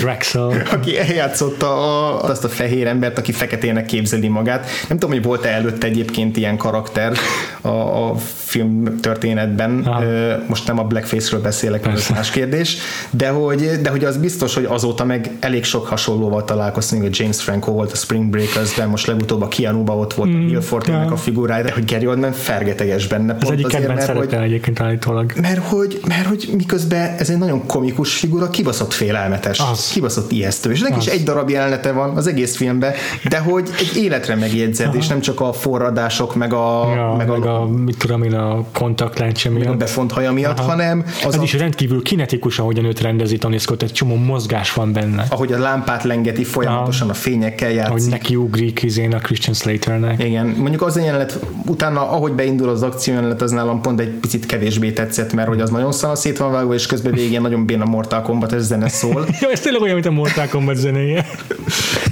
Drexel. 0.00 0.62
aki 0.70 0.98
eljátszotta 0.98 1.66
a, 1.66 2.22
azt 2.22 2.43
a 2.44 2.48
fehér 2.48 2.86
embert, 2.86 3.18
aki 3.18 3.32
feketének 3.32 3.86
képzeli 3.86 4.28
magát. 4.28 4.66
Nem 4.88 4.98
tudom, 4.98 5.14
hogy 5.14 5.24
volt-e 5.24 5.48
előtte 5.48 5.86
egyébként 5.86 6.36
ilyen 6.36 6.56
karakter 6.56 7.12
a, 7.60 7.68
a 7.68 8.14
film 8.54 9.00
történetben. 9.00 9.82
Aha. 9.84 10.02
Most 10.46 10.66
nem 10.66 10.78
a 10.78 10.84
blackface-ről 10.84 11.40
beszélek, 11.40 11.86
ez 11.86 12.08
más 12.08 12.30
kérdés, 12.30 12.76
de 13.10 13.28
hogy, 13.28 13.70
de 13.82 13.90
hogy 13.90 14.04
az 14.04 14.16
biztos, 14.16 14.54
hogy 14.54 14.64
azóta 14.64 15.04
meg 15.04 15.30
elég 15.40 15.64
sok 15.64 15.86
hasonlóval 15.86 16.44
találkoztunk, 16.44 17.02
hogy 17.02 17.18
James 17.18 17.42
Franco 17.42 17.72
volt 17.72 17.92
a 17.92 17.96
Spring 17.96 18.30
Breakers-ben, 18.30 18.88
most 18.88 19.06
legutóbb 19.06 19.42
a 19.42 19.48
Keanu 19.48 19.84
ott 19.86 20.14
volt 20.14 20.30
mm, 20.30 20.34
a 20.34 20.44
Will 20.44 20.60
Forte-nek 20.60 21.10
a 21.10 21.16
figurája, 21.16 21.64
de 21.64 21.72
hogy 21.72 21.84
Gary 21.84 22.06
Oldman 22.06 22.32
fergeteges 22.32 23.06
benne. 23.06 23.32
Pont 23.32 23.42
ez 23.42 23.50
egyik 23.50 23.66
azért, 23.66 23.80
kedvenc 23.80 24.06
mert, 24.06 24.18
hogy, 24.18 24.34
egyébként 24.34 24.80
állítólag. 24.80 25.32
Mert 25.40 25.66
hogy, 25.66 26.00
mert 26.06 26.26
hogy 26.26 26.48
miközben 26.56 27.14
ez 27.18 27.30
egy 27.30 27.38
nagyon 27.38 27.66
komikus 27.66 28.16
figura, 28.16 28.50
kibaszott 28.50 28.92
félelmetes. 28.92 29.58
Az. 29.72 29.90
Kibaszott 29.92 30.32
ijesztő. 30.32 30.70
És 30.70 30.80
neki 30.80 30.98
is 30.98 31.06
egy 31.06 31.22
darab 31.22 31.50
jelenete 31.50 31.92
van 31.92 32.16
az 32.16 32.26
egész 32.26 32.56
filmben, 32.56 32.92
de 33.28 33.38
hogy 33.38 33.68
egy 33.78 34.02
életre 34.02 34.34
megjegyzed, 34.34 34.86
Aha. 34.86 34.96
és 34.96 35.06
nem 35.06 35.20
csak 35.20 35.40
a 35.40 35.52
forradások, 35.52 36.34
meg 36.34 36.52
a, 36.52 36.92
ja, 36.94 37.14
meg, 37.16 37.28
meg 37.28 37.44
a, 37.44 37.60
a, 37.60 37.66
mit 37.66 37.98
tudom 37.98 38.22
én, 38.22 38.34
a 38.34 38.43
kontaktlencse 38.72 39.50
miatt. 39.50 39.72
a 39.72 39.76
befont 39.76 40.12
haja 40.12 40.32
miatt, 40.32 40.58
Aha. 40.58 40.70
hanem 40.70 41.04
az 41.06 41.34
Ez 41.34 41.40
a, 41.40 41.42
is 41.42 41.52
rendkívül 41.52 42.02
kinetikus, 42.02 42.58
ahogyan 42.58 42.84
őt 42.84 43.00
rendezi 43.00 43.38
Tony 43.38 43.58
Scott, 43.58 43.82
egy 43.82 43.92
csomó 43.92 44.14
mozgás 44.14 44.72
van 44.72 44.92
benne. 44.92 45.24
Ahogy 45.28 45.52
a 45.52 45.58
lámpát 45.58 46.02
lengeti 46.02 46.44
folyamatosan, 46.44 47.08
Aha. 47.08 47.18
a 47.18 47.20
fényekkel 47.20 47.70
játszik. 47.70 47.90
Ahogy 47.90 48.08
neki 48.08 48.36
ugrik 48.36 48.82
izén 48.82 49.14
a 49.14 49.18
Christian 49.18 49.54
Slaternek. 49.54 50.24
Igen, 50.24 50.46
mondjuk 50.46 50.82
az 50.82 50.96
a 50.96 51.00
jelenet, 51.00 51.38
utána 51.66 52.10
ahogy 52.10 52.32
beindul 52.32 52.68
az 52.68 52.82
akció 52.82 53.14
jelenet, 53.14 53.42
az 53.42 53.50
nálam 53.50 53.80
pont 53.80 54.00
egy 54.00 54.08
picit 54.08 54.46
kevésbé 54.46 54.92
tetszett, 54.92 55.32
mert 55.32 55.48
hogy 55.48 55.60
az 55.60 55.70
nagyon 55.70 55.92
szét 55.92 56.38
van 56.38 56.52
vágva, 56.52 56.74
és 56.74 56.86
közben 56.86 57.12
végén 57.12 57.40
nagyon 57.40 57.66
béna 57.66 57.84
Mortal 57.84 58.22
Kombat 58.22 58.52
ez 58.52 58.66
zene 58.66 58.88
szól. 58.88 59.26
Jó, 59.40 59.48
ez 59.48 59.60
tényleg 59.60 59.82
olyan, 59.82 59.94
mint 59.94 60.06
a 60.06 60.10
Mortal 60.10 60.46
Kombat 60.48 60.76
zenéje. 60.76 61.26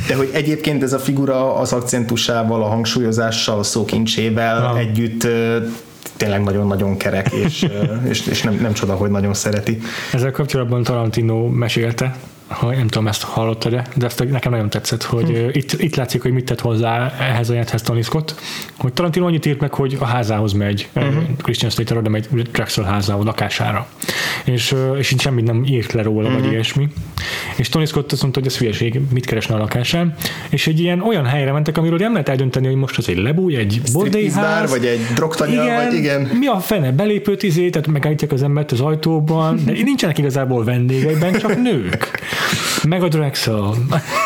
De 0.09 0.14
hogy 0.14 0.30
egyébként 0.33 0.83
ez 0.83 0.93
a 0.93 0.99
figura 0.99 1.55
az 1.57 1.72
akcentusával, 1.72 2.62
a 2.62 2.66
hangsúlyozással, 2.66 3.59
a 3.59 3.62
szókincsével 3.62 4.62
ja. 4.62 4.78
együtt 4.78 5.26
tényleg 6.22 6.42
nagyon-nagyon 6.42 6.96
kerek, 6.96 7.32
és, 7.32 7.66
és, 8.08 8.26
és 8.26 8.42
nem, 8.42 8.54
nem 8.54 8.72
csoda, 8.72 8.94
hogy 8.94 9.10
nagyon 9.10 9.34
szereti. 9.34 9.78
Ezzel 10.12 10.30
kapcsolatban 10.30 10.82
Tarantino 10.82 11.48
mesélte, 11.48 12.16
ha 12.53 12.70
nem 12.70 12.88
tudom, 12.88 13.07
ezt 13.07 13.22
hallottad 13.22 13.72
de 13.72 13.84
de 13.94 14.07
ezt 14.07 14.28
nekem 14.30 14.53
nagyon 14.53 14.70
tetszett, 14.70 15.03
hogy 15.03 15.28
hm. 15.28 15.48
itt, 15.53 15.72
itt 15.72 15.96
látszik, 15.96 16.22
hogy 16.22 16.32
mit 16.32 16.44
tett 16.44 16.61
hozzá 16.61 17.14
ehhez 17.18 17.50
a 17.50 17.55
jethez 17.55 17.82
Tony 17.82 18.03
Scott, 18.03 18.34
hogy 18.76 18.92
Tarantino 18.92 19.26
annyit 19.26 19.46
írt 19.46 19.61
meg, 19.61 19.74
hogy 19.74 19.96
a 20.00 20.05
házához 20.05 20.53
megy, 20.53 20.88
uh-huh. 20.94 21.22
Christian 21.42 21.70
Slater 21.70 21.96
oda 21.96 22.09
megy 22.09 22.28
Drexel 22.53 22.84
házához, 22.84 23.24
lakására, 23.24 23.86
és, 24.44 24.74
és 24.98 25.11
így 25.11 25.20
semmit 25.20 25.46
nem 25.46 25.64
írt 25.64 25.92
le 25.92 26.03
róla, 26.03 26.28
uh-huh. 26.28 26.42
vagy 26.42 26.53
ilyesmi. 26.53 26.88
És 27.57 27.68
Tony 27.68 27.86
Scott 27.86 28.12
azt 28.12 28.22
mondta, 28.22 28.40
hogy 28.40 28.48
ez 28.48 28.59
hülyeség, 28.59 29.00
mit 29.12 29.26
keresne 29.26 29.55
a 29.55 29.59
lakásán, 29.59 30.14
és 30.48 30.66
egy 30.66 30.80
ilyen 30.80 31.00
olyan 31.00 31.24
helyre 31.24 31.53
mentek, 31.53 31.78
amiről 31.78 31.98
nem 31.98 32.12
lehet 32.12 32.28
eldönteni, 32.28 32.66
hogy 32.66 32.76
most 32.76 32.98
az 32.98 33.09
egy 33.09 33.18
lebúj, 33.18 33.57
egy 33.57 33.80
bordélyház, 33.92 34.70
vagy 34.70 34.86
egy 34.86 35.00
drogtanya, 35.14 35.62
igen, 35.62 35.84
vagy 35.84 35.94
igen. 35.94 36.20
Mi 36.20 36.46
a 36.46 36.59
fene, 36.59 36.92
belépőt 36.92 37.42
izé, 37.42 37.70
tehát 37.70 37.86
megállítják 37.88 38.32
az 38.32 38.42
embert 38.42 38.72
az 38.72 38.80
ajtóban, 38.80 39.61
de 39.64 39.72
nincsenek 39.92 40.18
igazából 40.18 40.64
vendégeiben, 40.64 41.32
csak 41.32 41.62
nők 41.62 42.21
meg 42.89 43.03
a 43.03 43.09
Drexel. 43.09 43.74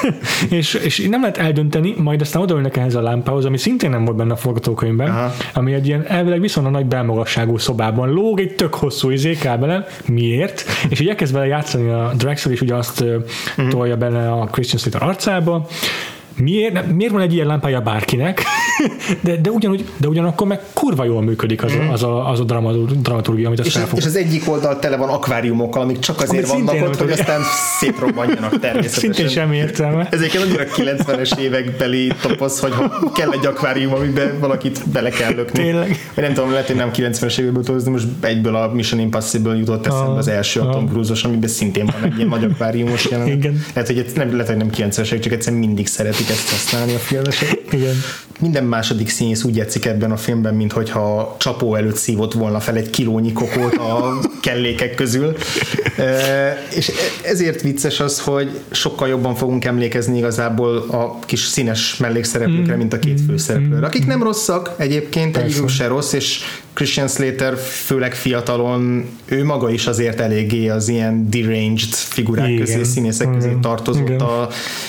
és, 0.50 0.74
és 0.74 1.06
nem 1.10 1.20
lehet 1.20 1.36
eldönteni, 1.36 1.94
majd 1.98 2.20
aztán 2.20 2.42
odaülnek 2.42 2.76
ehhez 2.76 2.94
a 2.94 3.02
lámpához, 3.02 3.44
ami 3.44 3.58
szintén 3.58 3.90
nem 3.90 4.04
volt 4.04 4.16
benne 4.16 4.32
a 4.32 4.36
forgatókönyvben, 4.36 5.10
Aha. 5.10 5.32
ami 5.54 5.72
egy 5.72 5.86
ilyen 5.86 6.06
elvileg 6.06 6.40
viszonylag 6.40 6.72
nagy 6.72 6.86
belmagasságú 6.86 7.58
szobában 7.58 8.12
lóg 8.12 8.40
egy 8.40 8.54
tök 8.54 8.74
hosszú 8.74 9.10
izé 9.10 9.32
kábelen. 9.34 9.84
Miért? 10.06 10.64
És 10.88 11.00
így 11.00 11.08
elkezd 11.08 11.32
vele 11.32 11.46
játszani 11.46 11.88
a 11.88 12.12
Drexel, 12.16 12.52
és 12.52 12.60
ugye 12.60 12.74
azt 12.74 13.00
uh-huh. 13.00 13.68
tolja 13.68 13.96
bele 13.96 14.32
a 14.32 14.44
Christian 14.44 14.80
Slater 14.80 15.02
arcába, 15.02 15.66
Miért, 16.42 16.92
miért 16.92 17.12
van 17.12 17.20
egy 17.22 17.32
ilyen 17.32 17.46
lámpája 17.46 17.80
bárkinek, 17.80 18.42
de, 19.24 19.36
de, 19.36 19.50
ugyanúgy, 19.50 19.84
de 19.96 20.08
ugyanakkor 20.08 20.46
meg 20.46 20.60
kurva 20.72 21.04
jól 21.04 21.22
működik 21.22 21.62
az, 21.64 21.72
a, 21.72 21.92
az 21.92 22.02
a, 22.02 22.30
az 22.30 22.40
a 22.40 22.44
dramaturgia, 23.02 23.46
amit 23.46 23.60
azt 23.60 23.68
és, 23.68 23.78
és 23.94 24.04
az 24.04 24.16
egyik 24.16 24.50
oldal 24.50 24.78
tele 24.78 24.96
van 24.96 25.08
akváriumokkal, 25.08 25.82
amik 25.82 25.98
csak 25.98 26.20
azért 26.20 26.48
Amit 26.48 26.64
vannak 26.64 26.88
ott, 26.88 26.96
hogy 26.96 27.10
aztán 27.10 27.40
szétrobbanjanak 27.78 28.58
természetesen. 28.60 29.12
Szintén 29.12 29.28
semmi 29.28 29.56
értelme. 29.56 30.08
Ezek 30.10 30.34
egy 30.34 30.40
annyira 30.40 30.64
90-es 30.76 31.38
évekbeli 31.38 32.12
toposz, 32.22 32.60
hogy 32.60 32.72
kell 33.14 33.30
egy 33.30 33.46
akvárium, 33.46 33.94
amiben 33.94 34.38
valakit 34.40 34.88
bele 34.88 35.10
kell 35.10 35.34
lökni. 35.34 35.62
Tényleg. 35.62 35.96
nem 36.14 36.34
tudom, 36.34 36.50
lehet, 36.50 36.66
hogy 36.66 36.76
nem 36.76 36.90
90-es 36.94 37.38
évekből 37.38 37.64
tozni, 37.64 37.90
most 37.90 38.06
egyből 38.20 38.56
a 38.56 38.72
Mission 38.72 39.00
Impossible 39.00 39.56
jutott 39.56 39.86
eszembe 39.86 40.10
ah, 40.10 40.16
az 40.16 40.28
első 40.28 40.60
ah. 40.60 40.72
Tom 40.72 40.88
Cruise-os, 40.88 41.24
amiben 41.24 41.48
szintén 41.48 41.84
van 41.86 42.10
egy 42.10 42.16
ilyen 42.16 42.28
nagy 42.28 42.44
akváriumos 42.44 43.04
jelenet. 43.10 43.34
Igen. 43.34 43.64
Lehet, 43.74 43.90
hogy 43.90 44.06
nem, 44.14 44.30
lehet, 44.30 44.46
hogy 44.46 44.56
nem 44.56 44.70
90-es, 44.76 45.20
csak 45.20 45.32
egyszerűen 45.32 45.62
mindig 45.62 45.86
szeretik 45.86 46.25
ezt 46.28 46.50
használni 46.50 46.94
a 46.94 46.98
filmesek. 46.98 47.58
Igen. 47.70 47.94
Minden 48.40 48.64
második 48.64 49.08
színész 49.08 49.44
úgy 49.44 49.56
játszik 49.56 49.86
ebben 49.86 50.10
a 50.10 50.16
filmben, 50.16 50.54
mintha 50.54 51.36
csapó 51.38 51.74
előtt 51.74 51.96
szívott 51.96 52.32
volna 52.32 52.60
fel 52.60 52.76
egy 52.76 52.90
kilónyi 52.90 53.32
kokót 53.32 53.74
a 53.74 54.18
kellékek 54.40 54.94
közül. 54.94 55.36
E, 55.96 56.66
és 56.74 56.92
ezért 57.22 57.62
vicces 57.62 58.00
az, 58.00 58.20
hogy 58.20 58.60
sokkal 58.70 59.08
jobban 59.08 59.34
fogunk 59.34 59.64
emlékezni 59.64 60.18
igazából 60.18 60.76
a 60.76 61.18
kis 61.18 61.40
színes 61.40 61.96
mellékszereplőkre, 61.96 62.74
mm. 62.74 62.78
mint 62.78 62.92
a 62.92 62.98
két 62.98 63.20
főszereplőre. 63.28 63.86
Akik 63.86 64.06
nem 64.06 64.22
rosszak 64.22 64.74
egyébként, 64.76 65.36
egyikük 65.36 65.68
se 65.68 65.86
rossz, 65.86 66.12
és 66.12 66.40
Christian 66.76 67.08
Slater 67.08 67.56
főleg 67.56 68.14
fiatalon, 68.14 69.08
ő 69.24 69.44
maga 69.44 69.70
is 69.70 69.86
azért 69.86 70.20
eléggé 70.20 70.68
az 70.68 70.88
ilyen 70.88 71.30
deranged 71.30 71.94
figurák 71.94 72.48
Igen. 72.48 72.60
közé, 72.60 72.82
színészek 72.82 73.32
közé 73.32 73.56
tartozott 73.60 74.08
Igen. 74.08 74.20
a, 74.20 74.48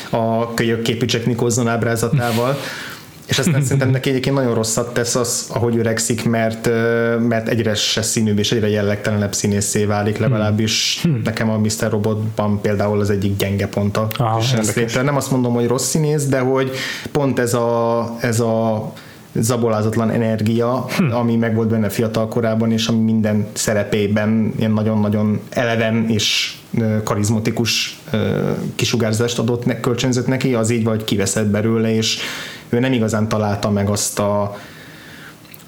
a 0.09 0.53
kölyök 0.53 0.81
képű 0.81 1.05
Jack 1.09 1.25
Nicholson 1.25 1.67
ábrázatával. 1.67 2.57
És 3.27 3.39
aztán 3.39 3.61
szerintem 3.63 3.89
neki 3.89 4.09
egyébként 4.09 4.35
nagyon 4.35 4.53
rosszat 4.53 4.93
tesz 4.93 5.15
az, 5.15 5.45
ahogy 5.53 5.77
öregszik, 5.77 6.25
mert, 6.25 6.69
mert 7.27 7.47
egyre 7.47 7.75
se 7.75 8.01
színűbb 8.01 8.39
és 8.39 8.51
egyre 8.51 8.69
jellegtelenebb 8.69 9.33
színészé 9.33 9.85
válik, 9.85 10.17
legalábbis 10.17 10.99
hmm. 11.01 11.21
nekem 11.23 11.49
a 11.49 11.57
Mr. 11.57 11.89
Robotban 11.89 12.61
például 12.61 12.99
az 12.99 13.09
egyik 13.09 13.35
gyenge 13.35 13.67
ponta. 13.67 14.07
Ah, 14.17 15.03
nem 15.03 15.15
azt 15.15 15.31
mondom, 15.31 15.53
hogy 15.53 15.67
rossz 15.67 15.87
színész, 15.87 16.25
de 16.25 16.39
hogy 16.39 16.71
pont 17.11 17.39
ez 17.39 17.53
a, 17.53 18.15
ez 18.21 18.39
a 18.39 18.93
zabolázatlan 19.33 20.09
energia, 20.09 20.85
hm. 20.97 21.11
ami 21.11 21.35
meg 21.35 21.55
volt 21.55 21.67
benne 21.67 21.89
fiatal 21.89 22.27
korában, 22.27 22.71
és 22.71 22.87
ami 22.87 22.99
minden 22.99 23.47
szerepében 23.53 24.53
ilyen 24.57 24.71
nagyon-nagyon 24.71 25.39
eleven 25.49 26.09
és 26.09 26.55
karizmatikus 27.03 27.99
kisugárzást 28.75 29.39
adott, 29.39 29.65
ne, 29.65 29.79
kölcsönzött 29.79 30.27
neki, 30.27 30.53
az 30.53 30.69
így 30.69 30.83
vagy 30.83 31.03
kiveszett 31.03 31.47
belőle, 31.47 31.95
és 31.95 32.19
ő 32.69 32.79
nem 32.79 32.93
igazán 32.93 33.27
találta 33.27 33.69
meg 33.69 33.89
azt 33.89 34.19
a, 34.19 34.57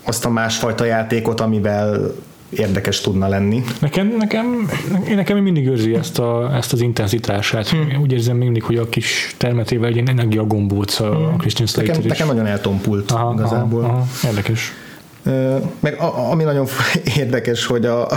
azt 0.03 0.25
a 0.25 0.29
másfajta 0.29 0.85
játékot, 0.85 1.39
amivel 1.39 2.13
érdekes 2.49 3.01
tudna 3.01 3.27
lenni. 3.27 3.63
Nekem, 3.81 4.15
nekem, 4.17 4.69
nekem 5.15 5.37
mindig 5.37 5.67
őrzi 5.67 5.95
ezt, 5.95 6.19
a, 6.19 6.55
ezt 6.55 6.73
az 6.73 6.81
intenzitását. 6.81 7.67
Hmm. 7.67 8.01
Úgy 8.01 8.11
érzem 8.11 8.37
mindig, 8.37 8.63
hogy 8.63 8.77
a 8.77 8.89
kis 8.89 9.33
termetével 9.37 9.89
egy 9.89 9.97
energiagombóc 9.97 10.99
a 10.99 11.15
hmm. 11.15 11.37
Christian 11.37 11.67
Slater 11.67 11.87
nekem, 11.87 12.03
is. 12.03 12.09
Nekem 12.09 12.27
nagyon 12.27 12.45
eltompult 12.45 13.11
aha, 13.11 13.33
igazából. 13.33 13.83
Aha, 13.83 13.93
aha. 13.93 14.05
Érdekes. 14.27 14.73
Meg 15.79 15.97
a, 15.99 16.31
ami 16.31 16.43
nagyon 16.43 16.67
érdekes, 17.17 17.65
hogy 17.65 17.85
a, 17.85 18.07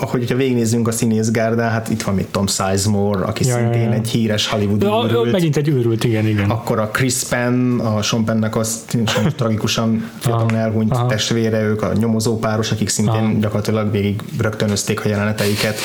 ahogy 0.00 0.30
ha 0.30 0.36
végignézzünk 0.36 0.88
a 0.88 0.92
színészgárdán, 0.92 1.70
hát 1.70 1.88
itt 1.88 2.02
van 2.02 2.14
még 2.14 2.26
Tom 2.30 2.46
Sizemore, 2.46 3.24
aki 3.24 3.46
ja, 3.46 3.54
szintén 3.54 3.80
ja, 3.80 3.88
ja. 3.88 3.94
egy 3.94 4.08
híres 4.08 4.48
Hollywoodi 4.48 4.84
ja, 4.84 5.04
őrült. 5.04 5.32
Megint 5.32 5.56
egy 5.56 5.68
őrült, 5.68 6.04
igen, 6.04 6.26
igen. 6.26 6.50
Akkor 6.50 6.78
a 6.78 6.88
Chris 6.88 7.22
Penn, 7.28 7.78
a 7.78 8.02
Sean 8.02 8.24
Pennek 8.24 8.56
az 8.56 8.84
tragikusan 9.36 10.10
fiatalon 10.18 10.54
elhunyt 10.56 10.92
aha. 10.92 11.06
testvére, 11.06 11.62
ők 11.62 11.82
a 11.82 11.92
nyomozó 11.92 12.38
páros, 12.38 12.70
akik 12.70 12.88
szintén 12.88 13.22
aha. 13.22 13.32
gyakorlatilag 13.40 13.90
végig 13.90 14.22
rögtönözték 14.38 15.04
a 15.04 15.08
jeleneteiket. 15.08 15.78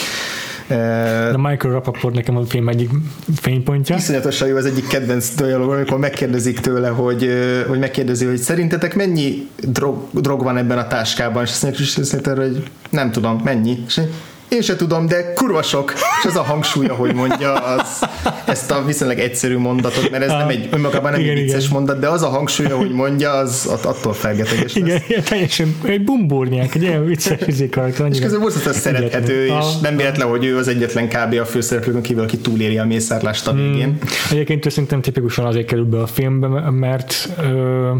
De 0.68 1.38
Michael 1.38 1.74
Rapaport 1.74 2.16
nekem 2.16 2.38
a 2.38 2.46
film 2.46 2.70
egyik 2.70 2.90
fénypontja. 3.36 3.96
Iszonyatosan 3.96 4.48
jó, 4.48 4.56
az 4.56 4.66
egyik 4.66 4.88
kedvenc 4.88 5.36
dialog, 5.36 5.72
amikor 5.72 5.98
megkérdezik 5.98 6.60
tőle, 6.60 6.88
hogy, 6.88 7.30
hogy 7.68 7.80
megkérdezi, 7.80 8.26
hogy 8.26 8.38
szerintetek 8.38 8.96
mennyi 8.96 9.48
drog, 9.62 9.98
drog 10.12 10.44
van 10.44 10.58
ebben 10.58 10.78
a 10.78 10.88
táskában, 10.88 11.44
és 11.44 11.50
azt 11.50 11.64
mondja, 11.64 12.36
hogy 12.36 12.64
nem 12.90 13.12
tudom, 13.12 13.42
mennyi, 13.44 13.84
és 13.88 14.02
én 14.50 14.62
se 14.62 14.76
tudom, 14.76 15.08
de 15.08 15.34
kurva 15.34 15.62
sok, 15.62 15.94
és 15.94 16.26
az 16.26 16.36
a 16.36 16.44
hangsúlya, 16.44 16.94
hogy 16.94 17.14
mondja 17.14 17.54
az, 17.54 18.04
ezt 18.46 18.72
a 18.72 18.84
viszonylag 18.86 19.20
egyszerű 19.20 19.58
mondatot, 19.58 20.10
mert 20.12 20.24
ez 20.24 20.30
nem 20.30 20.48
egy 20.48 20.68
önmagában 20.72 21.12
nem 21.12 21.20
igen, 21.20 21.36
egy 21.36 21.44
vicces 21.44 21.64
igen. 21.64 21.74
mondat, 21.74 22.00
de 22.00 22.08
az 22.08 22.24
a 22.24 22.28
hangsúlya, 22.28 22.78
hogy 22.78 22.92
mondja, 22.92 23.32
az 23.32 23.80
attól 23.84 24.14
felgeteges 24.14 24.76
igen, 24.76 24.90
lesz. 24.90 25.04
Igen, 25.08 25.24
teljesen 25.24 25.76
egy 25.84 26.04
bumburnyák, 26.04 26.76
egy 26.76 26.84
olyan 26.84 27.06
vicces 27.06 27.44
fizikarakter. 27.44 28.08
És 28.12 28.20
közben 28.20 28.42
borzasztóan 28.42 28.76
szerethető, 28.76 29.46
és 29.46 29.52
a, 29.52 29.64
nem 29.82 29.96
véletlen, 29.96 30.28
hogy 30.28 30.46
ő 30.46 30.58
az 30.58 30.68
egyetlen 30.68 31.08
kb. 31.08 31.40
a 31.40 31.46
főszereplőkön 31.46 32.02
kívül, 32.02 32.24
aki 32.24 32.38
túléri 32.38 32.78
a 32.78 32.86
mészárlást 32.86 33.48
a 33.48 33.54
végén. 33.54 33.98
Hmm. 34.00 34.10
Egyébként 34.32 34.70
szerintem 34.70 35.02
tipikusan 35.02 35.46
azért 35.46 35.68
kerül 35.68 35.86
be 35.86 36.02
a 36.02 36.08
filmbe, 36.08 36.48
mert 36.70 37.30
ö, 37.42 37.92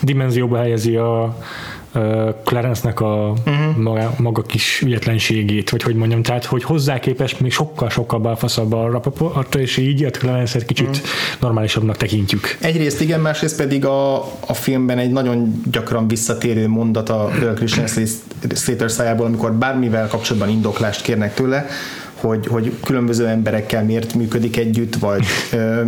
dimenzióba 0.00 0.58
helyezi 0.58 0.96
a 0.96 1.38
Clarence-nek 2.44 3.00
a 3.00 3.34
uh-huh. 3.46 3.76
maga, 3.76 4.14
maga 4.18 4.42
kis 4.42 4.80
ügyetlenségét, 4.80 5.70
vagy 5.70 5.82
hogy 5.82 5.94
mondjam, 5.94 6.22
tehát 6.22 6.44
hogy 6.44 6.64
hozzá 6.64 6.98
képest 6.98 7.40
még 7.40 7.52
sokkal-sokkal 7.52 8.18
balfaszabb 8.18 8.72
a 8.72 8.90
rapaportra, 8.90 9.60
és 9.60 9.76
így 9.76 10.04
a 10.04 10.10
Clarence-et 10.10 10.64
kicsit 10.64 10.88
uh-huh. 10.88 11.04
normálisabbnak 11.40 11.96
tekintjük. 11.96 12.56
Egyrészt 12.60 13.00
igen, 13.00 13.20
másrészt 13.20 13.56
pedig 13.56 13.84
a, 13.84 14.16
a 14.40 14.54
filmben 14.54 14.98
egy 14.98 15.10
nagyon 15.10 15.62
gyakran 15.70 16.08
visszatérő 16.08 16.68
mondat 16.68 17.08
a 17.08 17.30
Christian 17.54 17.88
Slater 18.54 18.90
szájából, 18.90 19.26
amikor 19.26 19.52
bármivel 19.52 20.08
kapcsolatban 20.08 20.48
indoklást 20.48 21.02
kérnek 21.02 21.34
tőle, 21.34 21.66
hogy, 22.20 22.46
hogy 22.46 22.72
különböző 22.84 23.26
emberekkel 23.26 23.84
miért 23.84 24.14
működik 24.14 24.56
együtt, 24.56 24.96
vagy 24.96 25.24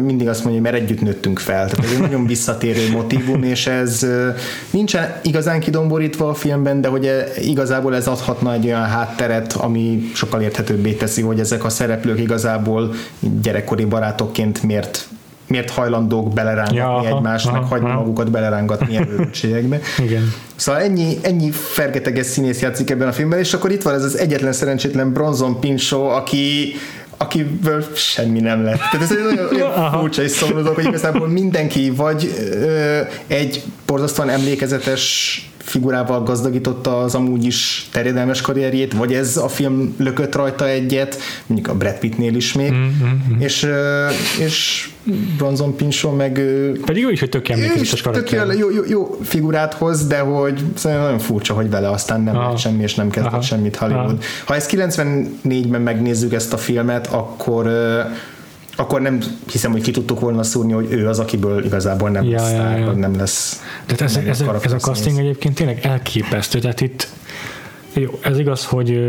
mindig 0.04 0.28
azt 0.28 0.44
mondja, 0.44 0.62
hogy 0.62 0.70
mert 0.70 0.82
együtt 0.82 1.00
nőttünk 1.00 1.38
fel. 1.38 1.68
Tehát 1.68 1.84
ez 1.84 1.92
egy 1.92 2.00
nagyon 2.00 2.26
visszatérő 2.26 2.90
motivum, 2.90 3.42
és 3.42 3.66
ez 3.66 4.06
nincsen 4.70 5.14
igazán 5.22 5.60
kidomborítva 5.60 6.28
a 6.28 6.34
filmben, 6.34 6.80
de 6.80 6.88
hogy 6.88 7.10
igazából 7.40 7.94
ez 7.94 8.06
adhatna 8.06 8.52
egy 8.52 8.64
olyan 8.64 8.84
hátteret, 8.84 9.52
ami 9.52 10.10
sokkal 10.14 10.40
érthetőbbé 10.40 10.92
teszi, 10.92 11.22
hogy 11.22 11.40
ezek 11.40 11.64
a 11.64 11.68
szereplők 11.68 12.20
igazából 12.20 12.94
gyerekkori 13.42 13.84
barátokként 13.84 14.62
miért 14.62 15.08
miért 15.52 15.70
hajlandók 15.70 16.32
belerángatni 16.32 16.76
ja, 16.76 17.16
egymást, 17.16 17.46
aha, 17.46 17.60
meg 17.60 17.68
hagyni 17.68 17.88
aha. 17.88 17.98
magukat 17.98 18.30
belerángatni 18.30 18.96
erőrültségekbe. 18.96 19.80
Igen. 20.06 20.32
Szóval 20.56 20.80
ennyi, 20.80 21.18
ennyi 21.22 21.50
fergeteges 21.50 22.26
színész 22.26 22.60
játszik 22.60 22.90
ebben 22.90 23.08
a 23.08 23.12
filmben, 23.12 23.38
és 23.38 23.54
akkor 23.54 23.70
itt 23.70 23.82
van 23.82 23.94
ez 23.94 24.04
az 24.04 24.18
egyetlen 24.18 24.52
szerencsétlen 24.52 25.12
Bronzon 25.12 25.60
Pinchot, 25.60 26.12
aki 26.12 26.74
akiből 27.16 27.84
semmi 27.94 28.40
nem 28.40 28.64
lett. 28.64 28.76
Tehát 28.76 29.02
ez 29.02 29.10
egy 29.10 29.24
nagyon, 29.24 29.48
nagyon 29.74 29.90
furcsa 29.90 30.22
és 30.22 30.30
szomorú 30.30 30.58
dolog, 30.58 30.74
hogy 30.74 30.84
igazából 30.84 31.28
mindenki 31.28 31.90
vagy 31.90 32.32
ö, 32.52 33.00
egy 33.26 33.62
borzasztóan 33.86 34.28
emlékezetes 34.28 35.51
figurával 35.62 36.22
gazdagította 36.22 36.98
az 36.98 37.14
amúgy 37.14 37.44
is 37.44 37.88
terjedelmes 37.92 38.40
karrierjét, 38.40 38.92
vagy 38.92 39.12
ez 39.14 39.36
a 39.36 39.48
film 39.48 39.94
lökött 39.98 40.34
rajta 40.34 40.68
egyet, 40.68 41.18
mondjuk 41.46 41.68
a 41.68 41.76
Brad 41.76 41.98
Pittnél 41.98 42.34
is 42.34 42.52
még, 42.52 42.72
mm-hmm. 42.72 43.38
és, 43.38 43.66
és 44.40 44.88
Bronzon 45.36 45.76
Pinchot 45.76 46.16
meg... 46.16 46.40
Pedig 46.84 47.06
is, 47.10 47.20
hogy 47.20 47.28
tök 47.28 47.48
emlékezetes 47.48 48.02
karakter. 48.02 48.46
Tök 48.46 48.58
jó, 48.58 48.70
jó, 48.70 48.82
jó, 48.88 49.18
figurát 49.22 49.74
hoz, 49.74 50.06
de 50.06 50.18
hogy 50.18 50.62
szóval 50.74 51.00
nagyon 51.00 51.18
furcsa, 51.18 51.54
hogy 51.54 51.70
vele 51.70 51.90
aztán 51.90 52.20
nem 52.20 52.36
lett 52.36 52.58
semmi, 52.58 52.82
és 52.82 52.94
nem 52.94 53.10
kezdett 53.10 53.32
Aha. 53.32 53.42
semmit 53.42 53.76
Hollywood. 53.76 54.04
Aha. 54.10 54.18
Ha 54.44 54.54
ezt 54.54 54.70
94-ben 54.74 55.80
megnézzük 55.80 56.32
ezt 56.32 56.52
a 56.52 56.56
filmet, 56.56 57.06
akkor 57.06 57.66
akkor 58.76 59.00
nem 59.00 59.20
hiszem, 59.50 59.72
hogy 59.72 59.82
ki 59.82 59.90
tudtuk 59.90 60.20
volna 60.20 60.42
szúrni, 60.42 60.72
hogy 60.72 60.86
ő 60.90 61.08
az, 61.08 61.18
akiből 61.18 61.64
igazából 61.64 62.10
nem 62.10 62.24
ja, 62.24 62.40
lesz 62.40 62.52
ja, 62.52 62.76
ja. 62.76 62.92
nem 62.92 63.16
lesz. 63.16 63.62
De 63.86 64.04
ez, 64.04 64.16
ez, 64.16 64.40
ez 64.62 64.72
a 64.72 64.76
casting 64.76 65.18
egyébként 65.18 65.54
tényleg 65.54 65.78
elképesztő, 65.82 66.58
tehát 66.58 66.80
itt 66.80 67.08
jó, 67.92 68.18
ez 68.20 68.38
igaz, 68.38 68.64
hogy 68.64 69.00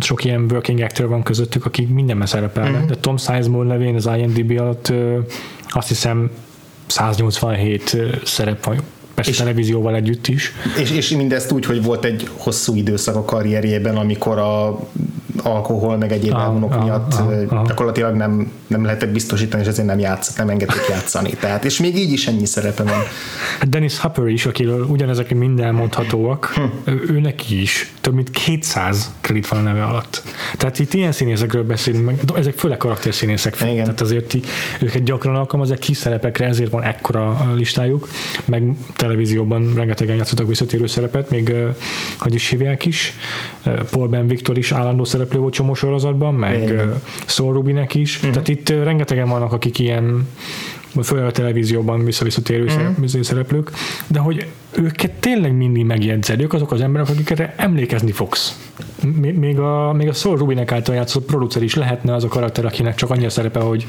sok 0.00 0.24
ilyen 0.24 0.46
working 0.50 0.80
actor 0.80 1.08
van 1.08 1.22
közöttük, 1.22 1.64
akik 1.64 1.88
mindenben 1.88 2.26
szerepelnek, 2.26 2.74
uh-huh. 2.74 2.88
de 2.88 2.96
Tom 2.96 3.16
Sizemore 3.16 3.68
nevén 3.68 3.94
az 3.94 4.08
IMDb 4.16 4.60
alatt 4.60 4.92
azt 5.68 5.88
hiszem 5.88 6.30
187 6.86 7.96
szerep 8.24 8.64
van 8.64 8.82
persze 9.14 9.30
és, 9.30 9.36
televízióval 9.36 9.94
együtt 9.94 10.26
is. 10.26 10.52
És, 10.78 10.90
és 10.90 11.10
mindezt 11.10 11.52
úgy, 11.52 11.64
hogy 11.64 11.82
volt 11.82 12.04
egy 12.04 12.28
hosszú 12.36 12.74
időszak 12.76 13.16
a 13.16 13.24
karrierjében, 13.24 13.96
amikor 13.96 14.38
a 14.38 14.80
alkohol, 15.44 15.96
meg 15.96 16.12
egyéb 16.12 16.34
ah, 16.34 16.42
elvonok 16.42 16.74
ah, 16.74 16.84
miatt 16.84 17.14
ah, 17.14 17.26
ah. 17.48 17.66
gyakorlatilag 17.66 18.14
nem, 18.14 18.52
nem 18.66 18.84
lehetett 18.84 19.12
biztosítani, 19.12 19.62
és 19.62 19.68
ezért 19.68 19.86
nem 19.86 19.98
játszott, 19.98 20.36
nem 20.36 20.48
engedték 20.48 20.86
játszani. 20.88 21.30
Tehát, 21.30 21.64
és 21.64 21.78
még 21.78 21.96
így 21.96 22.12
is 22.12 22.26
ennyi 22.26 22.46
szerepe 22.46 22.82
van. 22.82 23.00
Dennis 23.68 23.98
Hopper 23.98 24.26
is, 24.26 24.46
akiről 24.46 24.84
ugyanezek 24.84 25.34
mind 25.34 25.60
elmondhatóak, 25.60 26.52
hm. 26.54 26.90
őnek 27.08 27.50
is 27.50 27.92
több 28.00 28.14
mint 28.14 28.30
200 28.30 29.14
kredit 29.20 29.48
van 29.48 29.58
a 29.58 29.62
neve 29.62 29.84
alatt. 29.84 30.22
Tehát 30.56 30.78
itt 30.78 30.94
ilyen 30.94 31.12
színészekről 31.12 31.64
beszélünk, 31.64 32.04
meg 32.04 32.18
ezek 32.34 32.54
főleg 32.54 32.76
karakterszínészek. 32.76 33.60
Igen. 33.60 33.84
Tehát 33.84 34.00
azért 34.00 34.34
őket 34.80 35.02
gyakran 35.02 35.34
alkalmazzák 35.34 35.78
kis 35.78 35.96
szerepekre, 35.96 36.46
ezért 36.46 36.70
van 36.70 36.82
ekkora 36.82 37.52
listájuk, 37.54 38.08
meg 38.44 38.62
televízióban 38.96 39.74
rengetegen 39.74 40.16
játszottak 40.16 40.46
visszatérő 40.46 40.86
szerepet, 40.86 41.30
még 41.30 41.54
hogy 42.18 42.34
is 42.34 42.48
hívják 42.48 42.86
is, 42.86 43.14
Paul 43.90 44.08
Ben 44.08 44.26
Victor 44.26 44.58
is 44.58 44.72
állandó 44.72 45.04
szereplő 45.30 45.40
volt 45.40 45.54
csomó 45.54 45.74
sorozatban, 45.74 46.34
meg 46.34 46.82
Saul 47.26 47.52
Rubinek 47.52 47.94
is, 47.94 48.16
uh-huh. 48.16 48.30
tehát 48.30 48.48
itt 48.48 48.68
rengetegen 48.68 49.28
vannak, 49.28 49.52
akik 49.52 49.78
ilyen 49.78 50.28
főleg 51.02 51.24
a 51.24 51.30
televízióban 51.30 52.04
vissza-visszatérő 52.04 52.64
uh-huh. 52.64 53.22
szereplők, 53.22 53.70
de 54.06 54.18
hogy 54.18 54.46
őket 54.72 55.10
tényleg 55.10 55.56
mindig 55.56 55.84
megjegyzed, 55.84 56.40
ők 56.40 56.52
azok 56.52 56.72
az 56.72 56.80
emberek, 56.80 57.08
akikre 57.08 57.54
emlékezni 57.56 58.12
fogsz. 58.12 58.70
Még 59.34 59.58
a, 59.58 59.92
még 59.92 60.08
a 60.08 60.12
Saul 60.12 60.36
Rubinek 60.36 60.72
által 60.72 60.94
játszott 60.94 61.24
producer 61.24 61.62
is 61.62 61.74
lehetne 61.74 62.14
az 62.14 62.24
a 62.24 62.28
karakter, 62.28 62.64
akinek 62.64 62.94
csak 62.94 63.10
annyi 63.10 63.24
a 63.24 63.30
szerepe, 63.30 63.60
hogy 63.60 63.86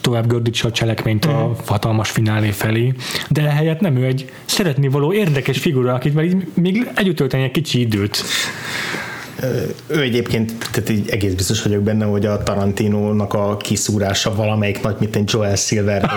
tovább 0.00 0.26
gördítsa 0.26 0.68
a 0.68 0.70
cselekményt 0.70 1.24
uh-huh. 1.24 1.42
a 1.42 1.46
mhm. 1.46 1.58
hatalmas 1.66 2.10
finálé 2.10 2.50
felé, 2.50 2.94
de 3.30 3.42
ehelyett 3.42 3.80
nem 3.80 3.96
ő 3.96 4.04
egy 4.04 4.32
szeretni 4.44 4.88
való 4.88 5.12
érdekes 5.12 5.58
figura, 5.58 5.94
akit 5.94 6.22
így 6.22 6.46
még 6.54 6.90
együtt 6.94 7.16
tölteni 7.16 7.42
egy 7.42 7.50
kicsi 7.50 7.80
időt 7.80 8.24
ő 9.86 10.00
egyébként, 10.00 10.52
tehát 10.72 10.88
így 10.88 11.08
egész 11.08 11.34
biztos 11.34 11.62
vagyok 11.62 11.82
benne, 11.82 12.04
hogy 12.04 12.26
a 12.26 12.42
Tarantino-nak 12.42 13.34
a 13.34 13.56
kiszúrása 13.56 14.34
valamelyik 14.34 14.82
nagy, 14.82 14.96
mint 14.98 15.16
egy 15.16 15.30
Joel 15.32 15.56
Silver, 15.56 16.10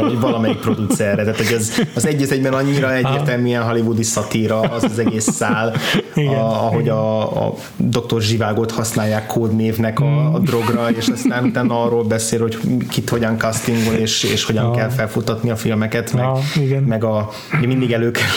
vagy 0.00 0.20
valamelyik 0.20 0.58
producerre, 0.58 1.22
tehát 1.22 1.36
hogy 1.36 1.56
az, 1.58 1.86
az 1.94 2.06
egy 2.06 2.26
egyben 2.30 2.52
annyira 2.52 2.94
egyértelműen 2.94 3.62
hollywoodi 3.62 4.02
szatíra, 4.02 4.60
az 4.60 4.82
az 4.82 4.98
egész 4.98 5.30
szál, 5.30 5.76
Igen. 6.14 6.34
A, 6.34 6.64
ahogy 6.66 6.88
a, 6.88 7.46
a 7.46 7.54
Dr. 7.76 8.20
Zsivágot 8.20 8.70
használják 8.70 9.26
kódnévnek 9.26 10.00
a, 10.00 10.34
a 10.34 10.38
drogra, 10.38 10.90
és 10.90 11.08
aztán 11.08 11.44
utána 11.44 11.82
arról 11.84 12.04
beszél, 12.04 12.40
hogy 12.40 12.58
kit 12.90 13.08
hogyan 13.08 13.38
castingol, 13.38 13.94
és, 13.94 14.22
és 14.22 14.44
hogyan 14.44 14.64
ja. 14.64 14.70
kell 14.70 14.88
felfutatni 14.88 15.50
a 15.50 15.56
filmeket, 15.56 16.12
meg, 16.12 16.24
ja, 16.24 16.62
igen. 16.62 16.82
meg 16.82 17.04
a, 17.04 17.30
mindig 17.60 17.92
előkerül, 17.92 18.30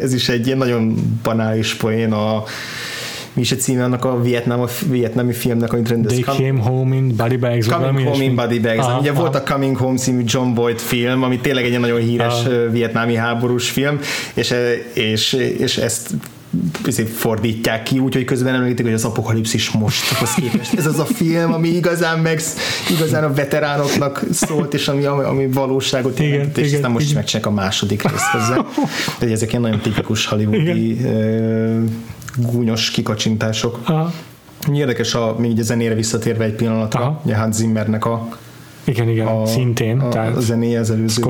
ez 0.00 0.12
is 0.12 0.28
egy 0.28 0.46
ilyen 0.46 0.58
nagyon 0.58 0.94
banális 1.22 1.74
poén 1.74 2.12
a 2.12 2.44
mi 3.38 3.44
is 3.44 3.52
a 3.52 3.56
címe 3.56 3.84
annak 3.84 4.04
a 4.04 4.22
vietnám, 4.22 4.60
a 4.60 4.66
vietnámi 4.88 5.32
filmnek, 5.32 5.72
amit 5.72 5.88
rendez. 5.88 6.12
They 6.12 6.36
Came 6.36 6.60
Home 6.60 6.96
in 6.96 7.16
Body 7.16 7.36
Bags. 7.36 7.66
Coming 7.66 8.06
Home 8.08 8.24
in 8.24 8.34
Body 8.34 8.58
Bags. 8.58 8.78
Aha, 8.78 8.98
Ugye 8.98 9.10
aha. 9.10 9.20
volt 9.20 9.34
a 9.34 9.42
Coming 9.42 9.76
Home 9.76 9.96
című 9.96 10.22
John 10.26 10.54
Boyd 10.54 10.78
film, 10.78 11.22
ami 11.22 11.38
tényleg 11.38 11.64
egy 11.64 11.80
nagyon 11.80 12.00
híres 12.00 12.44
aha. 12.44 12.70
vietnámi 12.70 13.14
háborús 13.14 13.70
film, 13.70 13.98
és, 14.34 14.54
és, 14.92 15.32
és 15.58 15.76
ezt 15.76 16.10
fordítják 17.14 17.82
ki, 17.82 17.98
úgyhogy 17.98 18.24
közben 18.24 18.54
említik, 18.54 18.84
hogy 18.84 18.94
az 18.94 19.04
apokalipszis 19.04 19.70
most 19.70 20.02
képest. 20.36 20.74
Ez 20.74 20.86
az 20.86 20.98
a 20.98 21.04
film, 21.04 21.52
ami 21.52 21.68
igazán 21.68 22.18
meg 22.18 22.40
igazán 22.90 23.24
a 23.24 23.32
veteránoknak 23.32 24.22
szólt, 24.32 24.74
és 24.74 24.88
ami, 24.88 25.04
ami 25.04 25.46
valóságot 25.46 26.18
jelentett, 26.18 26.64
és 26.64 26.72
aztán 26.72 26.90
most 26.90 27.14
megcsinálják 27.14 27.52
a 27.52 27.54
második 27.54 28.02
részt 28.02 28.24
hozzá. 28.24 28.64
Tehát 29.18 29.34
ezek 29.34 29.50
ilyen 29.50 29.62
nagyon 29.62 29.80
tipikus 29.80 30.26
hollywoodi 30.26 30.96
gúnyos 32.36 32.90
kikacsintások. 32.90 33.80
Aha. 33.84 34.12
Érdekes, 34.72 35.14
a, 35.14 35.34
még 35.38 35.58
a 35.58 35.62
zenére 35.62 35.94
visszatérve 35.94 36.44
egy 36.44 36.54
pillanatra, 36.54 37.00
Aha. 37.00 37.20
ugye 37.24 37.36
Hans 37.36 37.54
Zimmernek 37.54 38.04
a 38.04 38.28
igen, 38.88 39.08
igen, 39.08 39.26
a, 39.26 39.46
szintén. 39.46 40.00
A, 40.00 40.08
tehát 40.08 40.36
a 40.36 40.40
zenéje 40.40 40.80
az 40.80 40.90
előző, 40.90 41.22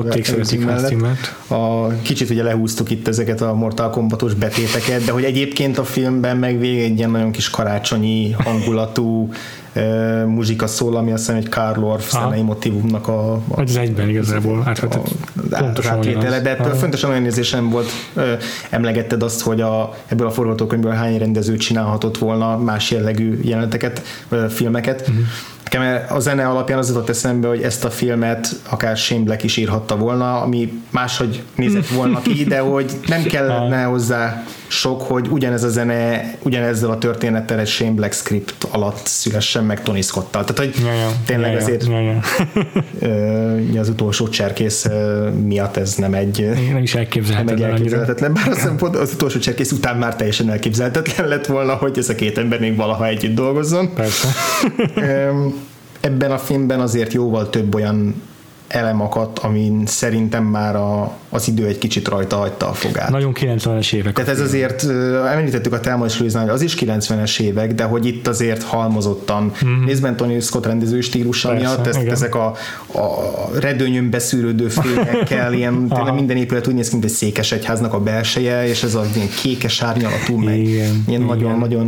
mellett. 0.65 1.35
A, 1.47 1.87
kicsit 2.01 2.29
ugye 2.29 2.43
lehúztuk 2.43 2.91
itt 2.91 3.07
ezeket 3.07 3.41
a 3.41 3.53
Mortal 3.53 3.89
Kombatos 3.89 4.33
betéteket, 4.33 5.03
de 5.05 5.11
hogy 5.11 5.23
egyébként 5.23 5.77
a 5.77 5.83
filmben 5.83 6.37
meg 6.37 6.59
végig 6.59 6.79
egy 6.79 6.97
ilyen 6.97 7.11
nagyon 7.11 7.31
kis 7.31 7.49
karácsonyi 7.49 8.31
hangulatú 8.31 9.29
uh, 9.75 10.25
muzsika 10.25 10.67
szól, 10.67 10.95
ami 10.95 11.11
azt 11.11 11.25
hiszem 11.25 11.35
egy 11.35 11.49
Karl 11.49 11.83
Orff 11.83 12.09
zenei 12.11 12.41
motivumnak 12.41 13.07
a, 13.07 13.33
a 13.33 13.41
az 13.47 13.77
egyben 13.77 14.09
igazából. 14.09 14.63
átvetett 14.65 15.09
pontosan 15.49 15.99
de 16.19 16.49
ettől 16.49 16.73
fontosan 16.73 17.09
olyan 17.09 17.25
érzésem 17.25 17.69
volt, 17.69 17.89
uh, 18.15 18.23
emlegetted 18.69 19.23
azt, 19.23 19.41
hogy 19.41 19.61
a, 19.61 19.93
ebből 20.07 20.27
a 20.27 20.31
forgatókönyvből 20.31 20.91
hány 20.91 21.17
rendező 21.17 21.57
csinálhatott 21.57 22.17
volna 22.17 22.57
más 22.57 22.91
jellegű 22.91 23.39
jeleneteket, 23.43 24.01
uh, 24.31 24.45
filmeket, 24.45 25.01
uh-huh 25.01 25.25
Nekem 25.71 26.05
a 26.09 26.19
zene 26.19 26.47
alapján 26.47 26.77
az 26.77 26.87
jutott 26.87 27.09
eszembe, 27.09 27.47
hogy 27.47 27.61
ezt 27.61 27.85
a 27.85 27.89
filmet 27.89 28.47
akár 28.69 28.97
Shane 28.97 29.23
Black 29.23 29.43
is 29.43 29.57
írhatta 29.57 29.97
volna, 29.97 30.41
ami 30.41 30.81
máshogy 30.89 31.43
nézett 31.55 31.87
volna 31.87 32.21
ki, 32.21 32.43
de 32.43 32.59
hogy 32.59 32.91
nem 33.07 33.23
kellene 33.33 33.83
hozzá 33.83 34.43
sok, 34.69 35.01
hogy 35.01 35.27
ugyanez 35.29 35.63
a 35.63 35.69
zene, 35.69 36.33
ugyanezzel 36.43 36.89
a 36.89 36.97
történettel 36.97 37.59
egy 37.59 37.67
Shane 37.67 37.91
Black 37.91 38.13
script 38.13 38.63
alatt 38.71 39.05
szülessen 39.05 39.63
meg 39.63 39.83
Tony 39.83 40.01
Scott-tal. 40.01 40.43
Tehát, 40.43 40.73
hogy 40.73 40.83
ja, 40.85 40.93
ja, 40.93 41.11
tényleg 41.25 41.51
ja, 41.51 41.57
azért 41.57 41.85
ja, 41.87 41.99
ja. 41.99 43.79
az 43.81 43.89
utolsó 43.89 44.27
cserkész 44.29 44.87
miatt 45.43 45.77
ez 45.77 45.95
nem 45.95 46.13
egy 46.13 46.49
nem 46.71 46.81
is 46.81 46.95
elképzelhetetlen. 46.95 47.59
Nem 47.59 47.65
egy 47.65 47.71
elképzelhetetlen, 47.71 48.33
bár 48.33 48.47
az, 48.47 48.69
az 48.99 49.13
utolsó 49.13 49.39
cserkész 49.39 49.71
után 49.71 49.97
már 49.97 50.15
teljesen 50.15 50.49
elképzelhetetlen 50.49 51.27
lett 51.27 51.45
volna, 51.45 51.73
hogy 51.73 51.97
ez 51.97 52.09
a 52.09 52.15
két 52.15 52.37
ember 52.37 52.59
még 52.59 52.75
valaha 52.75 53.07
együtt 53.07 53.35
dolgozzon. 53.35 53.93
Persze. 53.93 54.27
Ebben 55.99 56.31
a 56.31 56.37
filmben 56.37 56.79
azért 56.79 57.13
jóval 57.13 57.49
több 57.49 57.75
olyan 57.75 58.21
elem 58.69 59.01
akadt, 59.01 59.39
amin 59.39 59.85
szerintem 59.85 60.43
már 60.43 60.75
a, 60.75 61.11
az 61.29 61.47
idő 61.47 61.65
egy 61.65 61.77
kicsit 61.77 62.07
rajta 62.07 62.35
hagyta 62.35 62.69
a 62.69 62.73
fogát. 62.73 63.09
Nagyon 63.09 63.33
90-es 63.39 63.93
évek. 63.93 64.13
Tehát 64.13 64.29
ez 64.29 64.39
azért, 64.39 64.87
említettük 65.33 65.73
a 65.73 65.79
Thelma 65.79 66.05
és 66.05 66.17
hogy 66.17 66.49
az 66.49 66.61
is 66.61 66.75
90-es 66.79 67.39
évek, 67.39 67.73
de 67.73 67.83
hogy 67.83 68.05
itt 68.05 68.27
azért 68.27 68.63
halmozottan, 68.63 69.51
mm-hmm. 69.65 69.85
részben 69.85 70.15
Tony 70.15 70.39
Scott 70.39 70.65
rendező 70.65 71.01
stílusa 71.01 71.49
Persze, 71.49 71.63
miatt, 71.63 71.87
ezt, 71.87 72.07
ezek 72.07 72.35
a, 72.35 72.45
a 72.93 73.59
redőnyön 73.59 74.09
beszűrődő 74.09 74.67
fényekkel, 74.67 75.53
ilyen 75.53 75.87
tényleg 75.95 76.13
minden 76.13 76.37
épület 76.37 76.67
úgy 76.67 76.73
néz 76.73 76.87
ki, 76.87 76.93
mint 76.93 77.05
egy 77.05 77.11
székesegyháznak 77.11 77.93
a 77.93 77.99
belseje, 77.99 78.67
és 78.67 78.83
ez 78.83 78.95
a 78.95 79.05
ilyen 79.15 79.27
kékes 79.41 79.81
árnyalatú, 79.81 80.37
meg 80.37 80.59
igen, 80.59 81.03
ilyen 81.07 81.21
nagyon-nagyon 81.21 81.85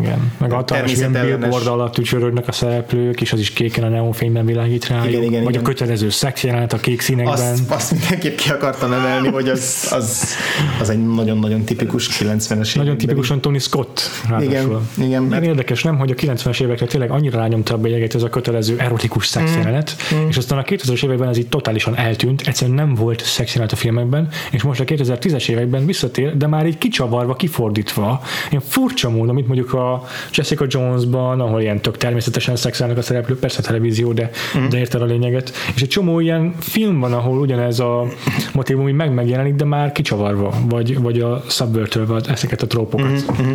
igen. 0.00 0.32
Meg 0.38 0.52
a 0.52 0.64
ilyen 0.86 1.12
billboard 1.12 1.66
alatt 1.66 1.92
tücsörögnek 1.92 2.48
a 2.48 2.52
szereplők, 2.52 3.20
és 3.20 3.32
az 3.32 3.38
is 3.38 3.50
kéken 3.50 3.84
a 3.84 3.88
neonfényben 3.88 4.46
világít 4.46 4.88
rá. 4.88 5.06
Igen, 5.06 5.22
igen, 5.22 5.42
vagy 5.42 5.52
igen. 5.52 5.64
a 5.64 5.68
kötelező 5.68 5.93
szex 5.96 6.44
jelenet 6.44 6.72
a 6.72 6.76
kék 6.76 7.00
színekben. 7.00 7.34
Azt, 7.34 7.70
azt 7.70 7.90
mindenképp 7.90 8.36
ki 8.36 8.50
akartam 8.50 8.92
emelni, 8.92 9.28
hogy 9.28 9.48
az, 9.48 9.88
az, 9.90 10.34
az 10.80 10.90
egy 10.90 11.06
nagyon-nagyon 11.06 11.64
tipikus 11.64 12.08
90-es 12.22 12.76
Nagyon 12.76 12.98
tipikusan 12.98 13.40
Tony 13.40 13.58
Scott. 13.58 14.00
Ráadásul. 14.28 14.82
Igen, 14.96 15.06
igen. 15.08 15.22
Mert... 15.22 15.44
Érdekes, 15.44 15.82
nem, 15.82 15.98
hogy 15.98 16.10
a 16.10 16.14
90-es 16.14 16.62
évekre 16.62 16.86
tényleg 16.86 17.10
annyira 17.10 17.38
rányomta 17.38 17.74
a 17.74 17.78
bélyeget 17.78 18.14
ez 18.14 18.22
a 18.22 18.28
kötelező 18.28 18.78
erotikus 18.78 19.26
szexjelenet, 19.26 19.96
mm. 20.14 20.18
mm. 20.18 20.28
és 20.28 20.36
aztán 20.36 20.58
a 20.58 20.62
2000-es 20.62 21.04
években 21.04 21.28
ez 21.28 21.36
így 21.36 21.48
totálisan 21.48 21.96
eltűnt, 21.96 22.42
egyszerűen 22.46 22.76
nem 22.76 22.94
volt 22.94 23.24
szexjelenet 23.24 23.72
a 23.72 23.76
filmekben, 23.76 24.28
és 24.50 24.62
most 24.62 24.80
a 24.80 24.84
2010-es 24.84 25.48
években 25.48 25.86
visszatér, 25.86 26.36
de 26.36 26.46
már 26.46 26.66
így 26.66 26.78
kicsavarva, 26.78 27.34
kifordítva, 27.34 28.22
ilyen 28.50 28.62
furcsa 28.68 29.10
módon, 29.10 29.28
amit 29.28 29.46
mondjuk 29.46 29.72
a 29.72 30.04
Jessica 30.32 30.64
Jonesban, 30.68 31.40
ahol 31.40 31.60
ilyen 31.60 31.80
tök 31.80 31.96
természetesen 31.96 32.56
szexelnek 32.56 32.96
a 32.96 33.02
szereplők, 33.02 33.38
persze 33.38 33.58
a 33.58 33.62
televízió, 33.62 34.12
de, 34.12 34.30
mm. 34.58 34.68
de 34.68 34.78
érted 34.78 35.02
a 35.02 35.04
lényeget. 35.04 35.52
És 35.74 35.82
egy 35.84 35.90
csomó 35.90 36.20
ilyen 36.20 36.54
film 36.58 37.00
van, 37.00 37.12
ahol 37.12 37.38
ugyanez 37.38 37.80
a 37.80 38.06
motivum 38.52 38.88
így 38.88 38.94
meg 38.94 39.14
megjelenik, 39.14 39.54
de 39.54 39.64
már 39.64 39.92
kicsavarva, 39.92 40.54
vagy, 40.68 41.00
vagy 41.00 41.20
a 41.20 41.44
subvertölve 41.48 42.20
ezeket 42.28 42.62
a 42.62 42.66
trópokat. 42.66 43.06
Mm-hmm. 43.06 43.52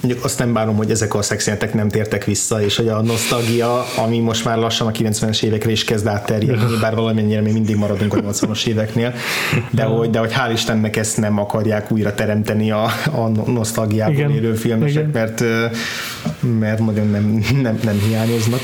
Mondjuk 0.00 0.24
azt 0.24 0.38
nem 0.38 0.52
bánom, 0.52 0.76
hogy 0.76 0.90
ezek 0.90 1.14
a 1.14 1.22
szexjelentek 1.22 1.74
nem 1.74 1.88
tértek 1.88 2.24
vissza, 2.24 2.62
és 2.62 2.76
hogy 2.76 2.88
a 2.88 3.02
nosztalgia, 3.02 3.84
ami 3.96 4.18
most 4.18 4.44
már 4.44 4.58
lassan 4.58 4.86
a 4.86 4.90
90-es 4.90 5.42
évekre 5.42 5.70
is 5.70 5.84
kezd 5.84 6.06
átterjedni, 6.06 6.76
bár 6.80 6.94
valamennyire 6.94 7.40
még 7.40 7.52
mindig 7.52 7.76
maradunk 7.76 8.14
a 8.14 8.20
80-as 8.20 8.66
éveknél, 8.66 9.14
de 9.70 9.82
hogy, 9.82 10.10
de 10.10 10.18
hogy 10.18 10.32
hál' 10.32 10.52
Istennek 10.52 10.96
ezt 10.96 11.16
nem 11.16 11.38
akarják 11.38 11.92
újra 11.92 12.14
teremteni 12.14 12.70
a, 12.70 12.84
a 13.04 13.28
nosztalgiában 13.50 14.30
élő 14.30 14.54
filmesek, 14.54 15.12
mert, 15.12 15.44
mert 16.58 16.78
nagyon 16.78 17.06
nem, 17.06 17.44
nem, 17.62 17.78
nem 17.82 17.98
hiányoznak 18.08 18.60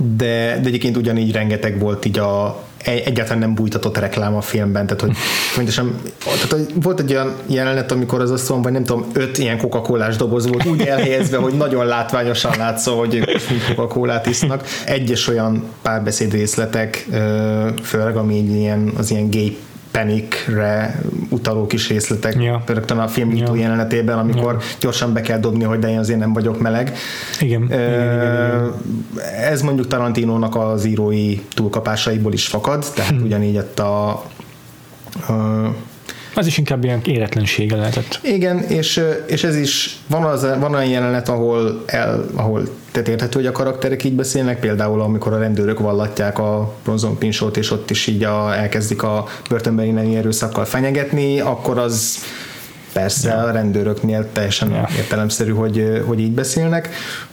de, 0.00 0.58
de 0.62 0.68
egyébként 0.68 0.96
ugyanígy 0.96 1.32
rengeteg 1.32 1.78
volt 1.78 2.04
így 2.04 2.18
a 2.18 2.64
egyáltalán 2.84 3.38
nem 3.38 3.54
bújtatott 3.54 3.98
reklám 3.98 4.34
a 4.34 4.40
filmben, 4.40 4.86
tehát 4.86 5.00
hogy 5.00 5.16
pontosan, 5.54 6.00
tehát, 6.48 6.66
volt 6.74 7.00
egy 7.00 7.12
olyan 7.12 7.34
jelenet, 7.46 7.92
amikor 7.92 8.20
az 8.20 8.30
azt 8.30 8.46
vagy 8.48 8.72
nem 8.72 8.84
tudom, 8.84 9.06
öt 9.12 9.38
ilyen 9.38 9.58
coca 9.58 9.80
cola 9.80 10.08
doboz 10.16 10.46
volt 10.48 10.66
úgy 10.66 10.80
elhelyezve, 10.80 11.36
hogy 11.36 11.52
nagyon 11.52 11.86
látványosan 11.86 12.52
látszó, 12.58 12.98
hogy 12.98 13.14
ők 13.14 13.48
mind 13.50 13.62
coca 13.68 13.86
cola 13.86 14.20
isznak. 14.24 14.64
Egyes 14.84 15.28
olyan 15.28 15.64
párbeszéd 15.82 16.32
részletek, 16.32 17.06
főleg 17.82 18.16
ami 18.16 18.38
ilyen, 18.38 18.92
az 18.96 19.10
ilyen 19.10 19.30
gay 19.30 19.56
Panicre 19.96 21.00
utaló 21.28 21.66
kis 21.66 21.88
részletek, 21.88 22.42
ja. 22.42 22.62
rögtön 22.66 22.98
a 22.98 23.08
film 23.08 23.36
ja. 23.36 23.54
jelenetében, 23.54 24.18
amikor 24.18 24.52
ja. 24.52 24.58
gyorsan 24.80 25.12
be 25.12 25.20
kell 25.20 25.38
dobni, 25.38 25.64
hogy 25.64 25.78
de 25.78 25.88
én 25.88 25.98
azért 25.98 26.18
nem 26.18 26.32
vagyok 26.32 26.60
meleg. 26.60 26.96
Igen. 27.40 27.62
Uh, 27.62 27.68
igen, 27.68 27.90
igen, 27.90 28.14
igen. 28.14 28.72
Ez 29.40 29.62
mondjuk 29.62 29.86
Tarantinónak 29.86 30.56
az 30.56 30.84
írói 30.84 31.40
túlkapásaiból 31.54 32.32
is 32.32 32.46
fakad, 32.46 32.84
tehát 32.94 33.10
hmm. 33.10 33.22
ugyanígy 33.26 33.54
itt 33.54 33.78
a 33.78 34.24
uh, 35.28 35.66
az 36.36 36.46
is 36.46 36.58
inkább 36.58 36.84
ilyen 36.84 37.00
éretlensége 37.04 37.76
lehetett. 37.76 38.18
Igen, 38.22 38.58
és, 38.58 39.02
és 39.26 39.44
ez 39.44 39.56
is, 39.56 39.96
van, 40.06 40.22
az, 40.22 40.46
van 40.58 40.74
olyan 40.74 40.88
jelenet, 40.88 41.28
ahol, 41.28 41.82
el, 41.86 42.26
ahol 42.34 42.68
tehát 42.92 43.08
érthető, 43.08 43.38
hogy 43.38 43.48
a 43.48 43.52
karakterek 43.52 44.04
így 44.04 44.14
beszélnek, 44.14 44.60
például 44.60 45.00
amikor 45.00 45.32
a 45.32 45.38
rendőrök 45.38 45.78
vallatják 45.78 46.38
a 46.38 46.74
Bronzon 46.84 47.18
Pinsót, 47.18 47.56
és 47.56 47.70
ott 47.70 47.90
is 47.90 48.06
így 48.06 48.24
a, 48.24 48.54
elkezdik 48.54 49.02
a 49.02 49.26
börtönbeli 49.48 49.90
nemi 49.90 50.16
erőszakkal 50.16 50.64
fenyegetni, 50.64 51.40
akkor 51.40 51.78
az 51.78 52.18
persze 52.98 53.28
ja. 53.28 53.42
a 53.42 53.50
rendőröknél 53.50 54.32
teljesen 54.32 54.70
ja. 54.70 54.88
értelemszerű, 54.96 55.52
hogy, 55.52 56.02
hogy 56.06 56.20
így 56.20 56.32
beszélnek 56.32 56.88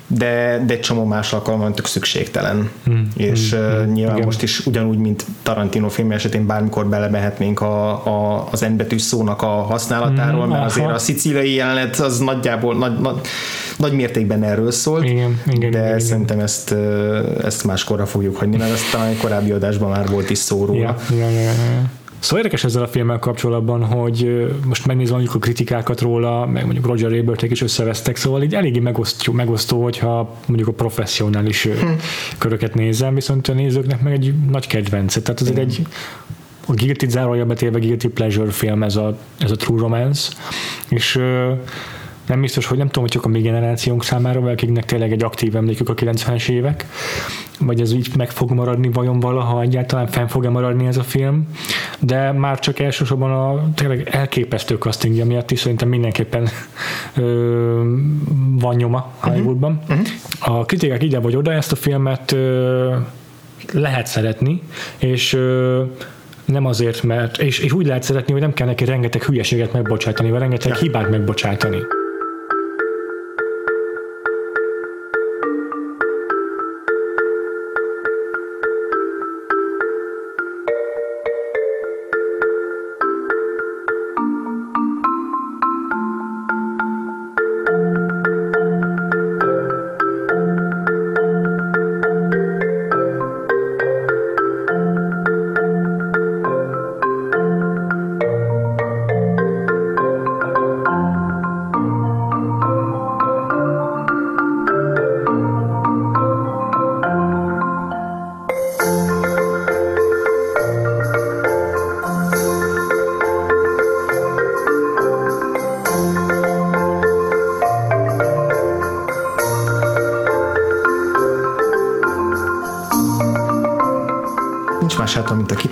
de, 0.07 0.63
de 0.65 0.73
egy 0.73 0.79
csomó 0.79 1.03
más 1.03 1.33
alkalommal 1.33 1.73
tök 1.73 1.85
szükségtelen. 1.85 2.69
Mm. 2.89 3.01
És 3.15 3.55
mm. 3.55 3.59
Uh, 3.59 3.85
nyilván 3.85 4.15
Igen. 4.15 4.25
most 4.25 4.41
is 4.41 4.65
ugyanúgy, 4.65 4.97
mint 4.97 5.25
Tarantino 5.43 5.89
film 5.89 6.11
esetén 6.11 6.45
bármikor 6.45 6.87
belemehetnénk 6.87 7.61
a, 7.61 8.05
a, 8.05 8.47
az 8.51 8.59
N 8.59 8.75
betű 8.75 8.97
szónak 8.97 9.41
a 9.41 9.47
használatáról, 9.47 10.45
mm, 10.45 10.49
mert 10.49 10.65
azért 10.65 10.91
a 10.91 10.97
szicíliai 10.97 11.53
jelenet 11.53 11.99
az 11.99 12.19
nagyjából 12.19 12.75
nagy, 12.75 12.99
nagy, 12.99 13.21
nagy 13.77 13.93
mértékben 13.93 14.43
erről 14.43 14.71
szólt, 14.71 15.03
igen, 15.03 15.41
igen, 15.47 15.71
de 15.71 15.85
igen, 15.85 15.99
szerintem 15.99 16.35
igen. 16.35 16.47
ezt, 16.47 16.75
ezt 17.43 17.63
máskorra 17.63 18.05
fogjuk 18.05 18.35
hagyni, 18.35 18.57
mert 18.57 18.71
ezt 18.71 18.91
talán 18.91 19.07
egy 19.07 19.17
korábbi 19.17 19.51
adásban 19.51 19.89
már 19.89 20.07
volt 20.07 20.29
is 20.29 20.37
szó 20.37 20.65
róla. 20.65 20.95
Ja, 21.09 21.15
ja, 21.17 21.29
ja, 21.29 21.41
ja. 21.41 21.89
Szóval 22.23 22.37
érdekes 22.37 22.63
ezzel 22.63 22.83
a 22.83 22.87
filmmel 22.87 23.19
kapcsolatban, 23.19 23.83
hogy 23.83 24.47
most 24.65 24.85
megnézve 24.85 25.13
mondjuk 25.13 25.35
a 25.35 25.39
kritikákat 25.39 26.01
róla, 26.01 26.45
meg 26.45 26.63
mondjuk 26.63 26.85
Roger 26.85 27.11
Ebertek 27.11 27.51
is 27.51 27.61
összevesztek, 27.61 28.15
szóval 28.15 28.43
így 28.43 28.55
eléggé 28.55 28.79
megosztó, 28.79 29.33
megosztó 29.33 29.83
hogyha 29.83 30.35
mondjuk 30.47 30.69
a 30.69 30.71
professzionális 30.71 31.63
hm. 31.63 31.87
köröket 32.37 32.73
nézem, 32.73 33.13
viszont 33.13 33.47
a 33.47 33.53
nézőknek 33.53 34.01
meg 34.01 34.13
egy 34.13 34.33
nagy 34.49 34.67
kedvence. 34.67 35.21
Tehát 35.21 35.41
ez 35.41 35.51
egy 35.55 35.81
a 36.65 36.73
Guilty 36.73 37.05
zárója 37.09 37.45
betélve 37.45 37.79
Guilty 37.79 38.07
Pleasure 38.07 38.51
film 38.51 38.83
ez 38.83 38.95
a, 38.95 39.17
ez 39.39 39.51
a 39.51 39.55
True 39.55 39.79
Romance, 39.79 40.31
és 40.89 41.19
nem 42.25 42.41
biztos, 42.41 42.65
hogy 42.65 42.77
nem 42.77 42.87
tudom, 42.87 43.03
hogy 43.03 43.11
csak 43.11 43.25
a 43.25 43.27
mi 43.27 43.41
generációnk 43.41 44.03
számára, 44.03 44.41
akiknek 44.41 44.85
tényleg 44.85 45.11
egy 45.11 45.23
aktív 45.23 45.55
emlékük 45.55 45.89
a 45.89 45.93
90-es 45.93 46.49
évek, 46.49 46.85
vagy 47.59 47.81
ez 47.81 47.93
így 47.93 48.07
meg 48.17 48.29
fog 48.29 48.51
maradni 48.51 48.89
vajon 48.91 49.19
valaha 49.19 49.61
egyáltalán 49.61 50.07
fenn 50.07 50.27
fog-e 50.27 50.49
maradni 50.49 50.87
ez 50.87 50.97
a 50.97 51.03
film, 51.03 51.47
de 51.99 52.31
már 52.31 52.59
csak 52.59 52.79
elsősorban 52.79 53.31
a 53.31 53.73
tényleg 53.75 54.07
elképesztő 54.11 54.75
castingja 54.75 55.25
miatt 55.25 55.51
is 55.51 55.59
szerintem 55.59 55.89
mindenképpen 55.89 56.49
ö, 57.15 57.81
van 58.59 58.75
nyoma 58.75 59.11
Hollywoodban. 59.19 59.81
Uh-huh. 59.81 59.99
Uh-huh. 60.39 60.57
A 60.59 60.65
kritikák 60.65 61.03
ide 61.03 61.19
vagy 61.19 61.35
oda 61.35 61.53
ezt 61.53 61.71
a 61.71 61.75
filmet 61.75 62.31
ö, 62.31 62.95
lehet 63.73 64.07
szeretni, 64.07 64.61
és 64.97 65.33
ö, 65.33 65.83
nem 66.45 66.65
azért, 66.65 67.03
mert, 67.03 67.37
és, 67.37 67.59
és 67.59 67.71
úgy 67.71 67.85
lehet 67.85 68.03
szeretni, 68.03 68.31
hogy 68.31 68.41
nem 68.41 68.53
kell 68.53 68.67
neki 68.67 68.85
rengeteg 68.85 69.23
hülyeséget 69.23 69.73
megbocsátani, 69.73 70.29
vagy 70.29 70.39
rengeteg 70.39 70.71
ja. 70.71 70.77
hibát 70.77 71.09
megbocsátani. 71.09 71.77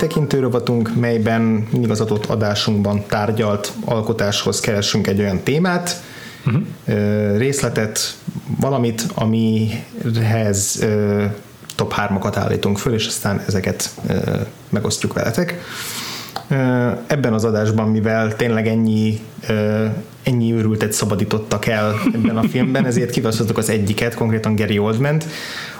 Kitekintő 0.01 0.39
rovatunk, 0.39 0.95
melyben 0.95 1.41
mindig 1.71 1.89
az 1.89 2.01
adott 2.01 2.25
adásunkban 2.25 3.03
tárgyalt 3.07 3.71
alkotáshoz 3.85 4.59
keresünk 4.59 5.07
egy 5.07 5.19
olyan 5.19 5.39
témát, 5.43 6.01
uh-huh. 6.45 7.37
részletet, 7.37 8.17
valamit, 8.59 9.05
amihez 9.13 10.85
top 11.75 11.93
3-okat 11.97 12.33
állítunk 12.35 12.77
föl, 12.77 12.93
és 12.93 13.07
aztán 13.07 13.43
ezeket 13.47 13.89
megosztjuk 14.69 15.13
veletek. 15.13 15.59
Ebben 17.07 17.33
az 17.33 17.43
adásban, 17.43 17.89
mivel 17.89 18.35
tényleg 18.35 18.67
ennyi, 18.67 19.19
ennyi 20.23 20.53
őrültet 20.53 20.91
szabadítottak 20.91 21.65
el 21.65 21.95
ebben 22.13 22.37
a 22.37 22.43
filmben, 22.51 22.85
ezért 22.85 23.09
kiválasztottuk 23.09 23.57
az 23.57 23.69
egyiket, 23.69 24.13
konkrétan 24.13 24.55
Gary 24.55 24.79
Oldman 24.79 25.21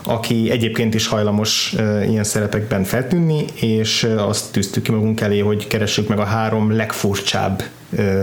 aki 0.03 0.51
egyébként 0.51 0.93
is 0.93 1.07
hajlamos 1.07 1.75
ilyen 2.07 2.23
szerepekben 2.23 2.83
feltűnni, 2.83 3.45
és 3.53 4.07
azt 4.17 4.51
tűztük 4.51 4.83
ki 4.83 4.91
magunk 4.91 5.21
elé, 5.21 5.39
hogy 5.39 5.67
keressük 5.67 6.07
meg 6.07 6.19
a 6.19 6.23
három 6.23 6.75
legfurcsább 6.75 7.63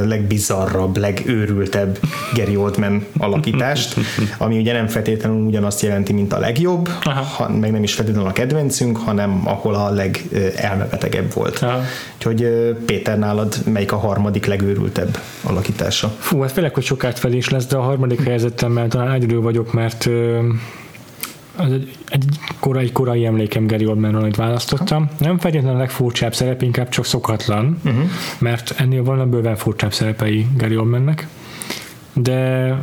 legbizarrabb, 0.04 0.96
legőrültebb 0.96 1.98
Gary 2.34 2.56
Oldman 2.56 3.06
alakítást, 3.18 3.96
ami 4.38 4.58
ugye 4.58 4.72
nem 4.72 4.86
feltétlenül 4.86 5.46
ugyanazt 5.46 5.82
jelenti, 5.82 6.12
mint 6.12 6.32
a 6.32 6.38
legjobb, 6.38 6.88
ha, 6.88 7.48
meg 7.48 7.70
nem 7.70 7.82
is 7.82 7.94
feltétlenül 7.94 8.28
a 8.28 8.32
kedvencünk, 8.32 8.96
hanem 8.96 9.42
ahol 9.44 9.74
a 9.74 9.90
legelmebetegebb 9.90 11.32
volt. 11.34 11.58
Aha. 11.58 11.80
Úgyhogy 12.16 12.48
Péter, 12.86 13.18
nálad 13.18 13.54
melyik 13.72 13.92
a 13.92 13.96
harmadik 13.96 14.46
legőrültebb 14.46 15.18
alakítása? 15.42 16.14
Fú, 16.18 16.40
hát 16.40 16.52
félek, 16.52 16.74
hogy 16.74 16.84
sokárt 16.84 17.18
fel 17.18 17.32
is 17.32 17.48
lesz, 17.48 17.66
de 17.66 17.76
a 17.76 17.82
harmadik 17.82 18.22
helyzetemmel 18.22 18.88
talán 18.88 19.12
egyedül 19.12 19.40
vagyok, 19.40 19.72
mert 19.72 20.08
az 21.58 21.72
egy, 21.72 21.96
egy 22.08 22.24
korai, 22.60 22.92
korai 22.92 23.26
emlékem 23.26 23.66
Gary 23.66 23.86
Oldmanról, 23.86 24.22
amit 24.22 24.36
választottam. 24.36 25.10
Nem 25.18 25.38
feltétlenül 25.38 25.76
a 25.76 25.80
legfurcsább 25.80 26.34
szerep, 26.34 26.62
inkább 26.62 26.88
csak 26.88 27.04
szokatlan, 27.04 27.80
uh-huh. 27.84 28.02
mert 28.38 28.74
ennél 28.76 29.02
van 29.02 29.20
a 29.20 29.26
bőven 29.26 29.56
furcsább 29.56 29.92
szerepei 29.92 30.46
Gary 30.56 30.76
Oldmannek. 30.76 31.26
De 32.12 32.74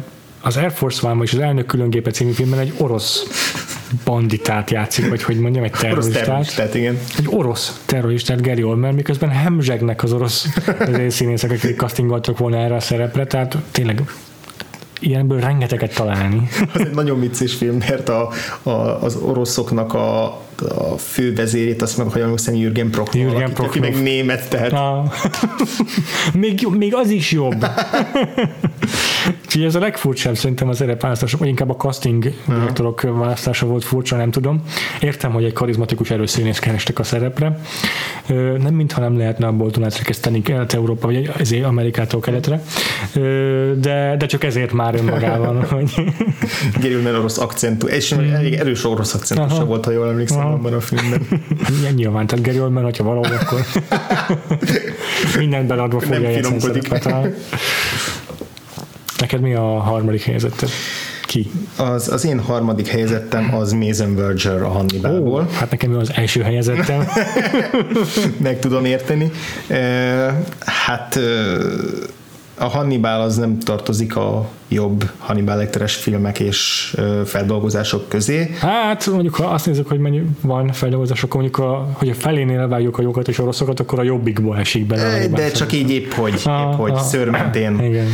az 0.41 0.57
Air 0.57 0.71
Force 0.71 1.07
One 1.07 1.23
és 1.23 1.33
az 1.33 1.39
Elnök 1.39 1.65
különgépe 1.65 2.11
című 2.11 2.31
filmben 2.31 2.59
egy 2.59 2.73
orosz 2.77 3.23
banditát 4.03 4.69
játszik, 4.69 5.09
vagy 5.09 5.23
hogy 5.23 5.39
mondjam, 5.39 5.63
egy 5.63 5.71
terroristát. 5.71 6.23
terroristát 6.23 6.75
igen. 6.75 6.97
Egy 7.17 7.27
orosz 7.29 7.81
terroristát, 7.85 8.41
Gary 8.41 8.63
Oldman, 8.63 8.93
miközben 8.93 9.29
hemzsegnek 9.29 10.03
az 10.03 10.13
orosz 10.13 10.47
színészek, 11.07 11.51
akik 11.51 11.77
castingoltak 11.77 12.37
volna 12.37 12.57
erre 12.57 12.75
a 12.75 12.79
szerepre, 12.79 13.25
tehát 13.25 13.57
tényleg 13.71 14.01
ilyenből 15.05 15.39
rengeteget 15.39 15.95
találni. 15.95 16.47
Az 16.73 16.79
egy 16.81 16.93
nagyon 16.93 17.19
vicces 17.19 17.53
film, 17.53 17.77
mert 17.77 18.09
a, 18.09 18.29
a, 18.63 18.69
az 19.03 19.15
oroszoknak 19.15 19.93
a, 19.93 20.23
a 20.69 20.97
fővezérét, 20.97 21.81
azt 21.81 21.97
meg, 21.97 22.07
hogy 22.07 22.21
emlékszem, 22.21 22.55
Jürgen 22.55 22.89
Prochnow, 22.89 23.23
Jürgen 23.23 23.53
Prochnow. 23.53 23.67
aki 23.67 23.79
meg 23.79 24.03
német, 24.03 24.49
tehát... 24.49 24.71
Ah. 24.71 25.11
még, 26.33 26.67
még 26.77 26.95
az 26.95 27.09
is 27.09 27.31
jobb. 27.31 27.65
Úgyhogy 29.45 29.63
ez 29.63 29.75
a 29.75 29.79
legfurcsább 29.79 30.35
szerintem 30.35 30.69
az 30.69 30.83
választás, 30.99 31.33
vagy 31.33 31.47
inkább 31.47 31.69
a 31.69 31.75
casting 31.75 32.33
direktorok 32.47 33.01
választása 33.01 33.65
volt 33.65 33.83
furcsa, 33.83 34.15
nem 34.15 34.31
tudom. 34.31 34.61
Értem, 34.99 35.31
hogy 35.31 35.43
egy 35.43 35.53
karizmatikus 35.53 36.09
erőszínész 36.09 36.59
kerestek 36.59 36.99
a 36.99 37.03
szerepre. 37.03 37.59
Nem 38.57 38.73
mintha 38.73 39.01
nem 39.01 39.17
lehetne 39.17 39.47
abból 39.47 39.71
átrekeszteni 39.83 40.41
Kelet-Európa, 40.41 41.07
vagy 41.07 41.31
ezért 41.37 41.65
Amerikától 41.65 42.19
keletre, 42.19 42.61
de, 43.79 44.15
de 44.17 44.25
csak 44.25 44.43
ezért 44.43 44.73
már 44.73 44.95
önmagában. 44.95 45.63
Hogy... 45.75 45.91
Gary 46.81 46.95
orosz 46.95 47.37
akcentú, 47.37 47.87
és 47.87 48.11
elég 48.11 48.53
erős 48.53 48.85
orosz 48.85 49.13
akcentusa 49.13 49.65
volt, 49.65 49.85
ha 49.85 49.91
jól 49.91 50.09
emlékszem 50.09 50.39
Aha. 50.39 50.49
abban 50.49 50.73
a 50.73 50.79
filmben. 50.79 51.27
Ja, 51.83 51.89
nyilván, 51.89 52.27
tehát 52.27 52.45
Gary 52.45 52.59
Oldman, 52.59 52.83
hogyha 52.83 53.03
valahol, 53.03 53.37
akkor 53.41 53.59
mindent 55.39 55.67
beladva 55.67 55.99
fogja 55.99 56.29
játszani 56.29 57.33
Neked 59.19 59.41
mi 59.41 59.53
a 59.53 59.79
harmadik 59.79 60.23
helyzeted? 60.23 60.69
Ki? 61.25 61.51
Az, 61.77 62.09
az 62.11 62.25
én 62.25 62.39
harmadik 62.39 62.87
helyezettem 62.87 63.55
az 63.55 63.71
Mason 63.71 64.15
Verger 64.15 64.61
a 64.61 64.67
Hannibalból. 64.69 65.41
Oh, 65.41 65.51
hát 65.51 65.71
nekem 65.71 65.97
az 65.97 66.11
első 66.13 66.41
helyezettem. 66.41 67.07
Meg 68.43 68.59
tudom 68.59 68.85
érteni. 68.85 69.31
Hát 70.59 71.19
a 72.57 72.65
Hannibal 72.67 73.21
az 73.21 73.37
nem 73.37 73.59
tartozik 73.59 74.15
a 74.15 74.49
jobb 74.67 75.09
Hannibal 75.17 75.57
Lecteres 75.57 75.95
filmek 75.95 76.39
és 76.39 76.93
feldolgozások 77.25 78.09
közé. 78.09 78.55
Hát 78.59 79.07
mondjuk, 79.07 79.35
ha 79.35 79.45
azt 79.45 79.65
nézzük, 79.65 79.87
hogy 79.87 79.99
mennyi 79.99 80.21
van 80.41 80.71
feldolgozások, 80.71 81.33
mondjuk, 81.33 81.57
a, 81.57 81.89
hogy 81.93 82.09
a 82.09 82.13
felénél 82.13 82.57
levágjuk 82.57 82.97
a 82.97 83.01
jókat 83.01 83.27
és 83.27 83.39
a 83.39 83.43
rosszokat, 83.43 83.79
akkor 83.79 83.99
a 83.99 84.03
jobbikból 84.03 84.57
esik 84.57 84.85
bele. 84.85 85.27
De 85.27 85.51
csak 85.51 85.73
így 85.73 85.91
épp 85.91 86.11
hogy, 86.11 86.41
ah, 86.45 86.61
épp 86.61 86.77
hogy 86.77 86.91
ah, 86.91 86.99
szörmentén. 86.99 87.79
Igen. 87.79 88.07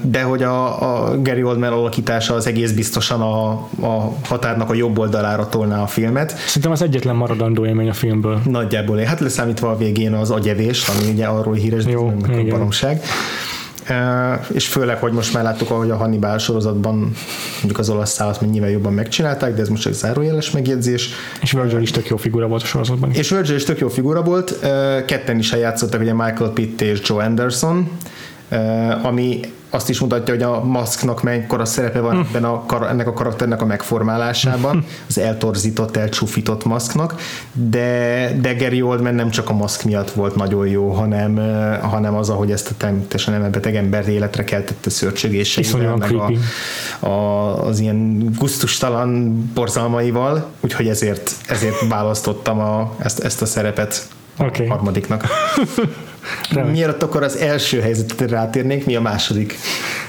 De 0.00 0.22
hogy 0.22 0.42
a, 0.42 0.82
a 1.04 1.20
Gary 1.22 1.42
Oldman 1.42 1.72
alakítása 1.72 2.34
az 2.34 2.46
egész 2.46 2.72
biztosan 2.72 3.20
a, 3.20 3.50
a 3.86 4.16
határnak 4.24 4.70
a 4.70 4.74
jobb 4.74 4.98
oldalára 4.98 5.48
tolná 5.48 5.82
a 5.82 5.86
filmet. 5.86 6.38
Szerintem 6.46 6.70
az 6.70 6.82
egyetlen 6.82 7.16
maradandó 7.16 7.66
élmény 7.66 7.88
a 7.88 7.92
filmből. 7.92 8.40
Nagyjából. 8.44 8.98
Hát 8.98 9.20
leszámítva 9.20 9.70
a 9.70 9.76
végén 9.76 10.12
az 10.12 10.30
agyevés, 10.30 10.88
ami 10.88 11.10
ugye 11.10 11.26
arról 11.26 11.54
híres, 11.54 11.84
Jó, 11.84 12.12
hogy 12.26 12.48
baromság 12.48 13.02
és 14.52 14.68
főleg, 14.68 14.98
hogy 14.98 15.12
most 15.12 15.32
már 15.32 15.42
láttuk, 15.42 15.70
ahogy 15.70 15.90
a 15.90 15.96
Hannibal 15.96 16.38
sorozatban 16.38 17.12
mondjuk 17.56 17.78
az 17.78 17.88
olasz 17.88 18.12
szállat 18.12 18.40
mennyivel 18.40 18.70
jobban 18.70 18.92
megcsinálták, 18.92 19.54
de 19.54 19.60
ez 19.60 19.68
most 19.68 19.86
egy 19.86 19.92
zárójeles 19.92 20.50
megjegyzés. 20.50 21.10
És 21.42 21.52
Virgil 21.52 21.80
is 21.80 21.90
tök 21.90 22.06
jó 22.06 22.16
figura 22.16 22.46
volt 22.46 22.62
a 22.62 22.66
sorozatban. 22.66 23.10
És 23.12 23.30
Virgil 23.30 23.54
is 23.54 23.64
tök 23.64 23.78
jó 23.78 23.88
figura 23.88 24.22
volt, 24.22 24.58
ketten 25.06 25.38
is 25.38 25.52
eljátszottak, 25.52 26.00
ugye 26.00 26.14
Michael 26.14 26.50
Pitt 26.50 26.80
és 26.80 27.00
Joe 27.04 27.24
Anderson, 27.24 27.90
ami 29.02 29.40
azt 29.76 29.88
is 29.88 30.00
mutatja, 30.00 30.34
hogy 30.34 30.42
a 30.42 30.64
maszknak 30.64 31.22
mekkora 31.22 31.64
szerepe 31.64 32.00
van 32.00 32.14
hm. 32.14 32.20
ebben 32.20 32.44
a, 32.44 32.88
ennek 32.88 33.06
a 33.06 33.12
karakternek 33.12 33.62
a 33.62 33.64
megformálásában, 33.64 34.84
az 35.08 35.18
eltorzított, 35.18 35.96
elcsúfított 35.96 36.64
maszknak, 36.64 37.14
de, 37.52 38.30
de 38.40 38.54
Gary 38.54 38.82
Oldman 38.82 39.14
nem 39.14 39.30
csak 39.30 39.50
a 39.50 39.52
maszk 39.52 39.84
miatt 39.84 40.10
volt 40.10 40.36
nagyon 40.36 40.66
jó, 40.66 40.90
hanem, 40.90 41.36
hanem 41.82 42.14
az, 42.14 42.28
ahogy 42.28 42.50
ezt 42.50 42.70
a 42.70 42.74
természetesen 42.76 43.40
nem 43.40 43.50
beteg 43.50 43.76
ember 43.76 44.08
életre 44.08 44.44
keltette 44.44 44.90
szörcsögéseivel, 44.90 45.96
meg 45.96 46.14
a, 46.14 46.32
a, 47.06 47.66
az 47.66 47.80
ilyen 47.80 48.30
guztustalan 48.38 49.36
borzalmaival, 49.54 50.46
úgyhogy 50.60 50.88
ezért, 50.88 51.30
ezért 51.48 51.88
választottam 51.88 52.60
a, 52.60 52.94
ezt, 52.98 53.18
ezt 53.18 53.42
a 53.42 53.46
szerepet 53.46 54.08
okay. 54.38 54.66
a 54.66 54.80
harmadiknak. 56.26 56.72
Miért 56.72 57.02
akkor 57.02 57.22
az 57.22 57.36
első 57.36 57.80
helyzetet 57.80 58.30
rátérnénk, 58.30 58.84
mi 58.84 58.96
a 58.96 59.00
második? 59.00 59.54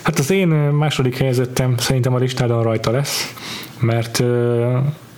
Hát 0.01 0.19
az 0.19 0.31
én 0.31 0.47
második 0.47 1.17
helyzetem 1.17 1.77
szerintem 1.77 2.13
a 2.13 2.17
listádon 2.17 2.63
rajta 2.63 2.91
lesz, 2.91 3.33
mert 3.79 4.23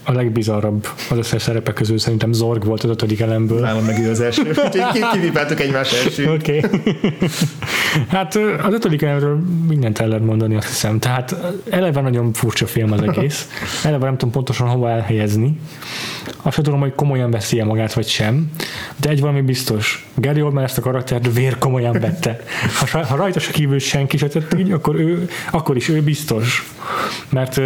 a 0.03 0.11
legbizarrabb 0.11 0.87
az 1.09 1.17
összes 1.17 1.41
szerepek 1.41 1.73
közül 1.73 1.97
szerintem 1.97 2.33
Zorg 2.33 2.65
volt 2.65 2.83
az 2.83 2.89
ötödik 2.89 3.19
elemből. 3.19 3.59
Nálam 3.59 3.85
meg 3.85 3.99
ő 3.99 4.09
az 4.09 4.19
első. 4.19 4.55
Kivipáltuk 5.11 5.59
egymás 5.59 5.93
első. 5.93 6.29
Oké. 6.33 6.57
Okay. 6.57 6.79
hát 8.07 8.35
az 8.63 8.73
ötödik 8.73 9.01
elemről 9.01 9.39
mindent 9.67 9.99
el 9.99 10.07
lehet 10.07 10.23
mondani, 10.23 10.55
azt 10.55 10.67
hiszem. 10.67 10.99
Tehát 10.99 11.35
eleve 11.69 12.01
nagyon 12.01 12.33
furcsa 12.33 12.67
film 12.67 12.91
az 12.91 13.01
egész. 13.01 13.49
Eleve 13.83 14.05
nem 14.05 14.17
tudom 14.17 14.33
pontosan 14.33 14.67
hova 14.67 14.89
elhelyezni. 14.89 15.59
Azt 16.41 16.55
sem 16.55 16.63
tudom, 16.63 16.79
hogy 16.79 16.95
komolyan 16.95 17.31
veszi 17.31 17.63
magát, 17.63 17.93
vagy 17.93 18.07
sem. 18.07 18.51
De 18.95 19.09
egy 19.09 19.19
valami 19.19 19.41
biztos. 19.41 20.07
Gary 20.15 20.41
Oldman 20.41 20.63
ezt 20.63 20.77
a 20.77 20.81
karaktert 20.81 21.33
vér 21.33 21.57
komolyan 21.57 21.99
vette. 21.99 22.39
Ha, 22.91 23.05
ha 23.05 23.15
rajta 23.15 23.39
se 23.39 23.51
kívül 23.51 23.79
senki 23.79 24.17
se 24.17 24.27
tett 24.27 24.59
így, 24.59 24.71
akkor, 24.71 24.95
ő, 24.95 25.29
akkor 25.51 25.75
is 25.75 25.89
ő 25.89 26.01
biztos. 26.01 26.73
Mert 27.29 27.61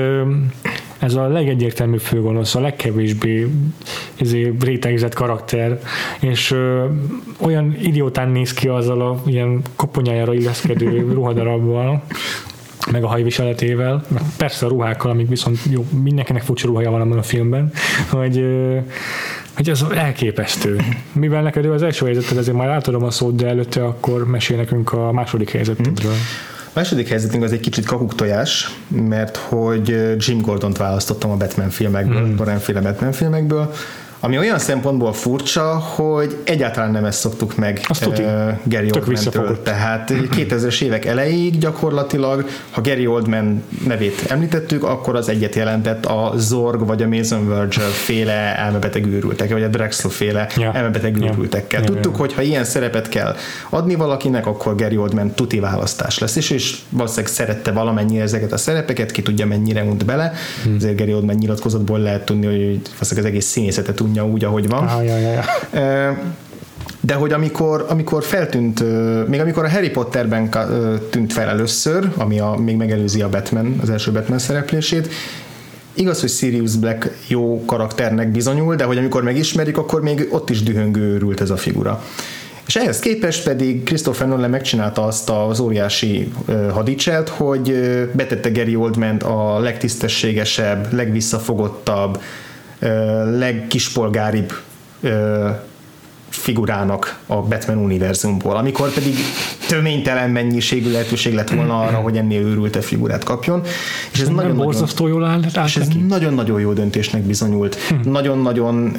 ez 1.03 1.15
a 1.15 1.27
legegyértelműbb 1.27 1.99
főgonosz, 1.99 2.55
a 2.55 2.59
legkevésbé 2.59 3.47
ezért 4.15 4.63
rétegzett 4.63 5.13
karakter, 5.13 5.79
és 6.19 6.51
ö, 6.51 6.85
olyan 7.37 7.75
idiótán 7.81 8.29
néz 8.29 8.53
ki 8.53 8.67
azzal 8.67 9.01
a 9.01 9.21
ilyen 9.25 9.61
koponyájára 9.75 10.33
illeszkedő 10.33 10.99
ruhadarabbal, 11.13 12.03
meg 12.91 13.03
a 13.03 13.07
hajviseletével, 13.07 14.03
meg 14.07 14.21
persze 14.37 14.65
a 14.65 14.69
ruhákkal, 14.69 15.11
amik 15.11 15.27
viszont 15.27 15.59
jó, 15.69 15.85
mindenkinek 16.03 16.43
furcsa 16.43 16.67
ruhája 16.67 16.91
van 16.91 17.01
abban 17.01 17.17
a 17.17 17.23
filmben, 17.23 17.71
hogy, 18.09 18.45
hogy 19.55 19.69
ez 19.69 19.85
elképesztő. 19.95 20.81
Mivel 21.11 21.41
neked 21.41 21.65
ő 21.65 21.71
az 21.71 21.83
első 21.83 22.05
helyzeted, 22.05 22.37
ezért 22.37 22.57
már 22.57 22.69
átadom 22.69 23.03
a 23.03 23.11
szót, 23.11 23.35
de 23.35 23.47
előtte 23.47 23.85
akkor 23.85 24.27
mesél 24.27 24.57
nekünk 24.57 24.93
a 24.93 25.11
második 25.11 25.49
helyzetedről. 25.49 26.13
A 26.62 26.62
második 26.74 27.07
helyzetünk 27.07 27.43
az 27.43 27.51
egy 27.51 27.59
kicsit 27.59 27.86
kakuktojás, 27.86 28.80
mert 28.88 29.38
hogy 29.38 30.15
Jim 30.17 30.41
Gordon-t 30.41 30.78
választottam 30.78 31.32
a 31.32 31.36
Batman 31.36 31.69
filmekből, 31.69 32.26
mm. 32.26 32.38
a 32.38 32.82
Batman 32.82 33.11
filmekből, 33.11 33.74
ami 34.26 34.38
olyan 34.38 34.59
szempontból 34.59 35.13
furcsa, 35.13 35.78
hogy 35.78 36.38
egyáltalán 36.43 36.91
nem 36.91 37.05
ezt 37.05 37.19
szoktuk 37.19 37.55
meg 37.55 37.82
Azt 37.88 38.05
uh, 38.05 38.15
Gary 38.63 38.89
Oldman-től. 38.93 39.61
Tehát 39.61 40.11
2000-es 40.13 40.82
évek 40.82 41.05
elejéig 41.05 41.57
gyakorlatilag, 41.57 42.45
ha 42.71 42.82
Gary 42.82 43.07
Oldman 43.07 43.63
nevét 43.86 44.26
említettük, 44.28 44.84
akkor 44.84 45.15
az 45.15 45.30
egyet 45.30 45.55
jelentett 45.55 46.05
a 46.05 46.34
Zorg 46.36 46.86
vagy 46.86 47.01
a 47.01 47.07
Mason 47.07 47.49
Verger 47.49 47.89
féle 47.89 48.57
elmebeteg 48.57 49.05
őrültek, 49.05 49.51
vagy 49.51 49.63
a 49.63 49.67
Drexel 49.67 50.09
féle 50.09 50.47
Ja. 50.57 50.74
elmebeteg 50.74 51.21
őrültekkel. 51.21 51.82
Ja, 51.82 51.86
Tudtuk, 51.86 52.15
hogy 52.15 52.34
ha 52.34 52.41
ilyen 52.41 52.63
szerepet 52.63 53.09
kell 53.09 53.36
adni 53.69 53.95
valakinek, 53.95 54.45
akkor 54.45 54.76
Gary 54.76 54.97
Oldman 54.97 55.32
tuti 55.32 55.59
választás 55.59 56.17
lesz, 56.17 56.36
és, 56.36 56.49
és 56.49 56.78
valószínűleg 56.89 57.32
szerette 57.32 57.71
valamennyire 57.71 58.24
ezeket 58.24 58.51
a 58.51 58.57
szerepeket, 58.57 59.11
ki 59.11 59.21
tudja 59.21 59.45
mennyire 59.45 59.84
unt 59.84 60.05
bele. 60.05 60.34
Hmm. 60.63 60.76
Azért 60.76 60.97
Gary 60.97 61.13
Oldman 61.13 61.36
nyilatkozatból 61.36 61.99
lehet 61.99 62.26
tudni, 62.26 62.45
hogy 62.45 62.82
az 62.99 63.26
egész 63.26 63.45
színészetet 63.45 64.01
unja 64.14 64.32
úgy, 64.32 64.43
ahogy 64.43 64.68
van. 64.68 64.88
Ah, 64.88 65.05
ja, 65.05 65.18
ja, 65.18 65.32
ja. 65.32 66.18
De 67.01 67.14
hogy 67.14 67.32
amikor, 67.32 67.86
amikor 67.89 68.24
feltűnt, 68.24 68.84
még 69.28 69.39
amikor 69.39 69.66
a 69.66 69.70
Harry 69.70 69.89
Potterben 69.89 70.49
tűnt 71.09 71.34
fel 71.34 71.49
először, 71.49 72.11
ami 72.18 72.39
a, 72.39 72.55
még 72.55 72.76
megelőzi 72.76 73.22
a 73.22 73.30
Batman, 73.30 73.80
az 73.82 73.89
első 73.89 74.11
Batman 74.11 74.39
szereplését, 74.39 75.09
Igaz, 75.95 76.20
hogy 76.20 76.30
Sirius 76.30 76.76
Black 76.76 77.11
jó 77.28 77.66
karakternek 77.66 78.32
bizonyul, 78.32 78.76
de 78.76 78.84
hogy 78.84 78.97
amikor 78.97 79.24
megismerik, 79.24 79.78
akkor 79.78 80.01
még 80.01 80.28
ott 80.32 80.49
is 80.49 80.64
dühöngő 80.64 81.01
őrült 81.01 81.41
ez 81.41 81.49
a 81.49 81.57
figura. 81.57 82.03
És 82.68 82.76
ehhez 82.76 82.99
képest 82.99 83.43
pedig 83.43 83.84
Christopher 83.84 84.28
Nolan 84.28 84.49
megcsinálta 84.49 85.03
azt 85.03 85.30
az 85.30 85.59
óriási 85.59 86.32
hadicselt, 86.72 87.30
hogy 87.30 87.72
betette 88.11 88.49
Gary 88.49 88.76
Oldman 88.76 89.18
a 89.18 89.59
legtisztességesebb, 89.59 90.93
legvisszafogottabb, 90.93 92.22
legkispolgáribb 93.38 94.53
figurának 96.29 97.19
a 97.25 97.36
Batman 97.36 97.77
univerzumból, 97.77 98.55
amikor 98.55 98.93
pedig 98.93 99.15
töménytelen 99.67 100.29
mennyiségű 100.29 100.91
lehetőség 100.91 101.34
lett 101.34 101.49
volna 101.49 101.79
arra, 101.79 101.97
hogy 101.97 102.17
ennél 102.17 102.41
őrülte 102.41 102.81
figurát 102.81 103.23
kapjon. 103.23 103.61
És 104.11 104.19
ez 104.19 104.27
nagyon-nagyon 104.27 104.65
borzasztó 104.65 105.07
jól 105.07 105.23
áll, 105.23 105.41
és 105.65 105.75
ez 105.75 105.88
nagyon-nagyon 106.07 106.59
jó 106.59 106.73
döntésnek 106.73 107.21
bizonyult. 107.21 107.75
Hm. 107.75 108.09
Nagyon-nagyon 108.09 108.95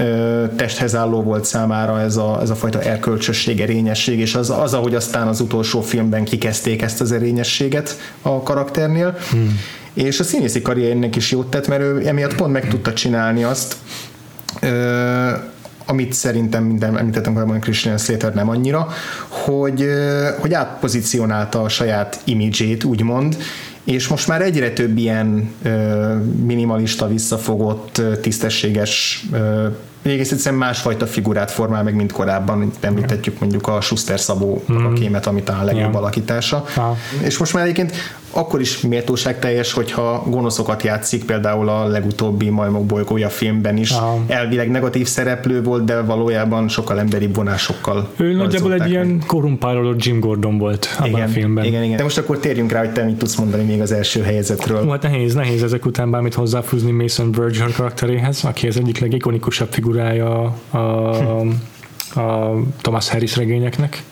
testhez 0.57 0.95
álló 0.95 1.22
volt 1.22 1.45
számára 1.45 2.01
ez 2.01 2.16
a, 2.16 2.39
ez 2.43 2.51
a 2.51 2.55
fajta 2.55 2.80
erkölcsösség, 2.80 3.61
erényesség, 3.61 4.18
és 4.18 4.35
az, 4.35 4.51
az, 4.51 4.74
ahogy 4.74 4.95
aztán 4.95 5.28
az 5.28 5.41
utolsó 5.41 5.80
filmben 5.80 6.24
kikezdték 6.24 6.82
ezt 6.82 7.01
az 7.01 7.12
erényességet 7.12 7.99
a 8.22 8.43
karakternél. 8.43 9.16
Hm. 9.30 9.39
És 9.95 10.20
a 10.20 10.24
színészi 10.24 10.62
karriernek 10.62 11.16
is 11.16 11.30
jót 11.30 11.47
tett, 11.51 11.68
mert 11.68 11.82
ő 11.82 12.07
emiatt 12.07 12.34
pont 12.34 12.53
meg 12.53 12.68
tudta 12.68 12.92
csinálni 12.92 13.45
azt, 13.45 13.76
ö, 14.61 15.30
amit 15.86 16.12
szerintem 16.12 16.64
minden 16.64 16.99
említettem 16.99 17.32
korábban 17.32 17.61
Christian 17.61 17.99
Slater 17.99 18.34
nem 18.34 18.49
annyira, 18.49 18.88
hogy, 19.28 19.86
hogy 20.40 20.53
átpozícionálta 20.55 21.62
a 21.62 21.68
saját 21.68 22.20
imidzsét, 22.24 22.84
úgymond, 22.84 23.36
és 23.84 24.09
most 24.09 24.28
már 24.28 24.42
egyre 24.42 24.70
több 24.70 24.97
ilyen 24.97 25.51
ö, 25.62 26.14
minimalista, 26.45 27.09
visszafogott, 27.09 28.03
tisztességes 28.20 29.24
ö, 29.32 29.66
egész 30.03 30.32
egyszerűen 30.32 30.61
másfajta 30.61 31.07
figurát 31.07 31.51
formál 31.51 31.82
meg, 31.82 31.95
mint 31.95 32.12
korábban. 32.12 32.70
Említettük 32.80 33.38
mondjuk 33.40 33.68
a 33.68 33.80
Schuster 33.80 34.20
Szabó 34.20 34.62
a 34.68 34.92
kémet, 34.92 35.26
ami 35.26 35.42
talán 35.42 35.61
a 35.61 35.64
legjobb 35.64 35.92
Ja. 35.92 35.99
alakítása. 35.99 36.64
Aha. 36.76 36.97
És 37.22 37.38
most 37.38 37.53
már 37.55 37.62
egyébként 37.62 37.92
akkor 38.35 38.61
is 38.61 38.80
méltóság 38.80 39.39
teljes, 39.39 39.72
hogyha 39.72 40.24
gonoszokat 40.26 40.82
játszik, 40.82 41.24
például 41.24 41.68
a 41.68 41.87
legutóbbi 41.87 42.49
Majmok 42.49 42.85
bolygója 42.85 43.28
filmben 43.28 43.76
is. 43.76 43.91
Aha. 43.91 44.24
Elvileg 44.26 44.70
negatív 44.70 45.07
szereplő 45.07 45.62
volt, 45.62 45.85
de 45.85 46.01
valójában 46.01 46.68
sokkal 46.68 46.99
emberibb 46.99 47.35
vonásokkal 47.35 48.09
Ő 48.16 48.32
nagyjából 48.32 48.72
egy 48.72 48.78
rajzolták 48.78 48.89
ilyen 48.89 49.07
meg. 49.07 49.26
korumpálódott 49.26 50.05
Jim 50.05 50.20
Gordon 50.20 50.59
volt 50.59 50.89
abban 50.99 51.09
igen, 51.09 51.22
a 51.22 51.28
filmben. 51.28 51.64
Igen, 51.64 51.82
igen. 51.82 51.97
De 51.97 52.03
most 52.03 52.18
akkor 52.18 52.39
térjünk 52.39 52.72
rá, 52.72 52.78
hogy 52.78 52.93
te 52.93 53.05
mit 53.05 53.16
tudsz 53.16 53.37
mondani 53.37 53.62
még 53.64 53.80
az 53.80 53.93
első 53.93 54.22
helyezetről. 54.22 54.82
Hú, 54.82 54.91
Hát 54.91 55.03
nehéz, 55.03 55.35
nehéz 55.35 55.62
ezek 55.62 55.87
után 55.87 56.11
bármit 56.11 56.35
hozzáfűzni 56.35 56.91
Mason 56.91 57.32
Verger 57.32 57.72
karakteréhez, 57.72 58.45
aki 58.45 58.66
az 58.66 58.76
egyik 58.76 58.99
legikonikusabb 58.99 59.72
figurája 59.72 60.55
a, 60.70 60.78
a 62.20 62.55
Thomas 62.80 63.09
Harris 63.09 63.37
regényeknek. 63.37 64.03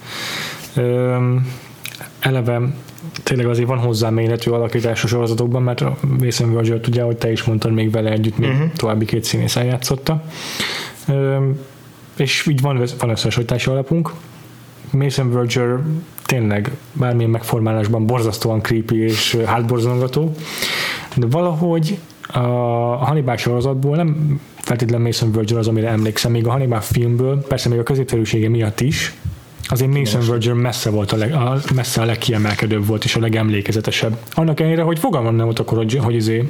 Öm, 0.77 1.47
eleve 2.21 2.61
tényleg 3.23 3.47
azért 3.47 3.69
van 3.69 3.79
hozzá 3.79 4.11
mélyletű 4.11 4.51
alakítás 4.51 5.05
a 5.05 5.07
sorozatokban, 5.07 5.63
mert 5.63 5.81
a 5.81 5.97
Mason 6.19 6.55
Verger 6.55 6.81
ugye, 6.89 7.03
hogy 7.03 7.17
te 7.17 7.31
is 7.31 7.45
mondtad, 7.45 7.73
még 7.73 7.91
vele 7.91 8.11
együtt 8.11 8.39
még 8.39 8.51
uh-huh. 8.51 8.73
további 8.77 9.05
két 9.05 9.25
színész 9.25 9.57
eljátszotta. 9.57 10.25
Öm, 11.09 11.59
és 12.17 12.47
így 12.47 12.61
van, 12.61 12.85
van 12.99 13.11
összehasonlítási 13.11 13.71
alapunk. 13.71 14.13
Mason 14.91 15.33
Verger 15.33 15.79
tényleg 16.25 16.71
bármilyen 16.93 17.31
megformálásban 17.31 18.07
borzasztóan 18.07 18.61
creepy 18.61 19.03
és 19.03 19.37
hátborzongató, 19.45 20.35
de 21.17 21.27
valahogy 21.27 21.99
a 22.33 22.39
Hannibal 23.05 23.37
sorozatból 23.37 23.97
nem 23.97 24.41
feltétlenül 24.57 25.07
Mason 25.07 25.33
Verger 25.33 25.59
az, 25.59 25.69
amire 25.69 25.89
emlékszem, 25.89 26.31
még 26.31 26.47
a 26.47 26.51
Hannibal 26.51 26.81
filmből, 26.81 27.45
persze 27.49 27.69
még 27.69 27.79
a 27.79 27.83
középterűsége 27.83 28.49
miatt 28.49 28.81
is, 28.81 29.15
azért 29.73 29.91
Mason 29.91 30.21
Verger 30.29 30.55
messze 30.55 30.91
volt 30.91 31.13
a, 31.13 31.17
leg, 31.17 31.33
a, 31.33 31.59
messze 31.75 32.01
a 32.01 32.05
legkiemelkedőbb 32.05 32.87
volt 32.87 33.05
és 33.05 33.15
a 33.15 33.21
legemlékezetesebb. 33.21 34.17
Annak 34.31 34.61
ellenére, 34.61 34.83
hogy 34.83 34.99
fogalmam 34.99 35.35
nem 35.35 35.45
volt 35.45 35.59
akkor, 35.59 35.79
hogy, 35.79 35.99
hogy 36.03 36.15
izé 36.15 36.49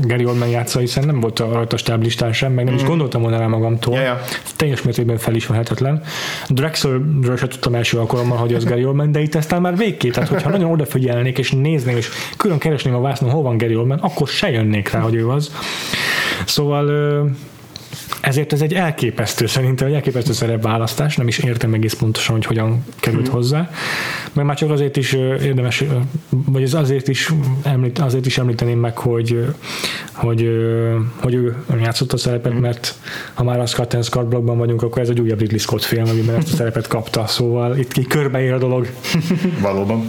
Gary 0.00 0.24
Oldman 0.24 0.48
játsza, 0.48 0.78
hiszen 0.78 1.06
nem 1.06 1.20
volt 1.20 1.40
a 1.40 1.52
rajta 1.52 1.76
stáblistán 1.76 2.32
sem, 2.32 2.52
meg 2.52 2.64
nem 2.64 2.74
is 2.74 2.82
gondoltam 2.82 3.22
volna 3.22 3.38
rá 3.38 3.46
magamtól. 3.46 3.94
Ja, 3.94 4.02
ja. 4.02 4.20
Teljes 4.56 4.82
mértékben 4.82 5.18
felismerhetetlen. 5.18 6.02
Drexelről 6.48 7.36
sem 7.36 7.48
tudtam 7.48 7.74
első 7.74 7.98
alkalommal, 7.98 8.38
hogy 8.38 8.54
az 8.54 8.64
Gary 8.64 8.84
Oldman, 8.84 9.12
de 9.12 9.20
itt 9.20 9.34
aztán 9.34 9.60
már 9.60 9.76
végképp, 9.76 10.12
tehát 10.12 10.28
hogyha 10.28 10.50
nagyon 10.50 10.70
odafigyelnék 10.70 11.38
és 11.38 11.50
nézném, 11.50 11.96
és 11.96 12.08
külön 12.36 12.58
keresném 12.58 12.94
a 12.94 13.00
vásznon, 13.00 13.30
hol 13.30 13.42
van 13.42 13.56
Gary 13.56 13.76
Oldman, 13.76 13.98
akkor 13.98 14.28
se 14.28 14.50
jönnék 14.50 14.90
rá, 14.90 15.00
hogy 15.00 15.14
ő 15.14 15.28
az. 15.28 15.54
Szóval 16.44 16.86
ezért 18.20 18.52
ez 18.52 18.60
egy 18.60 18.74
elképesztő, 18.74 19.46
szerintem 19.46 19.86
egy 19.86 19.94
elképesztő 19.94 20.32
szerepválasztás, 20.32 21.16
nem 21.16 21.28
is 21.28 21.38
értem 21.38 21.74
egész 21.74 21.92
pontosan, 21.94 22.34
hogy 22.34 22.44
hogyan 22.44 22.84
került 23.00 23.26
Mhm. 23.26 23.32
hozzá, 23.34 23.70
mert 24.32 24.46
már 24.46 24.56
csak 24.56 24.70
azért 24.70 24.96
is 24.96 25.12
érdemes, 25.12 25.84
vagy 26.28 26.62
ez 26.62 26.74
azért 26.74 27.08
is, 27.08 27.30
említ, 27.62 27.98
azért 27.98 28.26
is 28.26 28.38
említeném 28.38 28.78
meg, 28.78 28.96
hogy, 28.98 29.46
hogy, 30.12 30.48
hogy 31.20 31.34
ő 31.34 31.56
játszott 31.82 32.12
a 32.12 32.16
szerepet, 32.16 32.52
Mhm. 32.52 32.60
mert 32.60 32.94
ha 33.34 33.44
már 33.44 33.60
a 33.60 33.66
Scott 33.66 33.94
and 33.94 34.04
Scott 34.04 34.26
blogban 34.28 34.58
vagyunk, 34.58 34.82
akkor 34.82 35.02
ez 35.02 35.08
egy 35.08 35.20
újabb 35.20 35.40
Ridley 35.40 35.58
Scott 35.58 35.82
film, 35.82 36.08
amiben 36.08 36.34
ezt 36.36 36.52
a 36.52 36.56
szerepet 36.56 36.86
kapta, 36.86 37.26
szóval 37.26 37.76
itt 37.76 37.96
így 37.96 38.06
körbeér 38.06 38.52
a 38.52 38.58
dolog. 38.58 38.88
Valóban. 39.60 40.08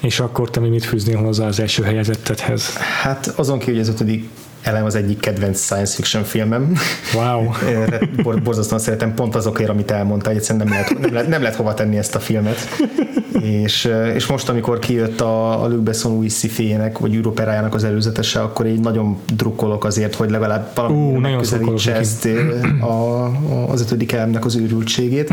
És 0.00 0.20
akkor 0.20 0.50
te 0.50 0.60
mi 0.60 0.68
mit 0.68 0.84
fűznél 0.84 1.16
hozzá 1.16 1.46
az 1.46 1.60
első 1.60 1.82
helyezettethez? 1.82 2.76
Hát 2.76 3.26
azon 3.26 3.58
kívül, 3.58 3.74
hogy 3.74 3.82
az 3.82 3.88
ötödik 3.88 4.28
elem 4.66 4.84
az 4.84 4.94
egyik 4.94 5.20
kedvenc 5.20 5.60
science 5.60 5.94
fiction 5.94 6.24
filmem. 6.24 6.72
Wow. 7.14 7.50
Bor- 8.22 8.42
borzasztóan 8.42 8.80
szeretem 8.80 9.14
pont 9.14 9.34
azokért, 9.34 9.68
amit 9.68 9.90
elmondtál, 9.90 10.32
hogy 10.32 10.40
egyszerűen 10.40 10.66
nem 10.66 10.74
lehet, 10.74 10.98
nem 10.98 11.12
lehet, 11.12 11.28
nem 11.28 11.40
lehet 11.40 11.56
hova 11.56 11.74
tenni 11.74 11.96
ezt 11.96 12.14
a 12.14 12.20
filmet. 12.20 12.56
és, 13.40 13.90
és 14.14 14.26
most, 14.26 14.48
amikor 14.48 14.78
kijött 14.78 15.20
a, 15.20 15.62
a 15.62 15.68
Luc 15.68 15.82
Besson 15.82 16.12
új 16.12 16.28
sziféjének, 16.28 16.98
vagy 16.98 17.14
űroperájának 17.14 17.74
az 17.74 17.84
előzetese, 17.84 18.40
akkor 18.40 18.66
így 18.66 18.80
nagyon 18.80 19.18
drukkolok 19.34 19.84
azért, 19.84 20.14
hogy 20.14 20.30
legalább 20.30 20.70
valami 20.74 21.18
megközelítse 21.18 21.94
szurkolok 21.94 22.00
ezt 22.00 22.28
a, 22.80 23.24
a, 23.24 23.70
az 23.70 23.80
ötödik 23.80 24.12
elemnek 24.12 24.44
az 24.44 24.56
őrültségét. 24.56 25.30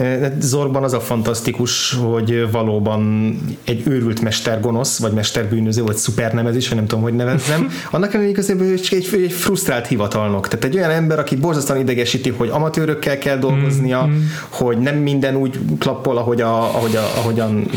De 0.00 0.36
Zorgban 0.40 0.84
az 0.84 0.92
a 0.92 1.00
fantasztikus, 1.00 1.92
hogy 1.92 2.50
valóban 2.50 3.34
egy 3.64 3.82
őrült 3.86 4.20
mestergonosz, 4.20 4.98
vagy 4.98 5.12
mesterbűnöző, 5.12 5.82
vagy 5.82 5.96
szupernemezis, 5.96 6.68
vagy 6.68 6.76
nem 6.76 6.86
tudom, 6.86 7.04
hogy 7.04 7.14
nevezzem, 7.14 7.70
annak 7.90 8.08
ellenére 8.08 8.30
igazából 8.30 8.74
csak 8.74 8.92
egy, 8.92 9.08
egy 9.12 9.32
frusztrált 9.32 9.86
hivatalnok. 9.86 10.48
Tehát 10.48 10.64
egy 10.64 10.76
olyan 10.76 10.90
ember, 10.90 11.18
aki 11.18 11.36
borzasztóan 11.36 11.80
idegesíti, 11.80 12.30
hogy 12.30 12.48
amatőrökkel 12.48 13.18
kell 13.18 13.38
dolgoznia, 13.38 14.06
mm, 14.06 14.10
mm. 14.10 14.20
hogy 14.48 14.78
nem 14.78 14.96
minden 14.96 15.36
úgy 15.36 15.58
klappol, 15.78 16.16
ahogy 16.16 16.40
a, 16.40 16.62
ahogy 16.62 16.96
a, 16.96 17.10
ahogyan 17.16 17.70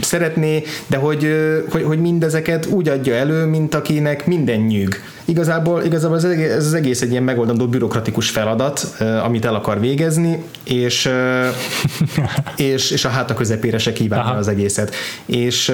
szeretné, 0.00 0.62
de 0.86 0.96
hogy, 0.96 1.28
hogy, 1.70 1.82
hogy 1.82 2.00
mindezeket 2.00 2.66
úgy 2.66 2.88
adja 2.88 3.14
elő, 3.14 3.44
mint 3.44 3.74
akinek 3.74 4.26
minden 4.26 4.60
nyűg. 4.60 5.02
Igazából, 5.24 5.82
igazából 5.82 6.16
ez, 6.16 6.24
ez 6.24 6.66
az 6.66 6.74
egész 6.74 7.02
egy 7.02 7.10
ilyen 7.10 7.22
megoldandó 7.22 7.66
bürokratikus 7.66 8.30
feladat, 8.30 9.02
amit 9.24 9.44
el 9.44 9.54
akar 9.54 9.80
végezni, 9.80 10.42
és, 10.64 11.08
és, 12.56 12.90
és 12.90 13.04
a 13.04 13.08
háta 13.08 13.34
közepére 13.34 13.78
se 13.78 13.92
kívánja 13.92 14.32
az 14.32 14.48
egészet. 14.48 14.94
És, 15.26 15.72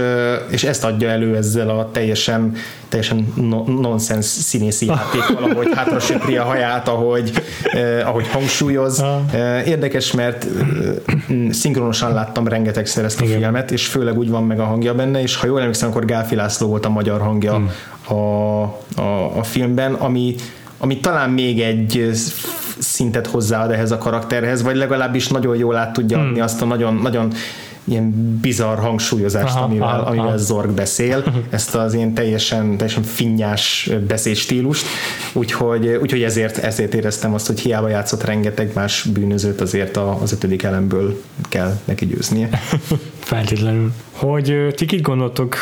és 0.51 0.65
ezt 0.65 0.85
adja 0.85 1.09
elő 1.09 1.37
ezzel 1.37 1.69
a 1.69 1.91
teljesen, 1.93 2.53
teljesen 2.89 3.33
nonsens 3.67 4.25
színészi 4.25 4.87
játékkal, 4.87 5.51
ahogy 5.51 5.69
hátra 5.75 6.01
söpri 6.01 6.37
a 6.37 6.45
haját, 6.45 6.89
ahogy, 6.89 7.33
eh, 7.63 8.09
ahogy 8.09 8.29
hangsúlyoz. 8.29 9.05
Eh, 9.33 9.69
érdekes, 9.69 10.13
mert 10.13 10.45
eh, 10.45 11.35
szinkronosan 11.51 12.13
láttam 12.13 12.49
rengetegszer 12.49 13.05
ezt 13.05 13.21
a 13.21 13.25
Igen. 13.25 13.39
filmet, 13.39 13.71
és 13.71 13.87
főleg 13.87 14.19
úgy 14.19 14.31
van 14.31 14.45
meg 14.45 14.61
a 14.61 14.65
hangja 14.65 14.95
benne, 14.95 15.23
és 15.23 15.37
ha 15.37 15.47
jól 15.47 15.61
emlékszem, 15.61 15.89
akkor 15.89 16.05
Gálfi 16.05 16.35
László 16.35 16.69
volt 16.69 16.85
a 16.85 16.89
magyar 16.89 17.21
hangja 17.21 17.55
hmm. 17.55 17.71
a, 18.19 18.63
a, 19.01 19.39
a 19.39 19.43
filmben, 19.43 19.95
ami 19.95 20.35
ami 20.79 21.01
talán 21.01 21.31
még 21.31 21.61
egy 21.61 22.11
szintet 22.79 23.27
hozzáad 23.27 23.71
ehhez 23.71 23.91
a 23.91 23.99
karakterhez, 23.99 24.63
vagy 24.63 24.77
legalábbis 24.77 25.29
nagyon 25.29 25.57
jól 25.57 25.77
át 25.77 25.93
tudja 25.93 26.19
adni 26.19 26.33
hmm. 26.33 26.43
azt 26.43 26.63
a 26.63 26.65
nagyon, 26.65 26.95
nagyon 26.95 27.33
ilyen 27.85 28.39
bizarr 28.41 28.79
hangsúlyozást, 28.79 29.55
aha, 29.55 29.65
amivel, 29.65 29.89
aha, 29.89 30.07
amivel 30.07 30.27
aha. 30.27 30.37
Zorg 30.37 30.71
beszél, 30.71 31.25
ezt 31.51 31.75
az 31.75 31.95
ilyen 31.95 32.15
teljesen, 32.15 32.77
teljesen 32.77 33.03
finnyás 33.03 33.91
beszédstílust, 34.07 34.87
úgyhogy, 35.33 35.87
úgyhogy 35.87 36.23
ezért, 36.23 36.59
ezért 36.59 36.95
éreztem 36.95 37.35
azt, 37.35 37.47
hogy 37.47 37.61
hiába 37.61 37.89
játszott 37.89 38.25
rengeteg 38.25 38.71
más 38.75 39.03
bűnözőt, 39.03 39.61
azért 39.61 39.97
az 39.97 40.33
ötödik 40.33 40.63
elemből 40.63 41.23
kell 41.49 41.79
neki 41.85 42.07
győznie. 42.07 42.49
Feltétlenül. 43.27 43.93
Hogy 44.13 44.75
ti 44.75 44.85
kit 44.85 45.03
gondoltok 45.03 45.57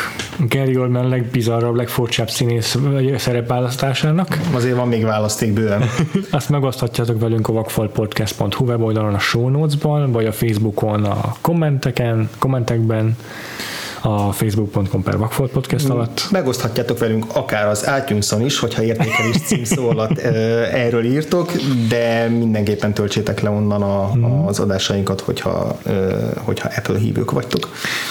Gary 0.49 0.77
Oldman 0.77 1.09
legbizarrabb, 1.09 1.75
legfurcsább 1.75 2.29
színész 2.29 2.77
szerepválasztásának? 3.17 4.37
Azért 4.53 4.75
van 4.75 4.87
még 4.87 5.03
választék 5.03 5.53
bőven. 5.53 5.83
Azt 6.31 6.49
megoszthatjátok 6.49 7.19
velünk 7.19 7.47
a 7.47 7.53
vakfalpodcast.hu 7.53 8.65
weboldalon 8.65 9.13
a 9.13 9.19
show 9.19 9.49
notes-ban, 9.49 10.11
vagy 10.11 10.25
a 10.25 10.31
Facebookon 10.31 11.03
a 11.03 11.35
kommenteken, 11.41 12.29
kommentekben 12.39 13.17
a 14.05 14.31
facebook.com 14.31 15.03
per 15.03 15.17
Vakfolt 15.17 15.51
Podcast 15.51 15.89
alatt. 15.89 16.27
Megoszthatjátok 16.31 16.99
velünk 16.99 17.25
akár 17.33 17.67
az 17.67 17.89
itunes 17.99 18.31
is, 18.45 18.59
hogyha 18.59 18.83
értékelés 18.83 19.35
címszó 19.45 19.89
alatt 19.89 20.17
erről 20.17 21.05
írtok, 21.05 21.51
de 21.89 22.27
mindenképpen 22.27 22.93
töltsétek 22.93 23.41
le 23.41 23.49
onnan 23.49 23.81
a, 23.81 24.11
hmm. 24.11 24.47
az 24.47 24.59
adásainkat, 24.59 25.21
hogyha, 25.21 25.79
hogyha 26.37 26.69
Apple 26.75 26.97
hívők 26.97 27.31
vagytok. 27.31 27.69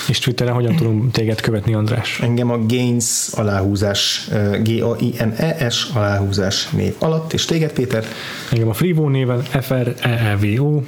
És 0.08 0.18
Twitteren 0.18 0.54
hogyan 0.54 0.76
tudunk 0.76 1.12
téged 1.12 1.40
követni, 1.40 1.74
András? 1.74 2.20
Engem 2.20 2.50
a 2.50 2.58
Gains 2.66 3.28
aláhúzás, 3.32 4.28
G-A-I-N-E-S 4.62 5.88
aláhúzás 5.94 6.70
név 6.70 6.94
alatt, 6.98 7.32
és 7.32 7.44
téged, 7.44 7.72
Péter? 7.72 8.04
Engem 8.50 8.68
a 8.68 8.72
Frivo 8.72 9.08
néven, 9.08 9.42
F-R-E-E-V-O 9.42 10.80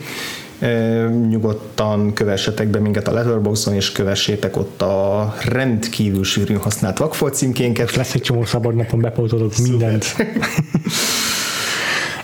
nyugodtan 1.28 2.12
kövessetek 2.12 2.68
be 2.68 2.78
minket 2.78 3.08
a 3.08 3.12
Letterboxdon, 3.12 3.74
és 3.74 3.92
kövessétek 3.92 4.56
ott 4.56 4.82
a 4.82 5.34
rendkívül 5.44 6.24
sűrűn 6.24 6.58
használt 6.58 6.98
vakfolt 6.98 7.34
címkénket. 7.34 7.94
Lesz 7.94 8.14
egy 8.14 8.22
csomó 8.22 8.44
szabad 8.44 8.74
napon, 8.74 9.00
bepótolok 9.00 9.56
mindent. 9.56 10.04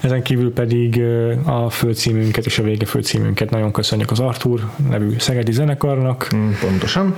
Ezen 0.03 0.23
kívül 0.23 0.53
pedig 0.53 1.03
a 1.45 1.71
főcímünket 1.71 2.47
és 2.47 2.59
a 2.59 2.63
vége 2.63 2.87
főcímünket 2.87 3.51
nagyon 3.51 3.73
köszönjük 3.73 4.11
az 4.11 4.21
Artur 4.21 4.71
nevű 4.89 5.15
szegedi 5.19 5.53
zenekarnak. 5.53 6.29
Mm, 6.35 6.51
pontosan. 6.61 7.15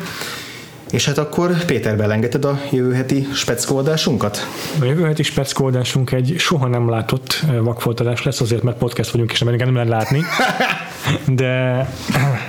És 0.94 1.06
hát 1.06 1.18
akkor 1.18 1.64
Péter 1.64 1.96
belengedted 1.96 2.44
a 2.44 2.58
jövő 2.70 2.92
heti 2.92 3.26
speckóadásunkat? 3.32 4.46
A 4.80 4.84
jövő 4.84 5.04
heti 5.04 5.22
speckóadásunk 5.22 6.12
egy 6.12 6.34
soha 6.38 6.66
nem 6.66 6.88
látott 6.88 7.44
vakfoltadás 7.62 8.22
lesz, 8.22 8.40
azért 8.40 8.62
mert 8.62 8.78
podcast 8.78 9.10
vagyunk, 9.10 9.32
és 9.32 9.40
nem 9.64 9.74
lehet 9.74 9.88
látni. 9.88 10.20
De 11.42 11.88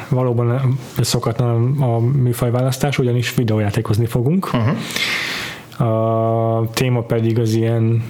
valóban 0.10 0.78
szokatlan 1.02 1.82
a 1.82 2.00
műfajválasztás, 2.00 2.98
ugyanis 2.98 3.36
videójátékozni 3.36 4.06
fogunk. 4.06 4.50
Uh-huh. 4.54 5.89
A 5.89 6.70
téma 6.74 7.02
pedig 7.02 7.39
az 7.39 7.54
ilyen 7.54 8.04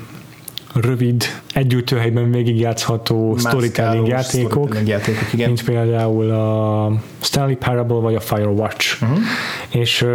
rövid, 0.73 1.23
együttőhelyben 1.55 2.31
végigjátszható 2.31 3.35
storytelling 3.37 4.07
játékok, 4.07 4.51
storytelling 4.51 4.87
játékok 4.87 5.33
igen. 5.33 5.47
mint 5.47 5.63
például 5.63 6.31
a 6.31 6.91
Stanley 7.19 7.55
Parable 7.55 7.99
vagy 7.99 8.15
a 8.15 8.19
Firewatch. 8.19 9.03
Uh-huh. 9.03 9.17
És 9.69 10.01
uh, 10.01 10.09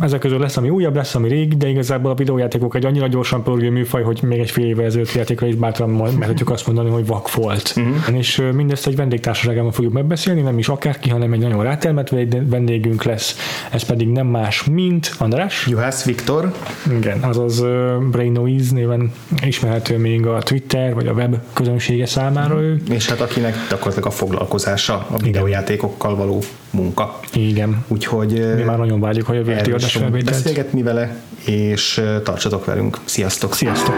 ezek 0.00 0.20
közül 0.20 0.38
lesz, 0.38 0.56
ami 0.56 0.70
újabb, 0.70 0.94
lesz, 0.96 1.14
ami 1.14 1.28
rég, 1.28 1.56
de 1.56 1.68
igazából 1.68 2.10
a 2.10 2.14
videójátékok 2.14 2.74
egy 2.74 2.84
annyira 2.84 3.06
gyorsan 3.06 3.42
pörgő 3.42 3.70
műfaj, 3.70 4.02
hogy 4.02 4.22
még 4.22 4.38
egy 4.38 4.50
fél 4.50 4.66
évvel 4.66 4.84
ezelőtt 4.84 5.12
játékra 5.12 5.46
is 5.46 5.54
bátran 5.54 5.90
merhetjük 5.90 6.50
azt 6.50 6.66
mondani, 6.66 6.90
hogy 6.90 7.06
vak 7.06 7.34
volt. 7.34 7.74
Uh-huh. 7.76 8.16
És 8.16 8.38
uh, 8.38 8.50
mindezt 8.50 8.86
egy 8.86 8.96
vendégtársaságában 8.96 9.72
fogjuk 9.72 9.92
megbeszélni, 9.92 10.40
nem 10.40 10.58
is 10.58 10.68
akárki, 10.68 11.10
hanem 11.10 11.32
egy 11.32 11.40
nagyon 11.40 11.62
rátermet 11.62 12.14
vendégünk 12.48 13.02
lesz, 13.02 13.36
ez 13.70 13.82
pedig 13.82 14.08
nem 14.08 14.26
más, 14.26 14.64
mint 14.64 15.14
András. 15.18 15.66
Juhász 15.66 16.04
Viktor. 16.04 16.52
Igen, 16.98 17.18
azaz 17.22 17.60
uh, 17.60 17.94
Brain 18.10 18.32
Noise 18.32 18.74
néven 18.74 19.12
ismerhető 19.46 19.98
még 19.98 20.26
a 20.26 20.38
Twitter 20.38 20.81
vagy 20.90 21.06
a 21.06 21.12
web 21.12 21.36
közönsége 21.52 22.06
számára 22.06 22.60
ő. 22.62 22.82
És 22.90 23.08
hát 23.08 23.20
akinek 23.20 23.56
gyakorlatilag 23.70 24.06
a 24.06 24.10
foglalkozása 24.10 25.06
a 25.10 25.16
videójátékokkal 25.16 26.16
való 26.16 26.42
munka. 26.70 27.20
Igen. 27.32 27.84
Úgyhogy 27.88 28.54
mi 28.56 28.62
már 28.62 28.78
nagyon 28.78 29.00
várjuk, 29.00 29.26
hogy 29.26 29.36
a 29.36 29.42
vérti 29.42 29.70
adás 29.70 29.98
beszélgetni 30.24 30.82
vele, 30.82 31.16
és 31.44 32.02
tartsatok 32.24 32.64
velünk. 32.64 32.98
Sziasztok! 33.04 33.54
Sziasztok! 33.54 33.94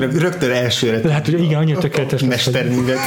Rögtön 0.00 0.50
elsőre. 0.50 1.00
Lehet, 1.04 1.24
hogy 1.24 1.42
igen, 1.42 1.58
annyira 1.58 1.80
tökéletes. 1.80 2.22
Mesterművet. 2.22 2.98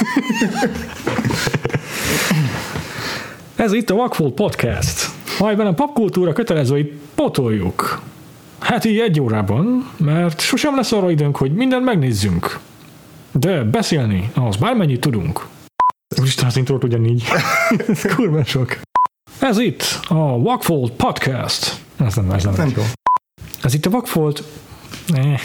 Ez 3.56 3.72
itt 3.72 3.90
a 3.90 3.94
Vakfolt 3.94 4.34
Podcast. 4.34 5.10
Majban 5.38 5.66
a 5.66 5.72
popkultúra 5.74 6.32
kötelezőit 6.32 6.92
potoljuk. 7.14 8.02
Hát 8.58 8.84
így 8.84 8.98
egy 8.98 9.20
órában, 9.20 9.90
mert 9.96 10.40
sosem 10.40 10.76
lesz 10.76 10.92
arra 10.92 11.10
időnk, 11.10 11.36
hogy 11.36 11.54
mindent 11.54 11.84
megnézzünk. 11.84 12.58
De 13.32 13.62
beszélni, 13.62 14.30
az 14.34 14.56
bármennyit 14.56 15.00
tudunk. 15.00 15.46
Úristen, 16.20 16.46
az 16.46 16.56
intrót 16.56 16.84
ugyanígy. 16.84 17.24
Ez 17.88 18.02
kurva 18.14 18.44
sok. 18.44 18.80
Ez 19.38 19.58
itt 19.58 20.00
a 20.08 20.38
Vakfolt 20.38 20.92
Podcast. 20.92 21.74
Ez 21.96 22.14
nem, 22.14 22.30
ez 22.30 22.44
nem, 22.44 22.54
nem. 22.56 22.72
jó. 22.76 22.82
Ez 23.62 23.74
itt 23.74 23.86
a 23.86 23.90
Vakfolt 23.90 24.42
Eh. 25.14 25.40